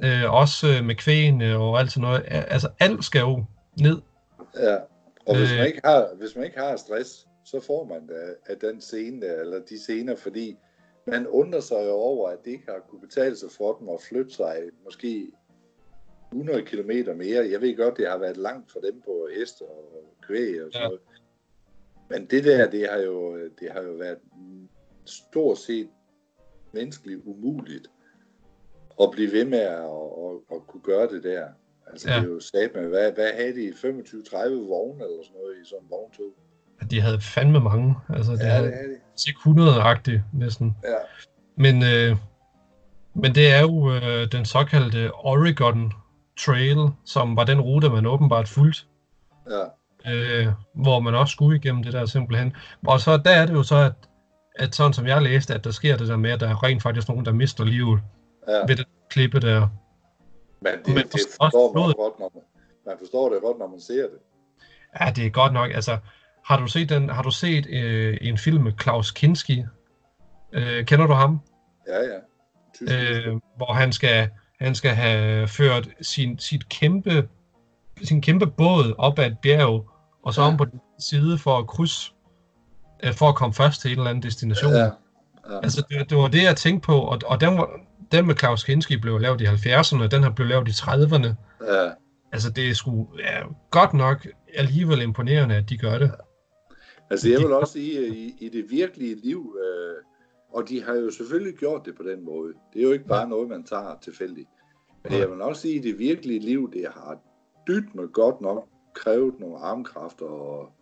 øh, 0.04 0.34
også 0.34 0.66
øh, 0.78 0.84
med 0.84 0.94
kvægene 0.94 1.56
og 1.56 1.80
alt 1.80 1.92
sådan 1.92 2.02
noget. 2.08 2.22
Altså 2.28 2.68
alt 2.80 3.04
skal 3.04 3.20
jo 3.20 3.44
ned. 3.80 3.98
ja. 4.56 4.76
Og 5.26 5.36
hvis 5.38 5.52
Øh. 5.52 5.58
man, 5.58 5.66
ikke 5.66 5.80
har, 5.84 6.14
hvis 6.18 6.36
man 6.36 6.44
ikke 6.44 6.58
har 6.58 6.76
stress, 6.76 7.26
så 7.44 7.60
får 7.60 7.84
man 7.84 8.06
da 8.06 8.34
af 8.46 8.56
den 8.56 8.80
scene 8.80 9.26
eller 9.26 9.60
de 9.60 9.78
scener, 9.78 10.16
fordi 10.16 10.56
man 11.06 11.26
undrer 11.26 11.60
sig 11.60 11.84
jo 11.86 11.92
over, 11.92 12.28
at 12.30 12.38
det 12.44 12.50
ikke 12.50 12.64
har 12.68 12.78
kunne 12.88 13.00
betale 13.00 13.36
sig 13.36 13.48
for 13.50 13.76
dem 13.80 13.88
at 13.88 14.00
flytte 14.08 14.30
sig 14.34 14.56
måske 14.84 15.28
100 16.32 16.62
km 16.62 16.90
mere. 17.16 17.48
Jeg 17.50 17.60
ved 17.60 17.76
godt, 17.76 17.96
det 17.96 18.08
har 18.08 18.18
været 18.18 18.36
langt 18.36 18.72
for 18.72 18.80
dem 18.80 19.00
på 19.04 19.28
heste 19.38 19.62
og 19.62 20.04
kvæg 20.26 20.64
og 20.64 20.72
sådan 20.72 20.82
Ja. 20.82 20.88
noget. 20.88 21.00
Men 22.10 22.26
det 22.26 22.44
der, 22.44 22.70
det 22.70 22.88
har 22.90 22.98
jo, 22.98 23.36
det 23.60 23.70
har 23.72 23.82
jo 23.82 23.92
været 23.92 24.18
stort 25.04 25.58
set 25.58 25.88
menneskeligt 26.72 27.20
umuligt 27.24 27.90
at 29.02 29.08
blive 29.12 29.32
ved 29.32 29.44
med 29.44 29.58
at, 29.58 29.68
at, 30.26 30.34
at 30.56 30.66
kunne 30.68 30.82
gøre 30.82 31.08
det 31.08 31.22
der. 31.24 31.44
Altså, 31.90 32.08
Ja. 32.08 32.14
ja. 32.14 32.20
det 32.20 32.28
er 32.28 32.32
jo 32.32 32.40
sat 32.40 32.70
med, 32.74 32.88
hvad, 32.88 33.12
hvad 33.12 33.30
havde 33.40 33.54
de? 33.54 33.68
25-30 33.68 34.36
vogne 34.68 35.04
eller 35.04 35.22
sådan 35.24 35.36
noget 35.40 35.54
i 35.62 35.68
sådan 35.68 35.82
en 35.84 35.90
vogntog? 35.90 36.32
De 36.90 37.00
havde 37.00 37.20
fandme 37.20 37.60
mange. 37.60 37.94
Altså, 38.08 38.32
det 38.32 38.38
Ja, 38.40 38.44
havde 38.44 38.66
det 38.66 38.74
havde 38.74 38.88
de. 38.88 39.28
ikke 39.28 39.40
100-agtigt 39.46 40.20
næsten. 40.38 40.76
Ja. 40.84 40.96
Men, 41.56 41.82
øh, 41.82 42.16
men 43.14 43.34
det 43.34 43.54
er 43.54 43.60
jo 43.60 43.92
øh, 43.94 44.32
den 44.32 44.44
såkaldte 44.44 45.12
Oregon 45.14 45.92
Trail, 46.38 46.76
som 47.04 47.36
var 47.36 47.44
den 47.44 47.60
rute, 47.60 47.88
man 47.90 48.06
åbenbart 48.06 48.48
fulgte, 48.48 48.80
Ja, 49.50 49.64
øh, 50.12 50.46
hvor 50.74 51.00
man 51.00 51.14
også 51.14 51.32
skulle 51.32 51.56
igennem 51.58 51.82
det 51.82 51.92
der 51.92 52.06
simpelthen. 52.06 52.52
Og 52.86 53.00
så 53.00 53.16
der 53.16 53.30
er 53.30 53.46
det 53.46 53.52
jo 53.54 53.62
så, 53.62 53.76
at, 53.76 53.92
at 54.54 54.74
sådan 54.74 54.92
som 54.92 55.06
jeg 55.06 55.22
læste, 55.22 55.54
at 55.54 55.64
der 55.64 55.70
sker 55.70 55.96
det 55.96 56.08
der 56.08 56.16
med, 56.16 56.30
at 56.30 56.40
der 56.40 56.48
er 56.48 56.62
rent 56.62 56.82
faktisk 56.82 57.08
nogen, 57.08 57.24
der 57.24 57.32
mister 57.32 57.64
livet 57.64 58.00
ja. 58.48 58.58
ved 58.66 58.76
den 58.76 58.84
klippe 59.10 59.40
der. 59.40 59.68
Men 60.60 60.72
det, 60.86 60.94
Men 60.94 60.96
det 60.96 61.20
forstår- 61.40 61.72
man 61.74 61.82
godt, 61.96 62.18
når 62.18 62.30
man, 62.34 62.42
man 62.86 62.94
forstår 62.98 63.28
det 63.32 63.42
godt, 63.42 63.58
når 63.58 63.66
man 63.68 63.80
ser 63.80 64.02
det. 64.02 64.18
Ja, 65.00 65.10
det 65.16 65.26
er 65.26 65.30
godt 65.30 65.52
nok. 65.52 65.70
Altså, 65.74 65.98
har 66.44 66.56
du 66.60 66.66
set, 66.66 66.88
den, 66.88 67.08
har 67.10 67.22
du 67.22 67.30
set 67.30 67.66
øh, 67.70 68.18
en 68.20 68.38
film 68.38 68.62
med 68.64 68.72
Klaus 68.72 69.10
Kinski? 69.10 69.64
Øh, 70.52 70.84
kender 70.86 71.06
du 71.06 71.12
ham? 71.12 71.40
Ja, 71.88 71.98
ja. 71.98 72.18
Tysk, 72.74 72.92
øh, 72.92 73.34
hvor 73.56 73.72
han 73.72 73.92
skal, 73.92 74.28
han 74.60 74.74
skal 74.74 74.90
have 74.90 75.48
ført 75.48 75.88
sin, 76.02 76.38
sit 76.38 76.68
kæmpe, 76.68 77.28
sin 78.04 78.22
kæmpe 78.22 78.46
båd 78.46 78.94
op 78.98 79.18
ad 79.18 79.26
et 79.26 79.38
bjerg, 79.42 79.88
og 80.22 80.34
så 80.34 80.42
Ja. 80.42 80.48
om 80.48 80.56
på 80.56 80.64
den 80.64 80.80
side 80.98 81.38
for 81.38 81.58
at 81.58 81.66
krydse, 81.66 82.12
øh, 83.04 83.12
for 83.14 83.28
at 83.28 83.34
komme 83.34 83.54
først 83.54 83.80
til 83.80 83.92
en 83.92 83.98
eller 83.98 84.10
anden 84.10 84.22
destination. 84.22 84.72
Ja. 84.72 84.78
ja. 84.84 84.90
Altså, 85.62 85.86
det, 85.90 86.10
det 86.10 86.18
var 86.18 86.28
det, 86.28 86.42
jeg 86.42 86.56
tænkte 86.56 86.86
på, 86.86 86.98
og, 87.00 87.18
og 87.26 87.40
den, 87.40 87.58
var, 87.58 87.70
den 88.12 88.26
med 88.26 88.34
Klaus 88.34 88.64
Kinski 88.64 88.96
blev 88.96 89.18
lavet 89.18 89.40
i 89.40 89.44
70'erne, 89.44 90.06
den 90.06 90.22
her 90.22 90.30
blev 90.30 90.46
lavet 90.48 90.68
i 90.68 90.70
30'erne. 90.70 91.28
ja. 91.72 91.90
Altså, 92.32 92.50
det 92.50 92.70
er 92.70 92.74
sgu 92.74 93.08
ja, 93.18 93.42
godt 93.70 93.94
nok 93.94 94.26
alligevel 94.54 95.02
imponerende, 95.02 95.54
at 95.54 95.70
de 95.70 95.78
gør 95.78 95.98
det. 95.98 96.10
Altså, 97.10 97.28
jeg 97.28 97.40
vil 97.40 97.52
også 97.52 97.72
sige, 97.72 98.08
i, 98.08 98.34
i 98.40 98.48
det 98.48 98.70
virkelige 98.70 99.14
liv, 99.14 99.56
øh, 99.64 99.94
og 100.54 100.68
de 100.68 100.82
har 100.82 100.94
jo 100.94 101.10
selvfølgelig 101.10 101.54
gjort 101.58 101.82
det 101.84 101.96
på 101.96 102.02
den 102.02 102.24
måde. 102.24 102.52
Det 102.72 102.78
er 102.78 102.82
jo 102.82 102.92
ikke 102.92 103.06
bare 103.06 103.28
noget, 103.28 103.48
man 103.48 103.64
tager 103.64 103.98
tilfældigt. 104.02 104.48
Men 105.02 105.12
Nej. 105.12 105.20
jeg 105.20 105.30
vil 105.30 105.40
også 105.42 105.62
sige, 105.62 105.78
at 105.78 105.84
i 105.84 105.88
det 105.90 105.98
virkelige 105.98 106.40
liv, 106.40 106.72
det 106.72 106.86
har 106.94 107.18
dybt 107.68 107.94
med 107.94 108.08
godt 108.12 108.40
nok 108.40 108.68
krævet 108.94 109.40
nogle 109.40 109.58
armkræfter 109.58 110.26
og 110.26 110.72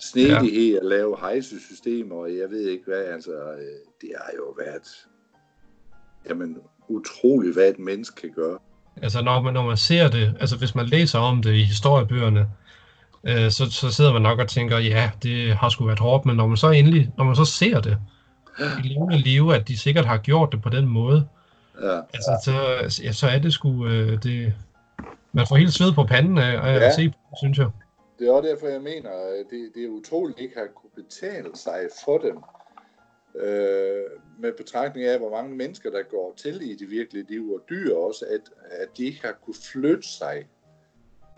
snedighed 0.00 0.72
ja. 0.72 0.78
at 0.78 0.84
lave 0.84 1.16
hejsesystemer, 1.20 2.16
og 2.16 2.36
jeg 2.36 2.50
ved 2.50 2.68
ikke 2.68 2.84
hvad, 2.84 3.04
altså, 3.04 3.32
øh, 3.32 3.80
det 4.00 4.10
har 4.16 4.32
jo 4.36 4.54
været, 4.58 5.06
jamen, 6.28 6.56
utroligt, 6.88 7.54
hvad 7.54 7.68
et 7.68 7.78
menneske 7.78 8.20
kan 8.20 8.30
gøre. 8.36 8.58
Altså 9.02 9.22
når 9.22 9.42
man, 9.42 9.54
når 9.54 9.62
man 9.62 9.76
ser 9.76 10.08
det, 10.08 10.34
altså 10.40 10.56
hvis 10.56 10.74
man 10.74 10.86
læser 10.86 11.18
om 11.18 11.42
det 11.42 11.54
i 11.54 11.62
historiebøgerne, 11.62 12.46
øh, 13.24 13.50
så, 13.50 13.70
så 13.70 13.90
sidder 13.90 14.12
man 14.12 14.22
nok 14.22 14.38
og 14.38 14.48
tænker, 14.48 14.78
ja, 14.78 15.10
det 15.22 15.56
har 15.56 15.68
sgu 15.68 15.84
været 15.84 15.98
hårdt, 15.98 16.26
men 16.26 16.36
når 16.36 16.46
man 16.46 16.56
så 16.56 16.70
endelig, 16.70 17.12
når 17.18 17.24
man 17.24 17.36
så 17.36 17.44
ser 17.44 17.80
det, 17.80 17.98
i 18.84 18.88
levende 18.88 19.18
live, 19.18 19.54
at 19.54 19.68
de 19.68 19.78
sikkert 19.78 20.04
har 20.04 20.16
gjort 20.18 20.52
det 20.52 20.62
på 20.62 20.68
den 20.68 20.86
måde. 20.86 21.26
Ja. 21.82 21.96
Altså, 22.14 22.30
så, 22.44 23.02
ja, 23.02 23.12
så 23.12 23.28
er 23.28 23.38
det 23.38 23.52
sgu... 23.52 23.86
Øh, 23.86 24.22
det, 24.22 24.54
man 25.32 25.46
får 25.46 25.56
helt 25.56 25.72
sved 25.72 25.92
på 25.92 26.04
panden 26.04 26.38
af, 26.38 26.52
af 26.52 26.80
Ja. 26.80 26.86
at 26.86 26.94
se 26.94 27.08
på, 27.08 27.16
synes 27.42 27.58
jeg. 27.58 27.68
Det 28.18 28.28
er 28.28 28.32
også 28.32 28.48
derfor, 28.48 28.66
jeg 28.68 28.80
mener, 28.80 29.10
at 29.10 29.46
det, 29.50 29.70
det 29.74 29.84
er 29.84 29.88
utroligt 29.88 30.40
ikke 30.40 30.54
har 30.56 30.66
kunne 30.76 31.04
betale 31.04 31.48
sig 31.54 31.78
for 32.04 32.18
dem. 32.18 32.36
Øh, 33.36 34.04
med 34.38 34.52
betragtning 34.52 35.06
af, 35.06 35.18
hvor 35.18 35.30
mange 35.30 35.56
mennesker, 35.56 35.90
der 35.90 36.02
går 36.02 36.34
til 36.36 36.70
i 36.70 36.74
det 36.74 36.90
virkelige 36.90 37.26
liv, 37.28 37.52
og 37.52 37.60
dyr 37.70 37.94
også, 37.94 38.26
at, 38.30 38.40
at 38.70 38.88
de 38.96 39.04
ikke 39.04 39.20
har 39.24 39.32
kunne 39.44 39.56
flytte 39.72 40.08
sig. 40.08 40.48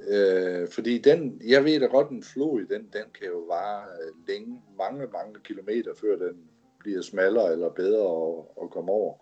Øh, 0.08 0.68
fordi 0.68 0.98
den, 0.98 1.40
jeg 1.48 1.64
ved 1.64 1.80
da 1.80 1.86
godt, 1.86 2.10
en 2.10 2.22
flod, 2.22 2.60
den, 2.60 2.82
den 2.82 3.04
kan 3.18 3.26
jo 3.26 3.38
vare 3.38 3.84
øh, 4.02 4.28
længe, 4.28 4.62
mange, 4.78 5.06
mange 5.12 5.34
kilometer, 5.44 5.94
før 6.00 6.16
den 6.16 6.36
bliver 6.78 7.02
smallere 7.02 7.52
eller 7.52 7.70
bedre 7.70 8.28
at, 8.28 8.44
at 8.62 8.70
komme 8.70 8.92
over. 8.92 9.14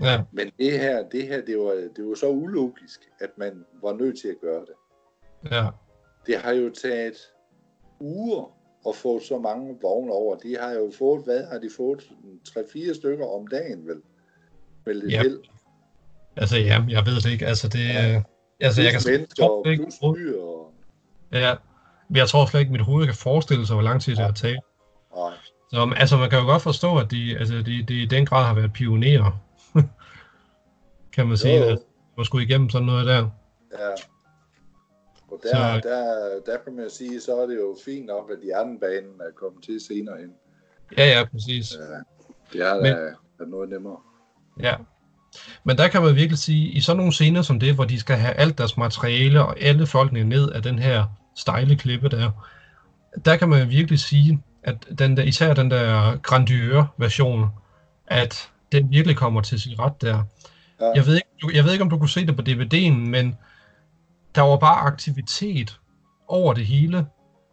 Ja, 0.00 0.22
Men 0.32 0.52
det 0.58 0.72
her, 0.72 1.08
det 1.08 1.28
her, 1.28 1.40
det 1.40 1.58
var, 1.58 1.72
det 1.96 2.06
var 2.06 2.14
så 2.14 2.28
ulogisk, 2.28 3.00
at 3.20 3.38
man 3.38 3.64
var 3.82 3.92
nødt 3.92 4.20
til 4.20 4.28
at 4.28 4.40
gøre 4.40 4.60
det. 4.60 4.74
ja. 5.50 5.66
Det 6.26 6.36
har 6.36 6.52
jo 6.52 6.70
taget 6.70 7.16
uger 8.00 8.63
at 8.88 8.96
få 8.96 9.20
så 9.20 9.38
mange 9.38 9.76
vogne 9.82 10.12
over. 10.12 10.36
De 10.36 10.56
har 10.60 10.72
jo 10.72 10.92
fået, 10.98 11.24
hvad 11.24 11.44
har 11.52 11.58
de 11.58 11.70
fået? 11.76 12.10
3-4 12.48 12.94
stykker 12.94 13.26
om 13.26 13.46
dagen, 13.46 13.86
vel? 13.86 14.02
Vel 14.84 14.96
lidt 14.96 15.12
Ja. 15.12 15.22
held. 15.22 15.38
Altså, 16.36 16.56
ja, 16.56 16.82
jeg 16.88 17.06
ved 17.06 17.14
det 17.14 17.30
ikke. 17.30 17.46
Altså, 17.46 17.68
det... 17.68 17.88
Ja. 17.88 18.14
Øh, 18.16 18.22
altså, 18.60 18.82
jeg 18.82 18.92
kan 18.92 19.00
mennesker 19.06 19.44
og 19.44 19.66
ikke... 19.66 19.82
plus 19.82 19.94
dyr. 20.16 20.40
Og... 20.40 20.72
Ja, 21.32 21.54
men 22.08 22.16
jeg 22.16 22.28
tror 22.28 22.46
slet 22.46 22.60
ikke, 22.60 22.72
mit 22.72 22.80
hoved 22.80 23.06
kan 23.06 23.14
forestille 23.14 23.66
sig, 23.66 23.74
hvor 23.76 23.82
lang 23.82 24.02
tid 24.02 24.16
det 24.16 24.24
har 24.24 24.32
taget. 24.32 24.58
Nej, 25.16 25.32
Så, 25.70 25.94
altså, 25.96 26.16
man 26.16 26.30
kan 26.30 26.38
jo 26.38 26.44
godt 26.44 26.62
forstå, 26.62 26.98
at 26.98 27.10
de, 27.10 27.36
altså, 27.38 27.54
de, 27.54 27.82
de 27.88 28.02
i 28.02 28.06
den 28.06 28.26
grad 28.26 28.44
har 28.44 28.54
været 28.54 28.72
pionerer. 28.72 29.40
kan 31.14 31.26
man 31.26 31.36
sige, 31.36 31.56
jo. 31.58 31.64
at 31.64 31.78
man 32.16 32.24
skulle 32.26 32.46
igennem 32.46 32.70
sådan 32.70 32.86
noget 32.86 33.06
der. 33.06 33.28
ja. 33.78 33.88
Og 35.34 35.40
der, 35.42 35.80
Så- 35.82 35.88
der, 35.88 36.52
der 36.52 36.58
kan 36.64 36.72
man 36.76 36.90
sige, 36.90 37.20
så 37.20 37.36
er 37.42 37.46
det 37.46 37.56
jo 37.56 37.76
fint 37.84 38.06
nok, 38.06 38.30
at 38.30 38.38
jernbanen 38.48 39.20
er 39.20 39.32
kommet 39.40 39.64
til 39.64 39.80
senere 39.80 40.16
hen. 40.20 40.30
Ja, 40.98 41.06
ja, 41.18 41.24
præcis. 41.24 41.72
Ja, 41.74 41.98
det 42.58 42.66
har 42.66 42.74
Men- 42.76 42.84
da 42.84 42.98
været 43.38 43.50
noget 43.50 43.68
nemmere. 43.70 43.96
Ja. 44.62 44.74
Men 45.64 45.78
der 45.78 45.88
kan 45.88 46.02
man 46.02 46.14
virkelig 46.14 46.38
sige, 46.38 46.68
i 46.68 46.80
sådan 46.80 46.96
nogle 46.96 47.12
scener 47.12 47.42
som 47.42 47.60
det, 47.60 47.74
hvor 47.74 47.84
de 47.84 48.00
skal 48.00 48.16
have 48.16 48.34
alt 48.34 48.58
deres 48.58 48.76
materiale 48.76 49.44
og 49.44 49.60
alle 49.60 49.86
folkene 49.86 50.24
ned 50.24 50.50
af 50.50 50.62
den 50.62 50.78
her 50.78 51.04
stejle 51.36 51.76
klippe 51.76 52.08
der, 52.08 52.30
der 53.24 53.36
kan 53.36 53.48
man 53.48 53.70
virkelig 53.70 53.98
sige, 53.98 54.42
at 54.62 54.76
den 54.98 55.16
der, 55.16 55.22
især 55.22 55.54
den 55.54 55.70
der 55.70 56.16
grandiøre 56.22 56.88
version, 56.98 57.46
at 58.06 58.50
den 58.72 58.90
virkelig 58.90 59.16
kommer 59.16 59.40
til 59.40 59.60
sin 59.60 59.78
ret 59.78 60.02
der. 60.02 60.22
Ja. 60.80 60.90
Jeg, 60.94 61.06
ved 61.06 61.14
ikke, 61.14 61.56
jeg 61.56 61.64
ved 61.64 61.72
ikke, 61.72 61.82
om 61.84 61.90
du 61.90 61.98
kunne 61.98 62.08
se 62.08 62.26
det 62.26 62.36
på 62.36 62.42
DVD'en, 62.48 62.92
men 62.92 63.36
der 64.34 64.42
var 64.42 64.56
bare 64.56 64.80
aktivitet 64.80 65.80
over 66.28 66.54
det 66.54 66.66
hele. 66.66 67.06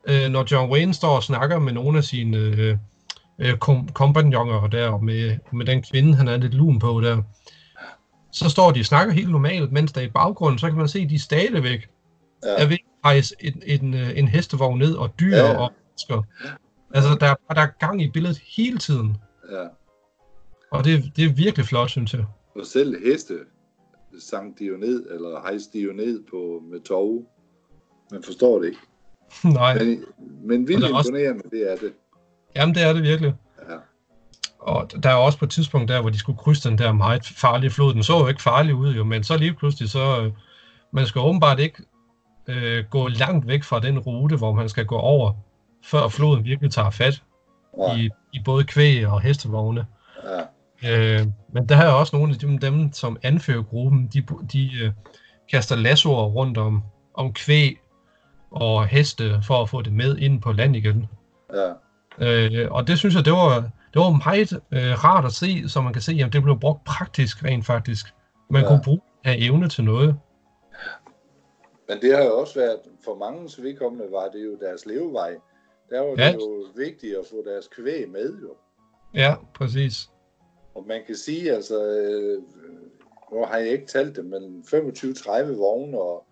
Øh, 0.09 0.29
når 0.29 0.45
John 0.51 0.71
Wayne 0.71 0.93
står 0.93 1.15
og 1.15 1.23
snakker 1.23 1.59
med 1.59 1.73
nogle 1.73 1.97
af 1.97 2.03
sine 2.03 2.37
øh, 2.37 2.77
øh, 3.41 3.57
kom- 3.57 3.87
kompagnoner 3.89 4.67
der, 4.67 4.87
og 4.89 5.03
med, 5.03 5.37
med 5.53 5.65
den 5.65 5.83
kvinde, 5.91 6.15
han 6.15 6.27
er 6.27 6.37
lidt 6.37 6.53
lun 6.53 6.79
på 6.79 7.01
der, 7.01 7.21
så 8.33 8.49
står 8.49 8.71
de 8.71 8.79
og 8.79 8.85
snakker 8.85 9.13
helt 9.13 9.29
normalt, 9.31 9.71
mens 9.71 9.91
der 9.91 10.01
i 10.01 10.09
baggrunden, 10.09 10.59
så 10.59 10.67
kan 10.67 10.77
man 10.77 10.87
se, 10.87 10.99
at 10.99 11.09
de 11.09 11.19
stadigvæk 11.19 11.87
Ja. 12.45 12.63
er 12.63 12.67
ved 12.67 12.73
at 12.73 13.05
rejse 13.05 13.35
en, 13.39 13.61
en, 13.65 13.93
øh, 13.93 14.17
en 14.19 14.27
hestevogn 14.27 14.79
ned, 14.79 14.93
og 14.95 15.09
dyr 15.19 15.35
Ja, 15.35 15.57
og 15.57 15.71
mennesker. 15.85 16.23
Altså, 16.93 17.17
der, 17.19 17.27
er- 17.27 17.53
der 17.53 17.61
er 17.61 17.67
gang 17.79 18.01
i 18.01 18.09
billedet 18.11 18.41
hele 18.57 18.77
tiden, 18.77 19.17
Ja. 19.51 19.63
og 20.71 20.83
det, 20.83 21.11
det 21.15 21.25
er 21.25 21.33
virkelig 21.33 21.65
flot, 21.65 21.89
synes 21.89 22.13
jeg. 22.13 22.25
Og 22.59 22.65
selv 22.65 22.95
heste 23.11 23.33
sang 24.19 24.59
de 24.59 24.65
jo 24.65 24.77
ned, 24.77 25.05
eller 25.11 25.41
hejste 25.41 25.77
de 25.77 25.83
jo 25.83 25.93
ned 25.93 26.23
på, 26.31 26.61
med 26.71 26.79
tog. 26.79 27.25
Man 28.11 28.23
forstår 28.23 28.59
det 28.59 28.67
ikke. 28.67 28.79
Nej, 29.59 29.77
Men, 29.83 30.03
men 30.43 30.67
vildt 30.67 30.83
er 30.85 30.93
også- 30.95 31.09
imponerende, 31.09 31.43
det 31.51 31.71
er 31.71 31.75
det. 31.75 31.93
jamen 32.55 32.75
det 32.75 32.83
er 32.83 32.93
det 32.93 33.03
virkelig. 33.03 33.33
Ja. 33.69 33.75
Og 34.59 35.03
der 35.03 35.09
er 35.09 35.15
også 35.15 35.39
på 35.39 35.45
et 35.45 35.51
tidspunkt 35.51 35.89
der, 35.89 36.01
hvor 36.01 36.09
de 36.09 36.17
skulle 36.17 36.37
krydse 36.37 36.69
den 36.69 36.77
der 36.77 36.91
meget 36.93 37.25
farlige 37.25 37.71
flod. 37.71 37.93
Den 37.93 38.03
så 38.03 38.17
jo 38.19 38.27
ikke 38.27 38.41
farlig 38.41 38.75
ud, 38.75 38.93
jo, 38.93 39.03
men 39.03 39.23
så 39.23 39.37
lige 39.37 39.53
pludselig, 39.53 39.89
så 39.89 40.21
øh, 40.21 40.31
man 40.91 41.05
skal 41.07 41.21
åbenbart 41.21 41.59
ikke 41.59 41.83
øh, 42.47 42.85
gå 42.89 43.07
langt 43.07 43.47
væk 43.47 43.63
fra 43.63 43.79
den 43.79 43.99
rute, 43.99 44.37
hvor 44.37 44.53
man 44.53 44.69
skal 44.69 44.85
gå 44.85 44.95
over, 44.97 45.33
før 45.83 46.07
floden 46.07 46.43
virkelig 46.45 46.71
tager 46.71 46.89
fat 46.89 47.23
Ja. 47.77 47.97
i, 47.97 48.09
i 48.33 48.39
både 48.45 48.63
kvæg 48.63 49.07
og 49.07 49.21
hestevogne. 49.21 49.85
Ja. 50.23 50.41
Øh, 50.89 51.27
men 51.53 51.69
der 51.69 51.77
er 51.77 51.87
også 51.91 52.15
nogle 52.15 52.33
af 52.33 52.39
dem, 52.39 52.57
dem 52.57 52.93
som 52.93 53.17
anfører 53.23 53.61
gruppen, 53.63 54.07
de, 54.13 54.23
de 54.53 54.69
øh, 54.83 54.91
kaster 55.51 55.75
lassoer 55.75 56.23
rundt 56.25 56.57
om, 56.57 56.83
om 57.13 57.33
kvæg 57.33 57.77
og 58.51 58.87
heste 58.87 59.39
for 59.43 59.61
at 59.61 59.69
få 59.69 59.81
det 59.81 59.93
med 59.93 60.17
ind 60.17 60.41
på 60.41 60.51
land 60.51 60.75
igen. 60.75 61.07
ja. 61.53 61.73
Øh, 62.19 62.71
og 62.71 62.87
det 62.87 62.97
synes 62.99 63.15
jeg, 63.15 63.25
det 63.25 63.33
var, 63.33 63.59
det 63.93 63.99
var 64.01 64.09
meget 64.25 64.61
øh, 64.71 65.03
rart 65.03 65.25
at 65.25 65.31
se, 65.31 65.69
så 65.69 65.81
man 65.81 65.93
kan 65.93 66.01
se, 66.01 66.19
at 66.25 66.33
det 66.33 66.43
blev 66.43 66.59
brugt 66.59 66.83
praktisk 66.83 67.43
rent 67.43 67.65
faktisk. 67.65 68.05
Man 68.49 68.61
Ja. 68.61 68.67
kunne 68.67 68.81
bruge 68.83 69.01
af 69.23 69.35
evne 69.39 69.69
til 69.69 69.83
noget. 69.83 70.15
Men 71.89 72.01
det 72.01 72.17
har 72.17 72.23
jo 72.23 72.39
også 72.39 72.59
været, 72.59 72.77
for 73.05 73.15
mange 73.15 73.63
vedkommende 73.63 74.05
var 74.11 74.27
det 74.33 74.45
jo 74.45 74.57
deres 74.61 74.85
levevej. 74.85 75.35
Der 75.89 75.99
var 75.99 76.15
Ja. 76.17 76.27
det 76.27 76.33
jo 76.33 76.65
vigtigt 76.75 77.17
at 77.17 77.25
få 77.31 77.43
deres 77.45 77.67
kvæg 77.77 78.09
med 78.09 78.39
jo. 78.41 78.49
Ja, 79.13 79.35
præcis. 79.55 80.09
Og 80.75 80.87
man 80.87 81.01
kan 81.07 81.15
sige, 81.15 81.51
altså, 81.51 81.85
øh, 81.85 82.41
nu 83.31 83.45
har 83.45 83.57
jeg 83.57 83.69
ikke 83.69 83.87
talt 83.87 84.15
det, 84.15 84.25
men 84.25 84.63
25-30 84.67 85.31
vogne, 85.57 85.97
og 86.01 86.27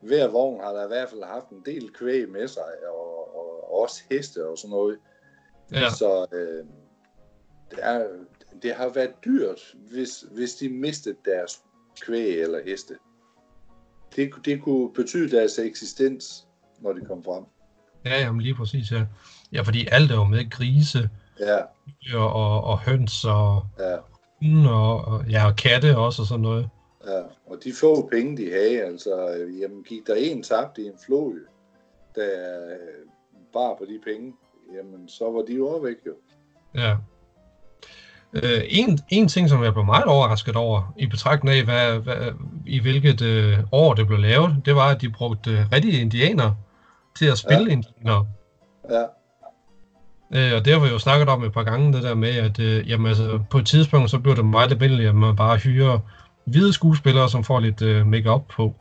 hver 0.00 0.28
vogn 0.28 0.60
har 0.60 0.72
der 0.72 0.84
i 0.84 0.88
hvert 0.88 1.08
fald 1.10 1.24
haft 1.24 1.48
en 1.48 1.62
del 1.66 1.92
kvæg 1.92 2.28
med 2.28 2.48
sig, 2.48 2.62
og, 2.88 3.36
og, 3.36 3.64
og 3.64 3.82
også 3.82 4.02
heste 4.10 4.46
og 4.48 4.58
sådan 4.58 4.70
noget. 4.70 4.98
Ja, 5.72 5.90
Så 5.90 6.26
øh, 6.32 6.64
det, 7.70 7.78
er, 7.82 8.06
det 8.62 8.74
har 8.74 8.88
været 8.88 9.24
dyrt, 9.24 9.74
hvis, 9.90 10.24
hvis 10.30 10.54
de 10.54 10.68
mistede 10.68 11.16
deres 11.24 11.62
kvæg 12.00 12.40
eller 12.42 12.60
heste. 12.64 12.94
Det, 14.16 14.30
det 14.44 14.62
kunne 14.62 14.92
betyde 14.92 15.36
deres 15.36 15.58
eksistens, 15.58 16.46
når 16.80 16.92
de 16.92 17.00
kom 17.06 17.24
frem. 17.24 17.44
ja 18.04 18.20
jamen 18.20 18.40
lige 18.40 18.54
præcis, 18.54 18.92
ja. 18.92 19.06
Ja, 19.52 19.62
fordi 19.62 19.88
alt 19.92 20.10
er 20.10 20.14
jo 20.14 20.24
med 20.24 20.50
grise 20.50 21.10
Ja, 21.40 21.58
dyr 22.04 22.18
og, 22.18 22.64
og 22.64 22.78
høns 22.78 23.24
og 23.24 23.66
ja, 23.78 23.96
og, 24.70 25.04
og, 25.04 25.24
ja, 25.30 25.46
og 25.46 25.56
katte 25.56 25.96
også 25.96 26.22
og 26.22 26.26
sådan 26.26 26.42
noget. 26.42 26.68
ja. 27.06 27.20
Og 27.46 27.56
de 27.64 27.72
få 27.80 28.08
penge, 28.08 28.36
de 28.36 28.50
havde, 28.52 28.82
altså, 28.82 29.34
øh, 29.34 29.60
jamen, 29.60 29.82
gik 29.82 30.06
der 30.06 30.14
en 30.14 30.42
tabt 30.42 30.78
i 30.78 30.86
en 30.86 30.98
flod, 31.06 31.34
der 32.14 32.30
øh, 32.70 33.08
bare 33.52 33.76
på 33.78 33.84
de 33.84 34.00
penge, 34.04 34.34
jamen, 34.76 35.08
så 35.08 35.24
var 35.24 35.42
de 35.42 35.54
jo 35.54 35.68
også 35.68 35.82
væk, 35.82 35.96
jo. 36.06 36.12
Ja. 36.74 36.96
Øh, 38.32 38.62
en, 38.68 38.98
en 39.08 39.28
ting, 39.28 39.48
som 39.48 39.64
jeg 39.64 39.72
blev 39.72 39.84
meget 39.84 40.04
overrasket 40.04 40.56
over, 40.56 40.94
i 40.98 41.06
betragtning 41.06 41.58
af, 41.58 41.64
hvad, 41.64 41.98
hvad, 41.98 42.32
i 42.66 42.80
hvilket 42.80 43.22
øh, 43.22 43.58
år 43.72 43.94
det 43.94 44.06
blev 44.06 44.18
lavet, 44.18 44.56
det 44.64 44.74
var, 44.74 44.88
at 44.94 45.00
de 45.00 45.10
brugte 45.10 45.50
øh, 45.50 45.72
rigtige 45.72 46.00
indianer 46.00 46.52
til 47.18 47.26
at 47.26 47.38
spille 47.38 47.64
ja. 47.64 47.72
indianer. 47.72 48.26
Ja, 48.90 49.04
Øh, 50.34 50.52
og 50.56 50.64
det 50.64 50.72
har 50.72 50.80
vi 50.80 50.88
jo 50.88 50.98
snakket 50.98 51.28
om 51.28 51.44
et 51.44 51.52
par 51.52 51.62
gange, 51.62 51.92
det 51.92 52.02
der 52.02 52.14
med, 52.14 52.36
at 52.36 52.60
øh, 52.60 52.90
jamen, 52.90 53.06
altså, 53.06 53.40
på 53.50 53.58
et 53.58 53.66
tidspunkt, 53.66 54.10
så 54.10 54.18
blev 54.18 54.36
det 54.36 54.44
meget 54.44 54.72
almindeligt, 54.72 55.08
at 55.08 55.14
man 55.14 55.36
bare 55.36 55.56
hyrer 55.56 55.98
hvide 56.44 56.72
skuespillere, 56.72 57.28
som 57.28 57.44
får 57.44 57.60
lidt 57.60 57.82
øh, 57.82 58.06
make-up 58.06 58.42
på. 58.48 58.74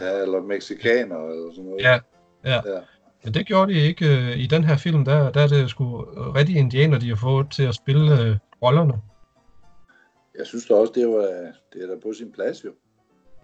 ja 0.00 0.22
eller 0.22 0.42
mexikaner 0.42 1.16
eller 1.16 1.50
sådan 1.50 1.64
noget. 1.64 1.82
Ja, 1.82 1.98
ja. 2.44 2.54
Ja. 2.54 2.80
Men 3.24 3.34
det 3.34 3.46
gjorde 3.46 3.74
de 3.74 3.80
ikke 3.80 4.06
øh, 4.16 4.38
i 4.38 4.46
den 4.46 4.64
her 4.64 4.76
film. 4.76 5.04
Der, 5.04 5.30
der 5.30 5.40
er 5.40 5.46
det 5.46 5.70
sgu 5.70 6.00
rigtige 6.36 6.58
indianer, 6.58 6.98
de 6.98 7.08
har 7.08 7.16
fået 7.16 7.46
til 7.50 7.62
at 7.62 7.74
spille 7.74 8.20
øh, 8.22 8.36
rollerne. 8.62 8.94
Jeg 10.38 10.46
synes 10.46 10.66
da 10.66 10.74
også, 10.74 10.92
det, 10.96 11.08
var, 11.08 11.26
det 11.72 11.82
er 11.82 11.86
da 11.86 11.94
på 12.02 12.12
sin 12.18 12.32
plads, 12.32 12.64
jo. 12.64 12.70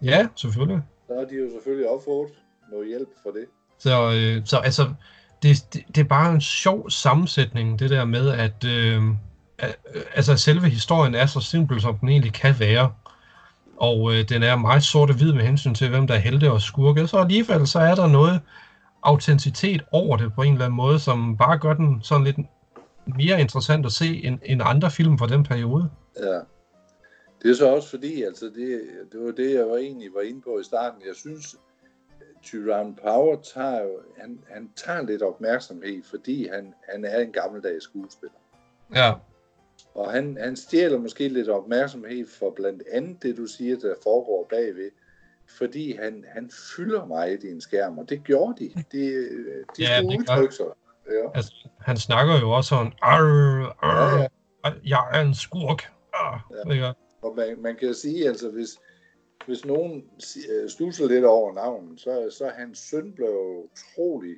Ja, 0.03 0.27
selvfølgelig. 0.35 0.81
Så 1.07 1.13
har 1.19 1.25
de 1.25 1.35
jo 1.35 1.49
selvfølgelig 1.51 1.89
også 1.89 2.05
fået 2.05 2.31
noget 2.71 2.87
hjælp 2.87 3.09
for 3.23 3.29
det. 3.31 3.45
Så, 3.79 3.89
øh, 3.89 4.45
så 4.45 4.57
altså, 4.57 4.83
det, 5.43 5.65
det, 5.73 5.83
det 5.95 5.97
er 5.97 6.07
bare 6.07 6.31
en 6.31 6.41
sjov 6.41 6.89
sammensætning, 6.89 7.79
det 7.79 7.89
der 7.89 8.05
med, 8.05 8.29
at 8.29 8.63
øh, 8.65 9.03
at, 9.61 9.77
øh, 9.95 10.01
altså, 10.15 10.37
selve 10.37 10.69
historien 10.69 11.15
er 11.15 11.25
så 11.25 11.39
simpel, 11.39 11.81
som 11.81 11.97
den 11.97 12.09
egentlig 12.09 12.33
kan 12.33 12.55
være. 12.59 12.93
Og 13.77 14.13
øh, 14.13 14.29
den 14.29 14.43
er 14.43 14.55
meget 14.55 14.83
sort 14.83 15.09
og 15.09 15.15
hvid 15.15 15.33
med 15.33 15.43
hensyn 15.43 15.73
til, 15.73 15.89
hvem 15.89 16.07
der 16.07 16.13
er 16.13 16.19
helte 16.19 16.51
og 16.51 16.61
skurke. 16.61 17.07
Så 17.07 17.17
alligevel 17.17 17.67
så 17.67 17.79
er 17.79 17.95
der 17.95 18.07
noget 18.07 18.41
autenticitet 19.03 19.81
over 19.91 20.17
det 20.17 20.33
på 20.33 20.41
en 20.41 20.53
eller 20.53 20.65
anden 20.65 20.77
måde, 20.77 20.99
som 20.99 21.37
bare 21.37 21.57
gør 21.57 21.73
den 21.73 21.99
sådan 22.03 22.23
lidt 22.23 22.37
mere 23.17 23.41
interessant 23.41 23.85
at 23.85 23.91
se 23.91 24.25
end, 24.25 24.39
end 24.45 24.61
andre 24.65 24.91
film 24.91 25.17
fra 25.17 25.27
den 25.27 25.43
periode. 25.43 25.89
Ja. 26.19 26.39
Det 27.43 27.51
er 27.51 27.55
så 27.55 27.75
også 27.75 27.89
fordi, 27.89 28.23
altså 28.23 28.45
det, 28.45 28.81
det 29.11 29.19
var 29.25 29.31
det, 29.31 29.53
jeg 29.53 29.65
var 29.65 29.77
egentlig 29.77 30.09
var 30.15 30.21
inde 30.21 30.41
på 30.41 30.59
i 30.61 30.63
starten. 30.63 31.01
Jeg 31.07 31.15
synes, 31.15 31.55
Tyrone 32.43 32.95
Power 32.95 33.41
tager 33.53 33.81
jo, 33.81 33.99
han, 34.17 34.39
han 34.49 34.69
tager 34.75 35.01
lidt 35.01 35.21
opmærksomhed, 35.21 36.03
fordi 36.03 36.47
han, 36.47 36.73
han 36.89 37.05
er 37.05 37.19
en 37.19 37.31
gammeldags 37.31 37.83
skuespiller. 37.83 38.35
Ja, 38.95 39.13
Og 39.95 40.11
han, 40.11 40.37
han 40.41 40.55
stjæler 40.55 40.97
måske 40.99 41.27
lidt 41.27 41.49
opmærksomhed 41.49 42.27
for 42.39 42.49
blandt 42.55 42.83
andet 42.91 43.23
det, 43.23 43.37
du 43.37 43.45
siger, 43.45 43.77
der 43.79 43.95
foregår 44.03 44.47
bagved. 44.49 44.89
Fordi 45.57 45.95
han, 45.95 46.25
han 46.33 46.51
fylder 46.75 47.05
meget 47.05 47.43
i 47.43 47.51
en 47.51 47.61
skærm, 47.61 47.97
og 47.97 48.09
det 48.09 48.23
gjorde 48.23 48.63
de. 48.65 48.83
De, 48.91 48.97
de 48.97 49.67
Ja, 49.79 49.97
skulle 49.97 50.11
det 50.13 50.19
udtrykke 50.19 50.55
sig. 50.55 50.65
Ja. 51.11 51.29
Altså, 51.35 51.67
han 51.79 51.97
snakker 51.97 52.39
jo 52.39 52.51
også 52.51 52.69
sådan, 52.69 52.93
arr, 53.01 53.75
arr, 53.85 54.17
Ja, 54.19 54.27
ja. 54.65 54.71
jeg 54.85 55.09
er 55.13 55.21
en 55.21 55.35
skurk. 55.35 55.91
Arr, 56.13 56.51
Ja. 56.67 56.73
ikke? 56.73 56.85
Og 57.21 57.33
man, 57.35 57.61
man 57.61 57.75
kan 57.75 57.93
sige, 57.93 58.27
altså 58.27 58.49
hvis, 58.49 58.69
hvis 59.45 59.65
nogen 59.65 60.03
øh, 60.49 60.69
stusser 60.69 61.07
lidt 61.07 61.25
over 61.25 61.53
navnet, 61.53 62.01
så, 62.01 62.35
så 62.37 62.47
hans 62.47 62.79
søn 62.79 63.13
blev 63.13 63.65
utrolig 63.65 64.35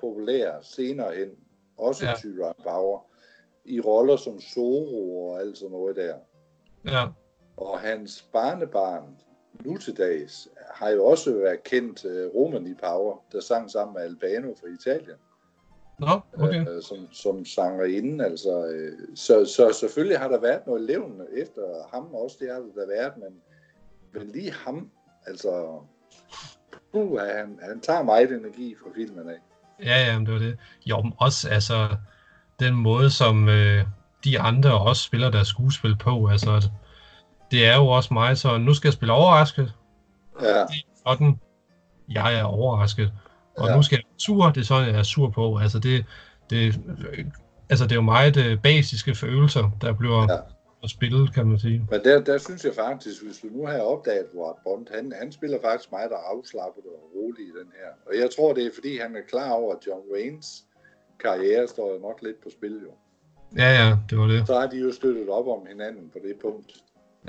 populær 0.00 0.60
senere 0.62 1.14
hen. 1.14 1.30
Også 1.78 2.06
Ja. 2.06 2.14
Tyrann 2.16 2.54
Bauer. 2.64 3.00
I 3.64 3.80
roller 3.80 4.16
som 4.16 4.40
Zoro 4.40 5.28
og 5.28 5.40
alt 5.40 5.58
sådan 5.58 5.72
noget 5.72 5.96
der. 5.96 6.14
Ja, 6.86 7.06
Og 7.56 7.80
hans 7.80 8.28
barnebarn, 8.32 9.16
nu 9.64 9.76
til 9.76 9.96
dags, 9.96 10.48
har 10.74 10.90
jo 10.90 11.04
også 11.04 11.34
været 11.34 11.62
kendt 11.62 12.04
uh, 12.04 12.34
Romani 12.34 12.74
Power, 12.74 13.24
der 13.32 13.40
sang 13.40 13.70
sammen 13.70 13.94
med 13.94 14.02
Albano 14.02 14.54
fra 14.54 14.68
Italien. 14.68 15.16
nå, 15.98 16.20
okay. 16.44 16.68
øh, 16.68 16.82
som, 16.82 17.08
som 17.12 17.44
sangerinde. 17.44 18.24
Altså, 18.24 18.66
øh, 18.66 18.92
så, 19.14 19.44
så 19.44 19.72
selvfølgelig 19.80 20.18
har 20.18 20.28
der 20.28 20.40
været 20.40 20.66
noget 20.66 20.82
levende 20.82 21.26
efter 21.32 21.62
ham 21.92 22.14
også, 22.14 22.36
det 22.40 22.48
har 22.52 22.60
der 22.60 22.86
været, 22.86 23.12
men, 23.16 23.42
men 24.14 24.30
lige 24.32 24.52
ham, 24.66 24.90
altså, 25.26 25.78
uh, 26.92 27.20
han, 27.20 27.58
han 27.62 27.80
tager 27.80 28.02
meget 28.02 28.30
energi 28.32 28.76
fra 28.82 28.90
filmen 28.96 29.28
af. 29.28 29.36
Ja, 29.84 30.06
ja, 30.06 30.18
men 30.18 30.26
det 30.26 30.34
var 30.34 30.40
det. 30.40 30.56
Jo, 30.86 31.02
men 31.02 31.12
også 31.18 31.48
altså, 31.48 31.88
den 32.60 32.74
måde, 32.74 33.10
som 33.10 33.48
øh, 33.48 33.84
de 34.24 34.40
andre 34.40 34.80
også 34.80 35.02
spiller 35.02 35.30
deres 35.30 35.48
skuespil 35.48 35.96
på, 35.96 36.26
altså, 36.26 36.68
det 37.50 37.66
er 37.66 37.76
jo 37.76 37.86
også 37.86 38.14
mig, 38.14 38.38
så 38.38 38.58
nu 38.58 38.74
skal 38.74 38.88
jeg 38.88 38.92
spille 38.92 39.12
overrasket, 39.12 39.72
Ja, 40.42 40.64
sådan, 41.06 41.40
jeg 42.08 42.34
er 42.38 42.44
overrasket, 42.44 43.12
og 43.56 43.68
Ja. 43.68 43.76
nu 43.76 43.82
skal 43.82 43.96
jeg 43.96 44.02
være 44.10 44.18
sur, 44.18 44.50
det 44.50 44.60
er 44.60 44.64
sådan, 44.64 44.88
jeg 44.88 44.98
er 44.98 45.02
sur 45.02 45.30
på, 45.30 45.58
altså 45.58 45.78
det, 45.78 46.04
det, 46.50 46.80
altså 47.70 47.84
det 47.84 47.92
er 47.92 47.96
jo 47.96 48.02
meget 48.02 48.36
øh, 48.36 48.58
basiske 48.62 49.14
følelser, 49.14 49.70
der 49.80 49.92
bliver 49.92 50.32
Ja. 50.32 50.38
Ja. 50.84 50.96
spillet, 50.96 51.34
kan 51.34 51.46
man 51.46 51.58
sige. 51.58 51.86
men 51.90 52.00
der, 52.04 52.20
der 52.20 52.38
synes 52.38 52.64
jeg 52.64 52.74
faktisk, 52.74 53.24
hvis 53.24 53.38
du 53.42 53.46
nu 53.56 53.66
har 53.66 53.78
opdaget 53.78 54.26
Ward 54.38 54.58
Bond, 54.64 54.86
han, 54.94 55.12
han 55.20 55.32
spiller 55.32 55.58
faktisk 55.64 55.92
meget 55.92 56.12
afslappet 56.32 56.84
og 56.94 57.02
rolig 57.14 57.44
i 57.50 57.52
den 57.60 57.68
her. 57.78 57.90
Og 58.06 58.12
jeg 58.22 58.28
tror, 58.36 58.52
det 58.52 58.66
er 58.66 58.70
fordi, 58.74 58.98
han 58.98 59.16
er 59.16 59.24
klar 59.28 59.50
over, 59.50 59.74
at 59.76 59.86
John 59.86 60.02
Waynes 60.14 60.64
karriere 61.20 61.68
står 61.68 61.92
jo 61.94 61.98
nok 61.98 62.18
lidt 62.22 62.42
på 62.42 62.48
spil 62.50 62.76
jo. 62.82 62.92
Ja, 63.56 63.70
ja, 63.80 63.96
det 64.10 64.18
var 64.18 64.26
det. 64.26 64.46
Så 64.46 64.54
har 64.60 64.66
de 64.66 64.78
jo 64.78 64.92
støttet 64.92 65.28
op 65.28 65.46
om 65.46 65.66
hinanden 65.68 66.10
på 66.12 66.18
det 66.26 66.36
punkt. 66.42 66.72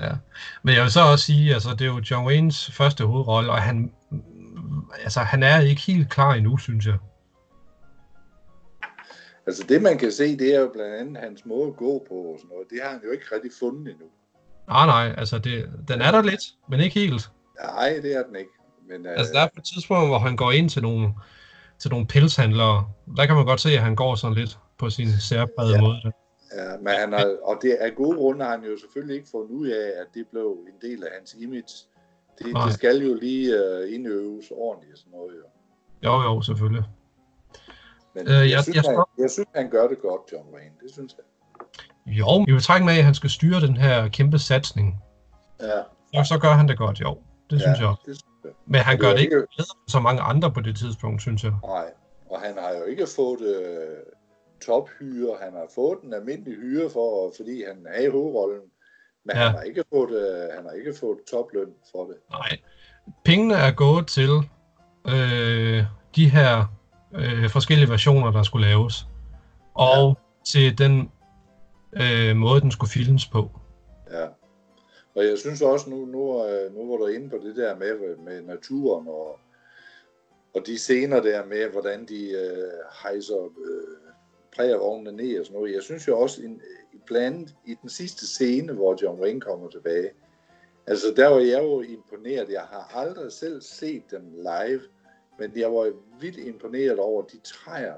Ja. 0.00 0.12
Men 0.62 0.74
jeg 0.74 0.82
vil 0.82 0.90
så 0.90 1.00
også 1.00 1.24
sige, 1.24 1.54
altså 1.54 1.70
det 1.70 1.80
er 1.80 1.86
jo 1.86 2.02
John 2.10 2.26
Waynes 2.26 2.70
første 2.70 3.04
hovedrolle, 3.04 3.50
og 3.50 3.62
han, 3.62 3.92
altså, 5.02 5.20
han 5.20 5.42
er 5.42 5.60
ikke 5.60 5.80
helt 5.80 6.10
klar 6.10 6.34
endnu, 6.34 6.56
synes 6.56 6.86
jeg. 6.86 6.98
Altså 9.46 9.64
det 9.68 9.82
man 9.82 9.98
kan 9.98 10.12
se, 10.12 10.36
det 10.38 10.54
er 10.54 10.60
jo 10.60 10.68
blandt 10.72 10.94
andet 10.94 11.16
hans 11.22 11.46
måde 11.46 11.68
at 11.68 11.76
gå 11.76 12.04
på 12.08 12.14
og 12.14 12.36
sådan 12.38 12.48
noget. 12.52 12.70
Det 12.70 12.78
har 12.82 12.90
han 12.90 13.00
jo 13.04 13.10
ikke 13.10 13.24
rigtig 13.34 13.50
fundet 13.60 13.88
endnu. 13.92 14.06
Nej, 14.68 14.86
nej, 14.86 15.14
altså 15.18 15.38
det, 15.38 15.70
den 15.88 16.00
er 16.00 16.10
der 16.10 16.22
lidt, 16.22 16.40
men 16.70 16.80
ikke 16.80 17.00
helt. 17.00 17.30
Nej, 17.62 17.98
det 18.02 18.16
er 18.16 18.22
den 18.22 18.36
ikke. 18.36 18.50
Men, 18.88 19.06
Altså 19.06 19.32
der 19.32 19.40
er 19.40 19.46
på 19.46 19.58
et 19.58 19.64
tidspunkt, 19.74 20.08
hvor 20.08 20.18
han 20.18 20.36
går 20.36 20.52
ind 20.52 20.70
til 20.70 20.82
nogle, 20.82 21.08
til 21.78 21.90
nogle 21.90 22.06
pilshandlere, 22.06 22.88
der 23.16 23.26
kan 23.26 23.34
man 23.34 23.46
godt 23.46 23.60
se, 23.60 23.70
at 23.70 23.78
han 23.78 23.96
går 23.96 24.14
sådan 24.14 24.36
lidt 24.36 24.58
på 24.78 24.90
sin 24.90 25.08
særprægede 25.20 25.74
Ja. 25.74 25.80
måde. 25.80 26.12
ja, 26.56 26.76
men 26.78 26.92
han 26.94 27.12
har, 27.12 27.36
og 27.42 27.58
det 27.62 27.76
er 27.80 27.90
gode 27.90 28.16
grunde 28.16 28.44
har 28.44 28.50
han 28.50 28.64
jo 28.64 28.78
selvfølgelig 28.78 29.16
ikke 29.16 29.28
fundet 29.30 29.50
ud 29.50 29.68
af, 29.68 29.86
at 30.00 30.06
det 30.14 30.26
blev 30.32 30.58
en 30.72 30.90
del 30.90 31.04
af 31.04 31.10
hans 31.18 31.36
image. 31.38 31.74
Det, 32.38 32.52
Nej. 32.52 32.64
det 32.66 32.74
skal 32.74 32.96
jo 33.06 33.14
lige 33.14 33.54
uh, 33.54 33.94
indøves 33.94 34.44
ordentligt 34.50 34.92
og 34.92 34.98
sådan 34.98 35.12
noget. 35.12 35.34
Jo. 35.36 35.44
Jo, 36.08 36.22
jo, 36.22 36.42
selvfølgelig. 36.42 36.84
Men 38.16 38.26
Øh, 38.28 38.32
jeg, 38.34 38.50
jeg- 38.50 38.62
synes, 38.62 38.76
jeg 38.76 38.84
han, 38.84 39.04
jeg 39.18 39.30
synes, 39.30 39.48
han 39.54 39.70
gør 39.70 39.88
det 39.88 39.98
godt, 40.02 40.20
John 40.32 40.54
Wayne. 40.54 40.74
Det 40.82 40.90
synes 40.92 41.14
jeg. 41.18 41.24
Jo, 42.06 42.44
i 42.48 42.52
betragtning 42.52 42.90
af, 42.90 42.98
at 42.98 43.04
han 43.04 43.14
skal 43.14 43.30
styre 43.30 43.60
den 43.60 43.76
her 43.76 44.08
kæmpe 44.08 44.38
satsning, 44.38 44.88
Ja, 46.14 46.24
så, 46.24 46.28
så 46.34 46.38
gør 46.38 46.48
han 46.52 46.68
det 46.68 46.78
godt, 46.78 47.00
jo. 47.00 47.18
Det 47.50 47.60
synes 47.60 47.78
ja, 47.78 47.82
jeg 47.82 47.88
også. 47.90 48.02
Det 48.06 48.16
synes 48.16 48.44
jeg. 48.44 48.52
Men 48.66 48.80
han 48.80 48.94
Og 48.94 49.00
gør 49.00 49.10
det 49.10 49.20
ikke 49.20 49.36
bedre 49.36 49.46
end 49.82 49.88
så 49.90 50.00
mange 50.00 50.20
andre 50.22 50.52
på 50.52 50.60
det 50.60 50.76
tidspunkt, 50.76 51.22
synes 51.22 51.44
jeg. 51.44 51.52
Nej, 51.64 51.86
og 52.30 52.40
han 52.40 52.54
har 52.58 52.70
jo 52.78 52.84
ikke 52.84 53.06
fået 53.16 53.40
øh, 53.40 53.96
tophyre. 54.66 55.36
Han 55.42 55.52
har 55.52 55.66
fået 55.74 55.98
en 56.02 56.14
almindelig 56.14 56.54
hyre, 56.56 56.90
for, 56.90 57.32
fordi 57.36 57.64
han 57.68 57.86
er 57.88 58.00
i 58.06 58.10
hovedrollen. 58.10 58.60
Men 59.24 59.36
ja. 59.36 59.42
han, 59.42 59.50
har 59.52 59.62
ikke 59.62 59.84
fået, 59.94 60.10
øh, 60.10 60.54
han 60.56 60.64
har 60.64 60.72
ikke 60.72 60.94
fået 61.00 61.18
topløn 61.30 61.68
for 61.92 62.04
det. 62.04 62.16
Nej. 62.30 62.58
Pengene 63.24 63.54
er 63.54 63.70
gået 63.72 64.06
til 64.06 64.30
øh, 65.08 65.84
de 66.16 66.28
her 66.30 66.64
øh, 67.14 67.50
forskellige 67.50 67.90
versioner, 67.90 68.30
der 68.30 68.42
skulle 68.42 68.66
laves. 68.66 69.06
Og 69.74 70.08
ja. 70.08 70.14
til 70.44 70.78
den 70.78 71.10
øh, 72.02 72.36
måde, 72.36 72.60
den 72.60 72.70
skulle 72.70 72.90
filmes 72.90 73.26
på. 73.26 73.50
Ja. 74.10 74.26
Og 75.14 75.24
jeg 75.24 75.38
synes 75.38 75.62
også, 75.62 75.90
nu, 75.90 76.04
nu, 76.04 76.46
øh, 76.46 76.74
nu 76.74 76.90
var 76.90 76.96
du 76.96 77.06
inde 77.06 77.30
på 77.30 77.36
det 77.44 77.56
der 77.56 77.76
med, 77.76 78.16
med 78.16 78.42
naturen 78.42 79.08
og, 79.08 79.38
og 80.54 80.66
de 80.66 80.78
scener 80.78 81.20
der 81.20 81.44
med, 81.44 81.68
hvordan 81.68 82.06
de 82.08 82.30
øh, 82.30 82.72
hejser 83.02 83.44
øh, 83.44 84.12
prærievognene 84.56 85.12
ned 85.12 85.40
og 85.40 85.46
sådan 85.46 85.58
noget. 85.58 85.74
Jeg 85.74 85.82
synes 85.82 86.08
jo 86.08 86.20
også, 86.20 86.42
en, 86.42 86.60
blandt 87.06 87.26
andet 87.26 87.54
i 87.66 87.74
den 87.82 87.88
sidste 87.88 88.26
scene, 88.26 88.72
hvor 88.72 88.96
John 89.02 89.20
Wayne 89.20 89.40
kommer 89.40 89.68
tilbage, 89.68 90.10
altså 90.86 91.06
der 91.16 91.28
var 91.28 91.38
jeg 91.38 91.62
jo 91.62 91.80
imponeret. 91.80 92.48
Jeg 92.48 92.60
har 92.60 92.92
aldrig 92.94 93.32
selv 93.32 93.62
set 93.62 94.02
dem 94.10 94.32
live, 94.32 94.80
men 95.38 95.52
jeg 95.56 95.68
var 95.68 95.92
vildt 96.20 96.38
imponeret 96.38 96.98
over 96.98 97.22
de 97.22 97.36
træer, 97.44 97.94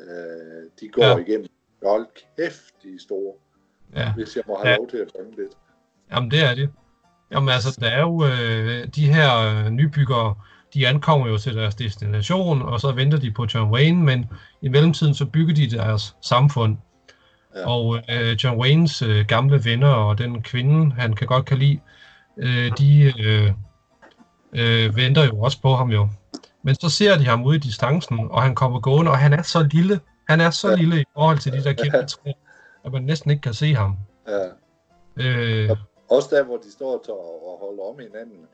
øh, 0.00 0.62
de 0.80 0.88
går 0.88 1.04
Ja. 1.04 1.16
igennem. 1.16 1.46
Hold 1.86 2.06
kæft, 2.36 2.74
de 2.82 2.88
er 2.88 2.98
store, 2.98 3.32
Ja. 3.96 4.12
hvis 4.12 4.36
jeg 4.36 4.44
må 4.46 4.56
have 4.62 4.70
Ja. 4.70 4.76
lov 4.76 4.88
til 4.88 4.96
at 4.96 5.08
drømme 5.16 5.30
lidt. 5.30 5.52
Jamen, 6.12 6.30
det 6.30 6.40
er 6.44 6.54
det. 6.54 6.70
Jamen, 7.32 7.48
altså, 7.48 7.78
der 7.80 7.86
er 7.88 8.00
jo 8.00 8.24
øh, 8.26 8.86
de 8.94 9.12
her 9.12 9.36
øh, 9.38 9.70
nybyggere, 9.70 10.34
de 10.74 10.88
ankommer 10.88 11.28
jo 11.28 11.38
til 11.38 11.54
deres 11.54 11.74
destination, 11.74 12.62
og 12.62 12.80
så 12.80 12.92
venter 12.92 13.18
de 13.18 13.30
på 13.30 13.46
John 13.54 13.70
Wayne, 13.72 14.04
men 14.04 14.26
i 14.62 14.68
mellemtiden 14.68 15.14
så 15.14 15.26
bygger 15.26 15.54
de 15.54 15.70
deres 15.70 16.16
samfund. 16.22 16.76
Ja. 17.54 17.60
Ja. 17.60 17.66
Og 17.70 17.98
øh, 18.10 18.32
John 18.44 18.60
Waynes 18.60 19.02
øh, 19.02 19.24
gamle 19.28 19.64
venner 19.64 19.88
og 19.88 20.18
den 20.18 20.42
kvinde, 20.42 20.94
han 20.94 21.12
kan 21.16 21.26
godt 21.26 21.46
kan 21.46 21.58
lide, 21.58 21.80
øh, 22.36 22.72
de 22.78 23.12
øh, 23.24 23.50
øh, 24.52 24.96
venter 24.96 25.24
jo 25.24 25.40
også 25.40 25.60
på 25.62 25.74
ham 25.74 25.90
jo. 25.90 26.08
Men 26.62 26.74
så 26.74 26.88
ser 26.90 27.18
de 27.18 27.24
ham 27.26 27.44
ude 27.44 27.56
i 27.56 27.60
distancen, 27.60 28.18
og 28.30 28.42
han 28.42 28.54
kommer 28.54 28.80
gående, 28.80 29.10
og 29.10 29.18
han 29.18 29.32
er 29.32 29.42
så 29.42 29.68
lille. 29.72 30.00
Han 30.28 30.40
er 30.40 30.50
så 30.50 30.68
ja. 30.68 30.74
Lille 30.74 31.00
i 31.00 31.04
forhold 31.14 31.38
til 31.38 31.52
de 31.52 31.64
der 31.64 31.72
kæmpe 31.72 32.06
træer, 32.06 32.34
at 32.84 32.92
man 32.92 33.02
næsten 33.02 33.30
ikke 33.30 33.40
kan 33.40 33.54
se 33.54 33.74
ham. 33.74 33.96
Ja. 34.28 34.46
Øh, 35.16 35.70
Også 36.10 36.28
der, 36.36 36.42
hvor 36.44 36.56
de 36.56 36.72
står 36.72 36.92
og, 37.08 37.52
og 37.52 37.58
holder 37.66 37.82
om 37.82 37.98
hinanden. 37.98 38.46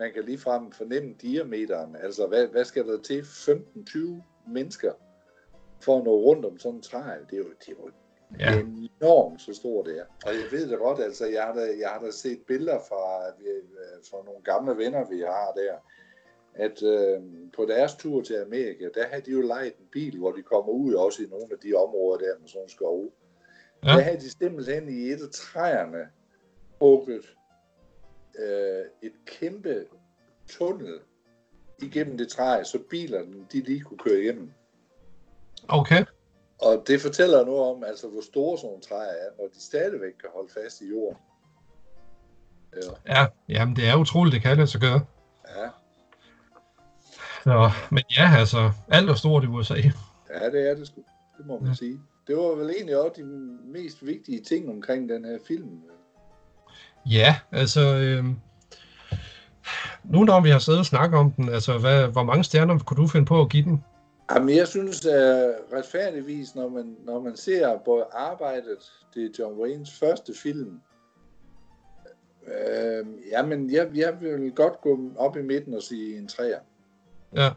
Man 0.00 0.10
kan 0.14 0.24
ligefrem 0.24 0.72
fornemme 0.72 1.14
diameteren. 1.22 1.96
Altså, 2.02 2.26
hvad, 2.26 2.46
hvad 2.46 2.64
skal 2.64 2.86
der 2.86 2.98
til? 3.02 3.20
15-20 3.20 3.98
mennesker 4.52 4.92
for 5.80 5.98
at 5.98 6.04
nå 6.04 6.10
rundt 6.10 6.44
om 6.44 6.58
sådan 6.58 6.76
en 6.76 6.82
træ. 6.82 6.98
Det 7.30 7.34
er 7.34 7.38
jo, 7.38 7.44
det 7.60 7.68
er 7.68 7.72
jo 7.80 7.90
ja. 8.38 8.60
enormt, 8.60 9.40
så 9.42 9.54
stort 9.54 9.86
det 9.86 9.98
er. 9.98 10.04
Og 10.26 10.32
jeg 10.32 10.44
ved 10.50 10.68
det 10.70 10.78
godt, 10.78 11.00
altså, 11.00 11.26
jeg 11.26 11.42
har 11.42 11.54
da, 11.54 11.60
jeg 11.60 11.88
har 11.88 12.00
da 12.04 12.10
set 12.10 12.38
billeder 12.46 12.78
fra, 12.88 13.02
vi- 13.38 14.10
fra 14.10 14.16
nogle 14.24 14.42
gamle 14.44 14.76
venner, 14.84 15.08
vi 15.10 15.18
har 15.20 15.52
der, 15.56 15.74
at 16.54 16.82
øh, 16.82 17.22
på 17.56 17.64
deres 17.68 17.94
tur 17.94 18.22
til 18.22 18.34
Amerika, 18.34 18.84
der 18.94 19.06
havde 19.10 19.22
de 19.26 19.30
jo 19.30 19.40
lejet 19.40 19.74
en 19.78 19.86
bil, 19.92 20.18
hvor 20.18 20.32
de 20.32 20.42
kommer 20.42 20.72
ud 20.72 20.94
også 20.94 21.22
i 21.22 21.26
nogle 21.26 21.46
af 21.52 21.58
de 21.64 21.74
områder 21.74 22.18
der 22.18 22.38
med 22.40 22.48
sådan 22.48 22.68
skove. 22.68 23.10
Ja. 23.84 23.90
Ja. 23.90 23.96
Der 23.96 24.02
havde 24.02 24.16
de 24.20 24.30
simpelthen 24.30 24.88
i 24.88 25.10
et 25.10 25.22
af 25.22 25.30
træerne 25.32 26.08
hugget 26.80 27.24
øh, 28.38 28.84
et 29.02 29.12
kæmpe 29.26 29.84
tunnel 30.48 30.98
igennem 31.82 32.18
det 32.18 32.28
træ, 32.28 32.64
så 32.64 32.78
bilerne 32.90 33.46
de 33.52 33.60
lige 33.60 33.80
kunne 33.80 33.98
køre 33.98 34.20
igennem. 34.20 34.52
Okay. 35.68 36.04
Og 36.58 36.84
det 36.86 37.00
fortæller 37.00 37.44
noget 37.44 37.62
om, 37.74 37.84
altså, 37.84 38.08
hvor 38.08 38.20
store 38.20 38.58
sådan 38.58 38.68
nogle 38.68 38.82
træer 38.82 39.12
er, 39.26 39.30
når 39.38 39.48
de 39.54 39.62
stadigvæk 39.62 40.12
kan 40.20 40.30
holde 40.34 40.52
fast 40.52 40.80
i 40.80 40.88
jorden. 40.88 41.18
Ja, 42.76 43.14
Ja, 43.16 43.26
jamen 43.48 43.76
det 43.76 43.88
er 43.88 43.96
utroligt, 43.96 44.34
det 44.34 44.42
kan 44.42 44.56
lade 44.56 44.66
sig 44.66 44.80
gøre. 44.80 45.00
ja, 45.48 45.68
Så, 47.44 47.70
men 47.90 48.02
ja, 48.16 48.34
altså, 48.38 48.70
alt 48.88 49.10
er 49.10 49.14
stort 49.14 49.44
i 49.44 49.46
USA. 49.46 49.74
ja 49.74 50.50
det 50.52 50.70
er 50.70 50.74
det 50.74 50.86
sgu. 50.86 51.00
Det 51.38 51.46
må 51.46 51.58
man 51.58 51.68
Ja. 51.68 51.74
sige. 51.74 52.00
Det 52.26 52.36
var 52.36 52.54
vel 52.54 52.70
egentlig 52.70 52.96
også 52.98 53.12
de 53.16 53.24
mest 53.72 54.06
vigtige 54.06 54.40
ting 54.40 54.68
omkring 54.70 55.08
den 55.08 55.24
her 55.24 55.38
film. 55.48 55.68
Ja, 57.06 57.36
altså, 57.52 57.80
øh, 57.80 58.24
nu 60.04 60.24
når 60.24 60.40
vi 60.40 60.50
har 60.50 60.58
siddet 60.58 60.80
og 60.80 60.86
snakket 60.86 61.18
om 61.18 61.30
den, 61.32 61.48
altså, 61.48 61.78
hvad, 61.78 62.08
hvor 62.08 62.22
mange 62.22 62.44
stjerner 62.44 62.78
kunne 62.78 63.02
du 63.02 63.06
finde 63.08 63.26
på 63.26 63.40
at 63.40 63.48
give 63.48 63.64
den? 63.64 63.84
Jamen, 64.34 64.56
jeg 64.56 64.68
synes 64.68 65.06
at 65.06 65.54
retfærdigvis, 65.72 66.54
når 66.54 66.68
man, 66.68 66.96
når 67.04 67.20
man 67.20 67.36
ser 67.36 67.78
både 67.84 68.04
arbejdet, 68.12 68.78
det 69.14 69.24
er 69.24 69.28
John 69.38 69.60
Waynes 69.60 69.98
første 69.98 70.32
film, 70.42 70.80
øh, 72.46 73.06
jamen, 73.32 73.70
jeg, 73.72 73.88
jeg 73.94 74.16
vil 74.20 74.52
godt 74.52 74.80
gå 74.80 75.12
op 75.16 75.36
i 75.36 75.42
midten 75.42 75.74
og 75.74 75.82
sige 75.82 76.18
en 76.18 76.28
træer. 76.28 76.58
Ja. 77.36 77.50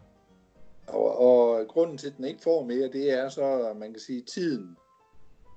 Og, 0.88 1.19
og 1.19 1.67
grunden 1.67 1.97
til, 1.97 2.07
at 2.07 2.17
den 2.17 2.26
ikke 2.26 2.41
får 2.43 2.63
mere, 2.65 2.89
det 2.93 3.19
er 3.19 3.30
så, 3.30 3.74
man 3.80 3.91
kan 3.91 3.99
sige, 3.99 4.21
tiden. 4.21 4.78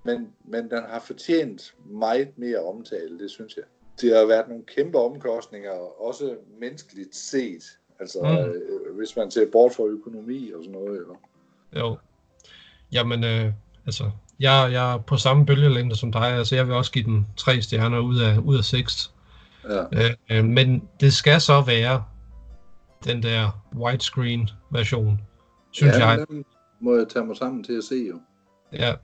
Men, 0.04 0.28
men 0.44 0.70
den 0.70 0.82
har 0.88 1.00
fortjent 1.06 1.74
meget 1.86 2.38
mere 2.38 2.58
omtale, 2.58 3.18
det 3.18 3.30
synes 3.30 3.56
jeg. 3.56 3.64
Det 4.00 4.16
har 4.16 4.26
været 4.26 4.48
nogle 4.48 4.64
kæmpe 4.76 4.98
omkostninger, 4.98 5.70
også 6.00 6.36
menneskeligt 6.60 7.16
set. 7.16 7.62
Altså, 8.00 8.18
Mm. 8.22 8.28
øh, 8.28 8.96
hvis 8.96 9.16
man 9.16 9.30
ser 9.30 9.50
bort 9.52 9.72
fra 9.74 9.84
økonomi 9.84 10.50
og 10.50 10.64
sådan 10.64 10.80
noget. 10.80 10.96
Eller? 11.00 11.14
Jo. 11.76 11.96
Jamen, 12.92 13.24
øh, 13.24 13.52
altså, 13.86 14.10
jeg, 14.40 14.68
jeg 14.72 14.94
er 14.94 14.98
på 14.98 15.16
samme 15.16 15.46
bølgelængde 15.46 15.96
som 15.96 16.12
dig. 16.12 16.22
Altså, 16.22 16.54
jeg 16.56 16.66
vil 16.66 16.74
også 16.74 16.92
give 16.92 17.04
den 17.04 17.26
tre 17.36 17.62
stjerner 17.62 17.98
ud 17.98 18.20
af, 18.20 18.38
ud 18.38 18.58
af 18.58 18.64
seks. 18.64 19.12
Ja. 19.68 19.82
Øh, 19.92 20.10
øh, 20.30 20.44
men 20.44 20.88
det 21.00 21.12
skal 21.12 21.40
så 21.40 21.60
være 21.60 22.04
den 23.06 23.22
der 23.22 23.62
widescreen 23.74 24.50
version, 24.70 25.20
synes 25.70 25.96
ja, 25.96 26.08
jeg. 26.08 26.24
den 26.28 26.44
må 26.80 26.96
jeg 26.96 27.06
tage 27.08 27.24
mig 27.24 27.36
sammen 27.36 27.64
til 27.64 27.72
at 27.72 27.84
se 27.84 28.06
jo. 28.08 28.20
Ja. 28.72 28.94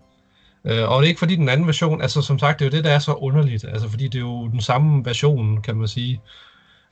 Øh, 0.65 0.91
og 0.91 1.03
det 1.03 1.07
er 1.07 1.09
ikke 1.09 1.19
fordi 1.19 1.37
den 1.37 1.49
anden 1.49 1.67
version, 1.67 2.03
altså 2.03 2.23
som 2.23 2.39
sagt, 2.39 2.59
det 2.59 2.65
er 2.65 2.71
jo 2.71 2.77
det, 2.77 2.85
der 2.85 2.91
er 2.91 2.99
så 2.99 3.15
underligt, 3.15 3.65
altså 3.65 3.89
fordi 3.89 4.05
det 4.05 4.15
er 4.15 4.21
jo 4.21 4.49
den 4.49 4.61
samme 4.61 5.05
version, 5.05 5.63
kan 5.63 5.77
man 5.77 5.89
sige, 5.89 6.21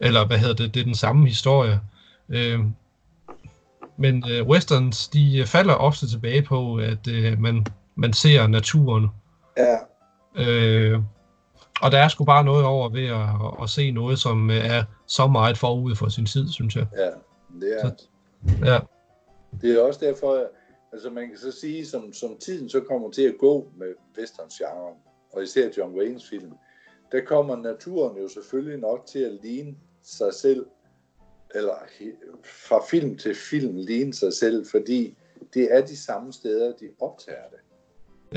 eller 0.00 0.26
hvad 0.26 0.38
hedder 0.38 0.54
det, 0.54 0.74
det 0.74 0.80
er 0.80 0.84
den 0.84 0.94
samme 0.94 1.28
historie. 1.28 1.80
Øh, 2.28 2.60
men 3.96 4.24
øh, 4.30 4.46
westerns, 4.46 5.08
de 5.08 5.44
falder 5.46 5.74
ofte 5.74 6.08
tilbage 6.08 6.42
på, 6.42 6.76
at 6.76 7.08
øh, 7.08 7.40
man, 7.40 7.66
man 7.94 8.12
ser 8.12 8.46
naturen, 8.46 9.08
Ja, 9.56 9.76
øh, 10.34 11.00
og 11.80 11.92
der 11.92 11.98
er 11.98 12.08
sgu 12.08 12.24
bare 12.24 12.44
noget 12.44 12.64
over 12.64 12.88
ved 12.88 13.06
at, 13.06 13.62
at 13.62 13.70
se 13.70 13.90
noget, 13.90 14.18
som 14.18 14.50
øh, 14.50 14.56
er 14.56 14.84
så 15.10 15.26
meget 15.26 15.58
forud 15.58 15.94
for 15.94 16.08
sin 16.08 16.26
tid, 16.26 16.48
synes 16.48 16.76
jeg. 16.76 16.86
ja. 16.96 17.10
Det 17.60 17.80
er, 17.80 17.90
Ja, 18.64 18.78
det 19.60 19.76
er 19.76 19.82
også 19.82 20.00
derfor, 20.06 20.46
altså 20.92 21.10
man 21.10 21.28
kan 21.28 21.38
så 21.38 21.52
sige, 21.52 21.86
som, 21.86 22.12
som 22.12 22.36
tiden 22.40 22.68
så 22.68 22.80
kommer 22.80 23.10
til 23.10 23.22
at 23.22 23.34
gå 23.38 23.68
med 23.76 23.94
westerns-genren, 24.18 24.94
og 25.32 25.42
især 25.42 25.68
John 25.76 25.98
Waynes 25.98 26.28
film, 26.28 26.52
der 27.12 27.24
kommer 27.24 27.56
naturen 27.56 28.22
jo 28.22 28.28
selvfølgelig 28.28 28.78
nok 28.78 29.06
til 29.06 29.18
at 29.18 29.38
ligne 29.42 29.76
sig 30.02 30.34
selv, 30.34 30.66
eller 31.54 31.74
fra 32.44 32.84
film 32.90 33.18
til 33.18 33.34
film 33.34 33.76
ligne 33.76 34.14
sig 34.14 34.32
selv, 34.32 34.66
fordi 34.70 35.16
det 35.54 35.74
er 35.74 35.86
de 35.86 35.96
samme 35.96 36.32
steder, 36.32 36.72
de 36.76 36.88
optager 37.00 37.48
det. 37.50 37.58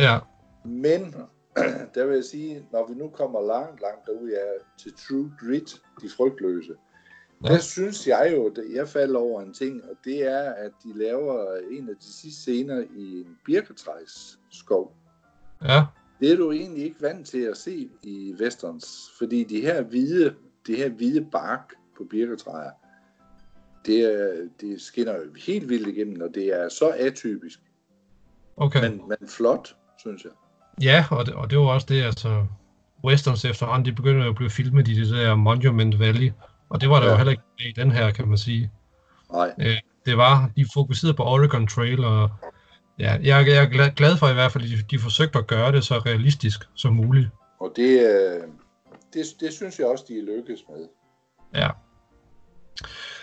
ja, 0.01 0.19
Men 0.65 1.15
der 1.95 2.05
vil 2.05 2.15
jeg 2.15 2.23
sige, 2.23 2.67
når 2.71 2.87
vi 2.87 2.93
nu 2.93 3.09
kommer 3.09 3.41
langt, 3.41 3.81
langt 3.81 4.05
derud 4.07 4.29
ja, 4.29 4.63
til 4.77 4.93
True 4.93 5.31
Grit, 5.39 5.81
de 6.01 6.09
frygtløse, 6.17 6.73
Ja. 7.43 7.53
der 7.53 7.59
synes 7.59 8.07
jeg 8.07 8.29
jo, 8.35 8.47
at 8.47 8.59
jeg 8.73 8.87
falder 8.87 9.19
over 9.19 9.41
en 9.41 9.53
ting, 9.53 9.83
og 9.83 9.97
det 10.05 10.27
er, 10.27 10.51
at 10.53 10.71
de 10.83 10.97
laver 10.97 11.57
en 11.71 11.89
af 11.89 11.95
de 11.95 12.13
sidste 12.13 12.41
scener 12.41 12.83
i 12.95 13.21
en 13.21 13.37
birketræsskov. 13.45 14.95
ja, 15.63 15.81
Det 16.19 16.31
er 16.31 16.35
du 16.37 16.51
egentlig 16.51 16.83
ikke 16.83 17.01
vant 17.01 17.27
til 17.27 17.41
at 17.41 17.57
se 17.57 17.89
i 18.03 18.35
westerns, 18.39 19.11
fordi 19.17 19.43
de 19.43 19.61
her 19.61 19.81
hvide, 19.81 20.35
det 20.67 20.77
her 20.77 20.89
hvide 20.89 21.27
bark 21.31 21.73
på 21.97 22.03
birketræer, 22.03 22.71
det, 23.85 24.51
det 24.61 24.81
skinner 24.81 25.15
jo 25.17 25.33
helt 25.45 25.69
vildt 25.69 25.87
igennem, 25.87 26.21
og 26.21 26.35
det 26.35 26.45
er 26.45 26.69
så 26.69 26.89
atypisk, 26.97 27.59
okay. 28.57 28.89
men, 28.89 29.01
men 29.07 29.27
flot, 29.27 29.75
synes 29.97 30.23
jeg. 30.23 30.31
Ja, 30.82 31.05
og 31.11 31.26
det, 31.26 31.34
og 31.34 31.49
det 31.49 31.57
var 31.59 31.65
også 31.65 31.88
det, 31.89 32.03
altså 32.03 32.45
westerns 33.05 33.45
efterhånden, 33.45 33.86
de 33.86 33.93
begynder 33.93 34.24
jo 34.24 34.30
at 34.30 34.36
blive 34.36 34.49
filmet 34.49 34.88
i 34.88 34.93
det 34.99 35.09
der 35.09 35.36
Monument 35.36 35.99
Valley, 35.99 36.32
og 36.69 36.82
det 36.82 36.89
var 36.89 36.99
der 36.99 37.05
ja. 37.05 37.11
Jo 37.11 37.17
heller 37.17 37.32
ikke 37.32 37.43
i 37.59 37.71
den 37.76 37.91
her, 37.91 38.11
kan 38.11 38.28
man 38.28 38.38
sige. 38.38 38.71
Nej. 39.34 39.53
Det 40.05 40.17
var, 40.17 40.49
de 40.55 40.65
fokuserede 40.74 41.13
på 41.13 41.24
Oregon 41.24 41.67
Trail, 41.67 42.05
og 42.05 42.30
ja, 42.99 43.11
jeg, 43.24 43.47
jeg 43.47 43.63
er 43.63 43.65
glad- 43.65 43.91
glad 43.95 44.17
for 44.17 44.28
i 44.28 44.34
hvert 44.34 44.51
fald, 44.51 44.63
at 44.63 44.69
de, 44.69 44.84
de 44.97 44.99
forsøgte 44.99 45.39
at 45.39 45.47
gøre 45.47 45.71
det 45.71 45.84
så 45.84 45.97
realistisk 45.97 46.59
som 46.76 46.93
muligt. 46.93 47.30
Og 47.59 47.74
det, 47.76 47.99
øh, 47.99 48.41
det, 49.13 49.26
det 49.39 49.53
synes 49.53 49.80
jeg 49.80 49.88
også, 49.88 50.05
de 50.07 50.13
er 50.13 50.24
lykkes 50.38 50.59
med. 50.69 50.88
Ja. 51.55 51.69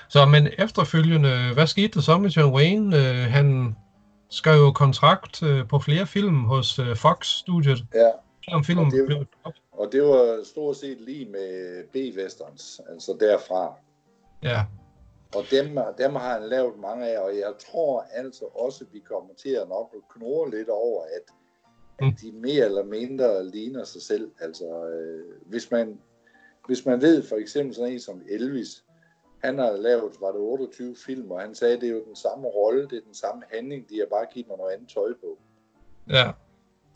Så, 0.09 0.27
men 0.27 0.49
efterfølgende, 0.59 1.51
hvad 1.55 1.67
skete 1.67 1.89
der 1.89 2.01
så 2.01 2.19
med 2.19 2.31
John 2.31 2.55
Wayne? 2.55 2.97
Øh, 2.97 3.33
han 3.33 3.77
skrev 4.31 4.55
jo 4.61 4.73
kontrakt 4.73 5.43
øh, 5.43 5.69
på 5.69 5.79
flere 5.79 6.07
film 6.07 6.45
hos 6.45 6.79
øh, 6.79 6.97
Fox-studiet, 6.97 7.79
Ja, 7.95 8.11
om 8.53 8.65
filmen 8.65 8.87
Og 8.87 8.93
det- 8.93 9.07
blev 9.07 9.25
og 9.73 9.93
det 9.93 10.03
var 10.03 10.45
stort 10.45 10.77
set 10.77 11.01
lige 11.01 11.27
med 11.31 11.85
B-westerns, 11.93 12.81
altså 12.91 13.17
derfra. 13.21 13.75
Ja, 14.43 14.65
Og 15.35 15.45
dem, 15.51 15.67
dem 15.99 16.15
har 16.15 16.33
han 16.41 16.49
lavet 16.49 16.79
mange 16.81 17.07
af, 17.09 17.19
og 17.21 17.37
jeg 17.37 17.53
tror 17.71 18.07
altså 18.13 18.45
også, 18.45 18.85
at 18.85 18.95
vi 18.95 18.99
kommer 18.99 19.35
til 19.35 19.49
at 19.51 19.69
nok 19.69 19.95
knurre 20.17 20.51
lidt 20.51 20.69
over, 20.69 21.03
at, 21.05 21.35
Mm. 22.01 22.07
at 22.07 22.15
de 22.23 22.33
mere 22.33 22.65
eller 22.65 22.85
mindre 22.85 23.47
ligner 23.49 23.85
sig 23.85 24.03
selv. 24.03 24.31
Altså, 24.41 24.87
øh, 24.89 25.25
hvis, 25.47 25.71
man, 25.71 25.99
hvis 26.67 26.87
man 26.87 27.01
ved 27.03 27.23
for 27.29 27.37
eksempel 27.37 27.75
sådan 27.75 27.93
en 27.93 28.01
som 28.01 28.23
Elvis, 28.31 28.85
han 29.43 29.59
har 29.59 29.73
lavet, 29.73 30.21
var 30.21 30.33
det 30.33 30.41
28 30.41 30.97
film, 31.07 31.31
og 31.31 31.41
han 31.41 31.55
sagde, 31.55 31.81
det 31.81 31.89
er 31.89 31.93
jo 31.93 32.05
den 32.05 32.17
samme 32.17 32.49
rolle, 32.49 32.83
det 32.89 32.97
er 32.99 33.05
den 33.07 33.15
samme 33.15 33.43
handling, 33.53 33.89
de 33.91 33.99
har 33.99 34.07
bare 34.07 34.27
givet 34.33 34.49
mig 34.49 34.59
noget 34.59 34.73
andet 34.73 34.89
tøj 34.89 35.13
på. 35.21 35.39
ja, 36.11 36.33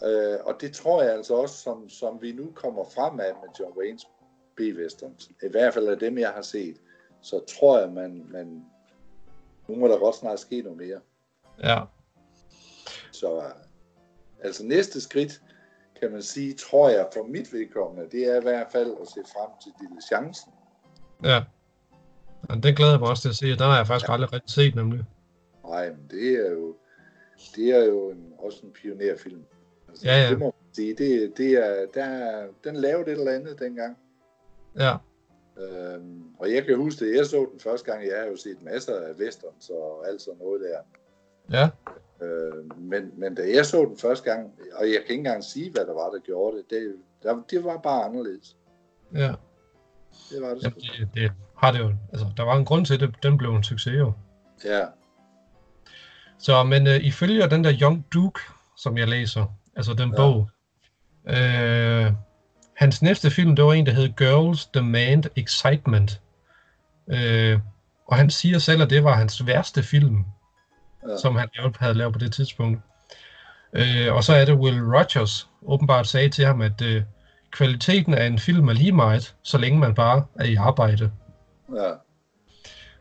Øh, 0.03 0.39
og 0.45 0.61
det 0.61 0.75
tror 0.75 1.03
jeg 1.03 1.13
altså 1.13 1.35
også, 1.35 1.55
som, 1.55 1.89
som 1.89 2.23
vi 2.23 2.33
nu 2.33 2.53
kommer 2.55 2.85
fremad 2.85 3.33
med 3.33 3.49
John 3.61 3.79
Waynes 3.79 4.07
B-westerns, 4.57 5.31
i 5.43 5.49
hvert 5.51 5.75
fald 5.75 5.89
af 5.89 5.99
dem, 5.99 6.19
jeg 6.19 6.31
har 6.31 6.43
set, 6.43 6.77
så 7.21 7.45
tror 7.59 7.79
jeg, 7.79 7.93
man, 7.93 8.27
man 8.29 8.65
nu 9.69 9.77
må 9.77 9.89
der 9.89 9.99
godt 9.99 10.17
snart 10.17 10.41
ske 10.41 10.63
noget 10.63 10.79
mere. 10.79 11.01
ja, 11.63 11.81
Så 13.13 13.43
altså 14.43 14.65
næste 14.67 15.01
skridt, 15.01 15.43
kan 16.01 16.13
man 16.13 16.23
sige, 16.23 16.55
tror 16.55 16.89
jeg 16.89 17.09
for 17.13 17.23
mit 17.23 17.53
vedkommende, 17.53 18.11
det 18.11 18.25
er 18.25 18.41
i 18.41 18.43
hvert 18.43 18.67
fald 18.73 18.97
at 19.01 19.09
se 19.09 19.21
frem 19.35 19.51
til 19.63 19.73
Diligencen. 19.81 20.53
ja. 21.25 21.45
Og 22.49 22.63
det 22.63 22.77
glæder 22.77 22.93
jeg 22.93 23.01
mig 23.01 23.09
også 23.09 23.23
til 23.23 23.29
at 23.29 23.35
se, 23.35 23.53
og 23.53 23.59
den 23.59 23.67
har 23.67 23.77
jeg 23.77 23.87
faktisk 23.87 24.11
aldrig 24.11 24.33
rigtig 24.33 24.51
set 24.51 24.75
nemlig. 24.75 25.05
Nej, 25.69 25.89
men 25.91 26.07
det 26.11 26.47
er 26.47 26.51
jo, 26.51 26.77
det 27.57 27.69
er 27.69 27.85
jo 27.85 28.11
en, 28.11 28.33
også 28.39 28.61
en 28.67 28.73
pionerfilm. 28.73 29.45
Altså, 29.89 30.07
Ja, 30.07 30.23
ja. 30.23 30.31
Det 30.31 30.39
må 30.39 30.45
man 30.45 30.75
sige. 30.75 30.95
Det, 30.95 31.33
det 31.37 31.51
er, 31.53 31.87
der, 31.95 32.43
den 32.65 32.77
lavede 32.77 33.13
et 33.13 33.19
eller 33.19 33.33
andet 33.33 33.59
dengang. 33.59 33.97
Ja, 34.79 34.97
Øhm, 35.59 36.23
og 36.39 36.53
jeg 36.53 36.65
kan 36.65 36.77
huske 36.77 37.05
det, 37.05 37.17
jeg 37.17 37.27
så 37.27 37.49
den 37.53 37.61
første 37.61 37.93
gang, 37.93 38.07
jeg 38.07 38.19
har 38.21 38.27
jo 38.27 38.37
set 38.37 38.63
masser 38.63 38.97
af 39.01 39.13
westerns 39.13 39.71
og 39.71 40.09
alt 40.09 40.23
sådan 40.23 40.39
noget 40.39 40.61
der. 40.61 40.79
ja, 41.59 41.69
Øh, 42.23 42.79
men, 42.81 43.13
men 43.17 43.35
da 43.35 43.43
jeg 43.55 43.67
så 43.67 43.85
den 43.85 43.97
første 43.99 44.31
gang, 44.31 44.53
og 44.73 44.87
jeg 44.87 44.95
kan 44.95 45.03
ikke 45.03 45.15
engang 45.15 45.45
sige, 45.45 45.71
hvad 45.71 45.87
der 45.87 45.93
var, 45.95 46.11
der 46.11 46.19
gjorde 46.19 46.57
det, 46.57 46.71
det, 46.71 46.95
der, 47.23 47.43
det 47.51 47.65
var 47.65 47.79
bare 47.79 48.05
anderledes. 48.05 48.57
ja. 49.15 49.35
Det 50.31 50.43
var 50.43 50.55
det 50.55 50.63
Jamen, 50.63 50.81
det, 50.81 51.09
det 51.15 51.33
har 51.59 51.73
det 51.73 51.79
jo. 51.79 51.93
Altså, 52.13 52.27
der 52.37 52.43
var 52.43 52.57
en 52.57 52.65
grund 52.65 52.87
til, 52.87 52.95
at 52.95 53.01
det, 53.01 53.15
den 53.23 53.39
blev 53.39 53.55
en 53.55 53.63
succes 53.63 53.99
jo. 53.99 54.13
Ja, 54.65 54.81
Så, 56.39 56.63
men 56.63 56.87
øh, 56.87 56.97
ifølge 56.97 57.51
den 57.51 57.65
der 57.65 57.79
Young 57.81 58.07
Duke, 58.15 58.41
som 58.77 58.99
jeg 58.99 59.09
læser, 59.09 59.45
altså 59.77 59.95
den 59.95 60.11
ja. 60.11 60.17
Bog, 60.17 60.51
øh, 61.29 62.13
hans 62.77 63.03
næste 63.03 63.31
film, 63.31 63.57
det 63.57 63.65
var 63.65 63.73
en, 63.73 63.87
der 63.87 63.93
hed 63.93 64.09
Girls 64.17 64.67
Demand 64.67 65.25
Excitement. 65.37 66.21
Øh, 67.09 67.59
og 68.07 68.17
han 68.17 68.31
siger 68.31 68.59
selv, 68.59 68.83
at 68.83 68.91
det 68.91 69.05
var 69.05 69.15
hans 69.15 69.47
værste 69.47 69.83
film. 69.83 70.25
Ja. 71.09 71.17
som 71.17 71.37
han 71.37 71.49
lavede, 71.57 71.75
havde 71.81 71.95
lavet 71.95 72.13
på 72.13 72.19
det 72.19 72.33
tidspunkt. 72.33 72.81
Øh, 73.73 74.15
og 74.15 74.25
så 74.25 74.35
er 74.35 74.45
det 74.45 74.55
Will 74.55 74.83
Rogers 74.83 75.49
åbenbart 75.63 76.07
sagde 76.07 76.29
til 76.29 76.45
ham, 76.47 76.61
at 76.61 76.83
øh, 76.83 77.03
kvaliteten 77.51 78.15
af 78.15 78.27
en 78.27 78.39
film 78.39 78.69
er 78.69 78.73
lige 78.73 78.93
meget, 78.93 79.35
så 79.43 79.59
længe 79.59 79.79
man 79.79 79.95
bare 79.95 80.25
er 80.35 80.45
i 80.45 80.55
arbejde. 80.55 81.11
Ja, 81.77 81.91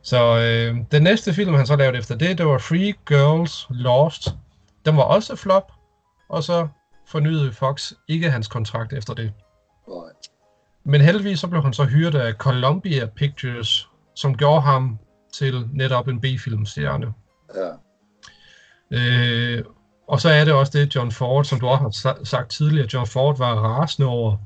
Så 0.01 0.37
øh, 0.39 0.77
den 0.91 1.03
næste 1.03 1.33
film, 1.33 1.53
han 1.53 1.65
så 1.67 1.75
lavede 1.75 1.97
efter 1.97 2.15
det, 2.15 2.37
det 2.37 2.45
var 2.45 2.57
Free 2.57 2.93
Girls 3.07 3.67
Lost. 3.69 4.27
Den 4.85 4.97
var 4.97 5.03
også 5.03 5.35
flop, 5.35 5.71
og 6.29 6.43
så 6.43 6.67
fornyede 7.07 7.51
Fox 7.51 7.91
ikke 8.07 8.31
hans 8.31 8.47
kontrakt 8.47 8.93
efter 8.93 9.13
det. 9.13 9.33
nej. 9.87 9.97
Men 10.85 11.01
heldigvis 11.01 11.39
så 11.39 11.47
blev 11.47 11.63
han 11.63 11.73
så 11.73 11.83
hyret 11.85 12.15
af 12.15 12.33
Columbia 12.33 13.05
Pictures, 13.05 13.89
som 14.15 14.37
gjorde 14.37 14.61
ham 14.61 14.99
til 15.33 15.67
netop 15.73 16.07
en 16.07 16.19
B-filmstjerne. 16.19 17.13
Ja, 17.55 17.69
Øh, 18.91 19.63
og 20.07 20.21
så 20.21 20.29
er 20.29 20.45
det 20.45 20.53
også 20.53 20.79
det, 20.79 20.95
John 20.95 21.11
Ford, 21.11 21.45
som 21.45 21.59
du 21.59 21.67
også 21.67 21.83
har 22.09 22.13
sa- 22.13 22.23
sagt 22.25 22.51
tidligere, 22.51 22.87
John 22.93 23.07
Ford 23.07 23.37
var 23.37 23.53
rasende 23.55 24.09
over, 24.09 24.37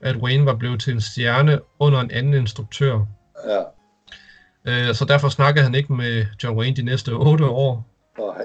at 0.00 0.16
Wayne 0.16 0.46
var 0.46 0.54
blevet 0.54 0.80
til 0.80 0.92
en 0.92 1.00
stjerne 1.00 1.60
under 1.78 2.00
en 2.00 2.10
anden 2.10 2.34
instruktør. 2.34 3.04
Ja, 3.46 3.62
Øh, 4.64 4.94
så 4.94 5.04
derfor 5.04 5.28
snakkede 5.28 5.64
han 5.64 5.74
ikke 5.74 5.92
med 5.92 6.26
John 6.44 6.58
Wayne 6.58 6.76
de 6.76 6.82
næste 6.82 7.10
otte 7.10 7.46
år. 7.46 7.86
Nej. 8.18 8.44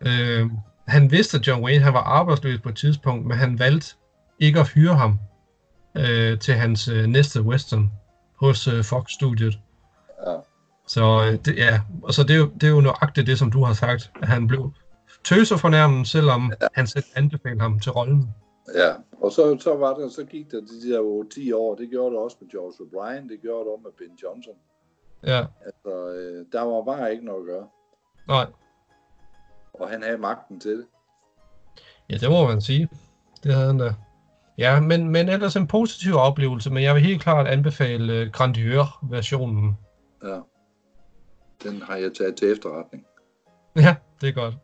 Øh, 0.00 0.50
han 0.88 1.10
vidste, 1.10 1.38
at 1.38 1.46
John 1.46 1.64
Wayne 1.64 1.84
han 1.84 1.94
var 1.94 2.02
arbejdsløs 2.02 2.60
på 2.60 2.68
et 2.68 2.76
tidspunkt, 2.76 3.26
men 3.26 3.38
han 3.38 3.58
valgte 3.58 3.94
ikke 4.38 4.60
at 4.60 4.68
hyre 4.68 4.94
ham 4.94 5.18
øh, 5.94 6.38
til 6.38 6.54
hans 6.54 6.88
øh, 6.88 7.06
næste 7.06 7.42
western 7.42 7.92
hos 8.40 8.68
øh, 8.68 8.84
Fox-studiet. 8.84 9.58
Ja. 10.26 10.34
Så 10.86 11.24
øh, 11.24 11.38
det, 11.44 11.56
ja, 11.56 11.80
og 12.02 12.14
så 12.14 12.22
det 12.22 12.30
er, 12.30 12.38
jo, 12.38 12.50
det 12.54 12.62
er 12.62 12.70
jo 12.70 12.80
nøjagtigt 12.80 13.26
det, 13.26 13.38
som 13.38 13.50
du 13.50 13.64
har 13.64 13.72
sagt, 13.72 14.10
at 14.22 14.28
han 14.28 14.46
blev 14.46 14.72
tøsefornærmet, 15.24 16.08
selvom 16.08 16.52
ja. 16.62 16.66
han 16.74 16.86
selv 16.86 17.04
anbefalede 17.14 17.60
ham 17.60 17.80
til 17.80 17.92
rollen. 17.92 18.34
Ja, 18.74 18.94
og 19.20 19.32
så, 19.32 19.58
så 19.60 19.76
var 19.76 19.94
der, 19.94 20.08
så 20.08 20.24
gik 20.24 20.50
der 20.50 20.60
de 20.60 20.90
der 20.92 21.24
10 21.34 21.52
år, 21.52 21.74
det 21.74 21.90
gjorde 21.90 22.14
det 22.14 22.22
også 22.22 22.36
med 22.40 22.50
George 22.50 22.72
O'Brien, 22.72 23.28
det 23.28 23.40
gjorde 23.40 23.64
det 23.64 23.72
også 23.72 23.82
med 23.82 23.92
Ben 23.98 24.16
Johnson. 24.22 24.54
Ja, 25.26 25.44
Altså, 25.64 26.08
øh, 26.12 26.46
der 26.52 26.62
var 26.62 26.82
bare 26.84 27.12
ikke 27.12 27.24
noget 27.24 27.40
at 27.40 27.46
gøre. 27.46 27.68
nej. 28.28 28.46
Og 29.72 29.88
han 29.90 30.02
havde 30.02 30.18
magten 30.18 30.60
til 30.60 30.70
det. 30.78 30.86
Ja, 32.10 32.16
det 32.16 32.30
må 32.30 32.46
man 32.46 32.60
sige. 32.60 32.88
Det 33.42 33.54
havde 33.54 33.66
han 33.66 33.78
da. 33.78 33.94
Ja, 34.58 34.80
men, 34.80 35.08
men 35.08 35.28
ellers 35.28 35.56
en 35.56 35.66
positiv 35.66 36.14
oplevelse, 36.14 36.70
men 36.70 36.82
jeg 36.82 36.94
vil 36.94 37.02
helt 37.02 37.22
klart 37.22 37.46
anbefale 37.46 38.12
øh, 38.12 38.30
Grandeur-versionen. 38.32 39.78
Ja. 40.24 40.40
Den 41.62 41.82
har 41.82 41.96
jeg 41.96 42.14
taget 42.14 42.36
til 42.36 42.52
efterretning. 42.52 43.06
Ja, 43.76 43.96
det 44.20 44.28
er 44.28 44.32
godt. 44.32 44.54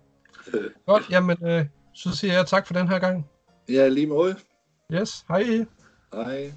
Godt, 0.87 1.11
jamen, 1.11 1.37
øh, 1.47 1.67
så 1.95 2.17
siger 2.17 2.35
jeg 2.35 2.47
tak 2.47 2.67
for 2.67 2.75
den 2.75 2.89
her 2.89 2.99
gang. 2.99 3.27
Ja, 3.69 3.89
lige 3.89 4.07
måde. 4.07 4.37
Yes, 4.93 5.25
hej. 5.29 5.67
Hej. 6.15 6.53